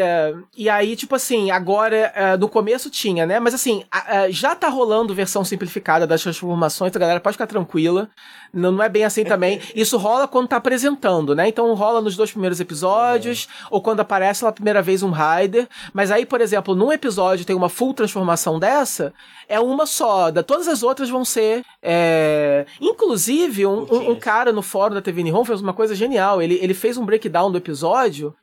[0.55, 3.39] E aí, tipo assim, agora, é, no começo tinha, né?
[3.39, 3.83] Mas assim,
[4.29, 8.09] já tá rolando versão simplificada das transformações, a galera pode ficar tranquila.
[8.53, 9.59] Não, não é bem assim também.
[9.73, 11.47] Isso rola quando tá apresentando, né?
[11.47, 15.67] Então rola nos dois primeiros episódios, ou quando aparece pela primeira vez um Rider.
[15.91, 19.11] Mas aí, por exemplo, num episódio tem uma full transformação dessa,
[19.47, 20.29] é uma só.
[20.29, 21.63] Da, todas as outras vão ser.
[21.81, 22.67] É...
[22.79, 26.39] Inclusive, um, um, um, cara no fórum da TV Nihon fez uma coisa genial.
[26.39, 28.35] Ele, ele fez um breakdown do episódio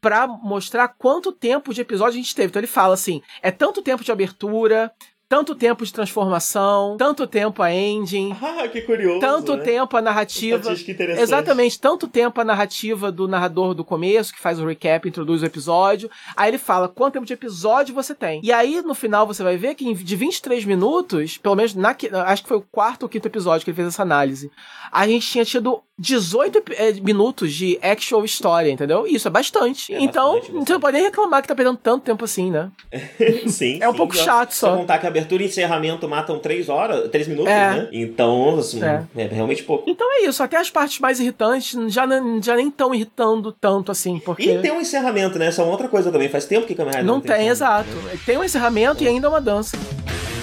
[0.00, 2.48] para mostrar quanto tempo de episódio a gente teve.
[2.48, 4.92] Então ele fala assim: é tanto tempo de abertura,
[5.28, 8.34] tanto tempo de transformação, tanto tempo a ending.
[8.56, 9.20] Ah, que curioso.
[9.20, 9.64] Tanto né?
[9.64, 10.72] tempo a narrativa.
[11.18, 15.46] Exatamente, tanto tempo a narrativa do narrador do começo, que faz o recap, introduz o
[15.46, 16.08] episódio.
[16.36, 18.40] Aí ele fala quanto tempo de episódio você tem.
[18.42, 21.94] E aí, no final, você vai ver que de 23 minutos, pelo menos na,
[22.26, 24.50] acho que foi o quarto ou quinto episódio que ele fez essa análise,
[24.92, 29.06] a gente tinha tido 18 é, minutos de actual história, entendeu?
[29.06, 29.94] Isso é bastante.
[29.94, 30.66] É então, bastante, bastante.
[30.66, 32.70] você não pode nem reclamar que tá perdendo tanto tempo assim, né?
[33.48, 33.78] sim.
[33.80, 34.76] É um sim, pouco chato só.
[34.76, 37.70] contar que a abertura e encerramento matam 3 horas, 3 minutos, é.
[37.70, 37.88] né?
[37.92, 39.02] Então, assim, é.
[39.16, 39.26] é.
[39.26, 39.88] realmente pouco.
[39.88, 42.06] Então é isso, até as partes mais irritantes já,
[42.42, 44.50] já nem estão irritando tanto assim, porque...
[44.50, 45.46] E tem um encerramento, né?
[45.46, 47.88] Essa é outra coisa também, faz tempo que Kamen Rider não, não tem, tem exato.
[47.88, 48.18] Né?
[48.24, 50.35] Tem um encerramento e ainda uma dança.「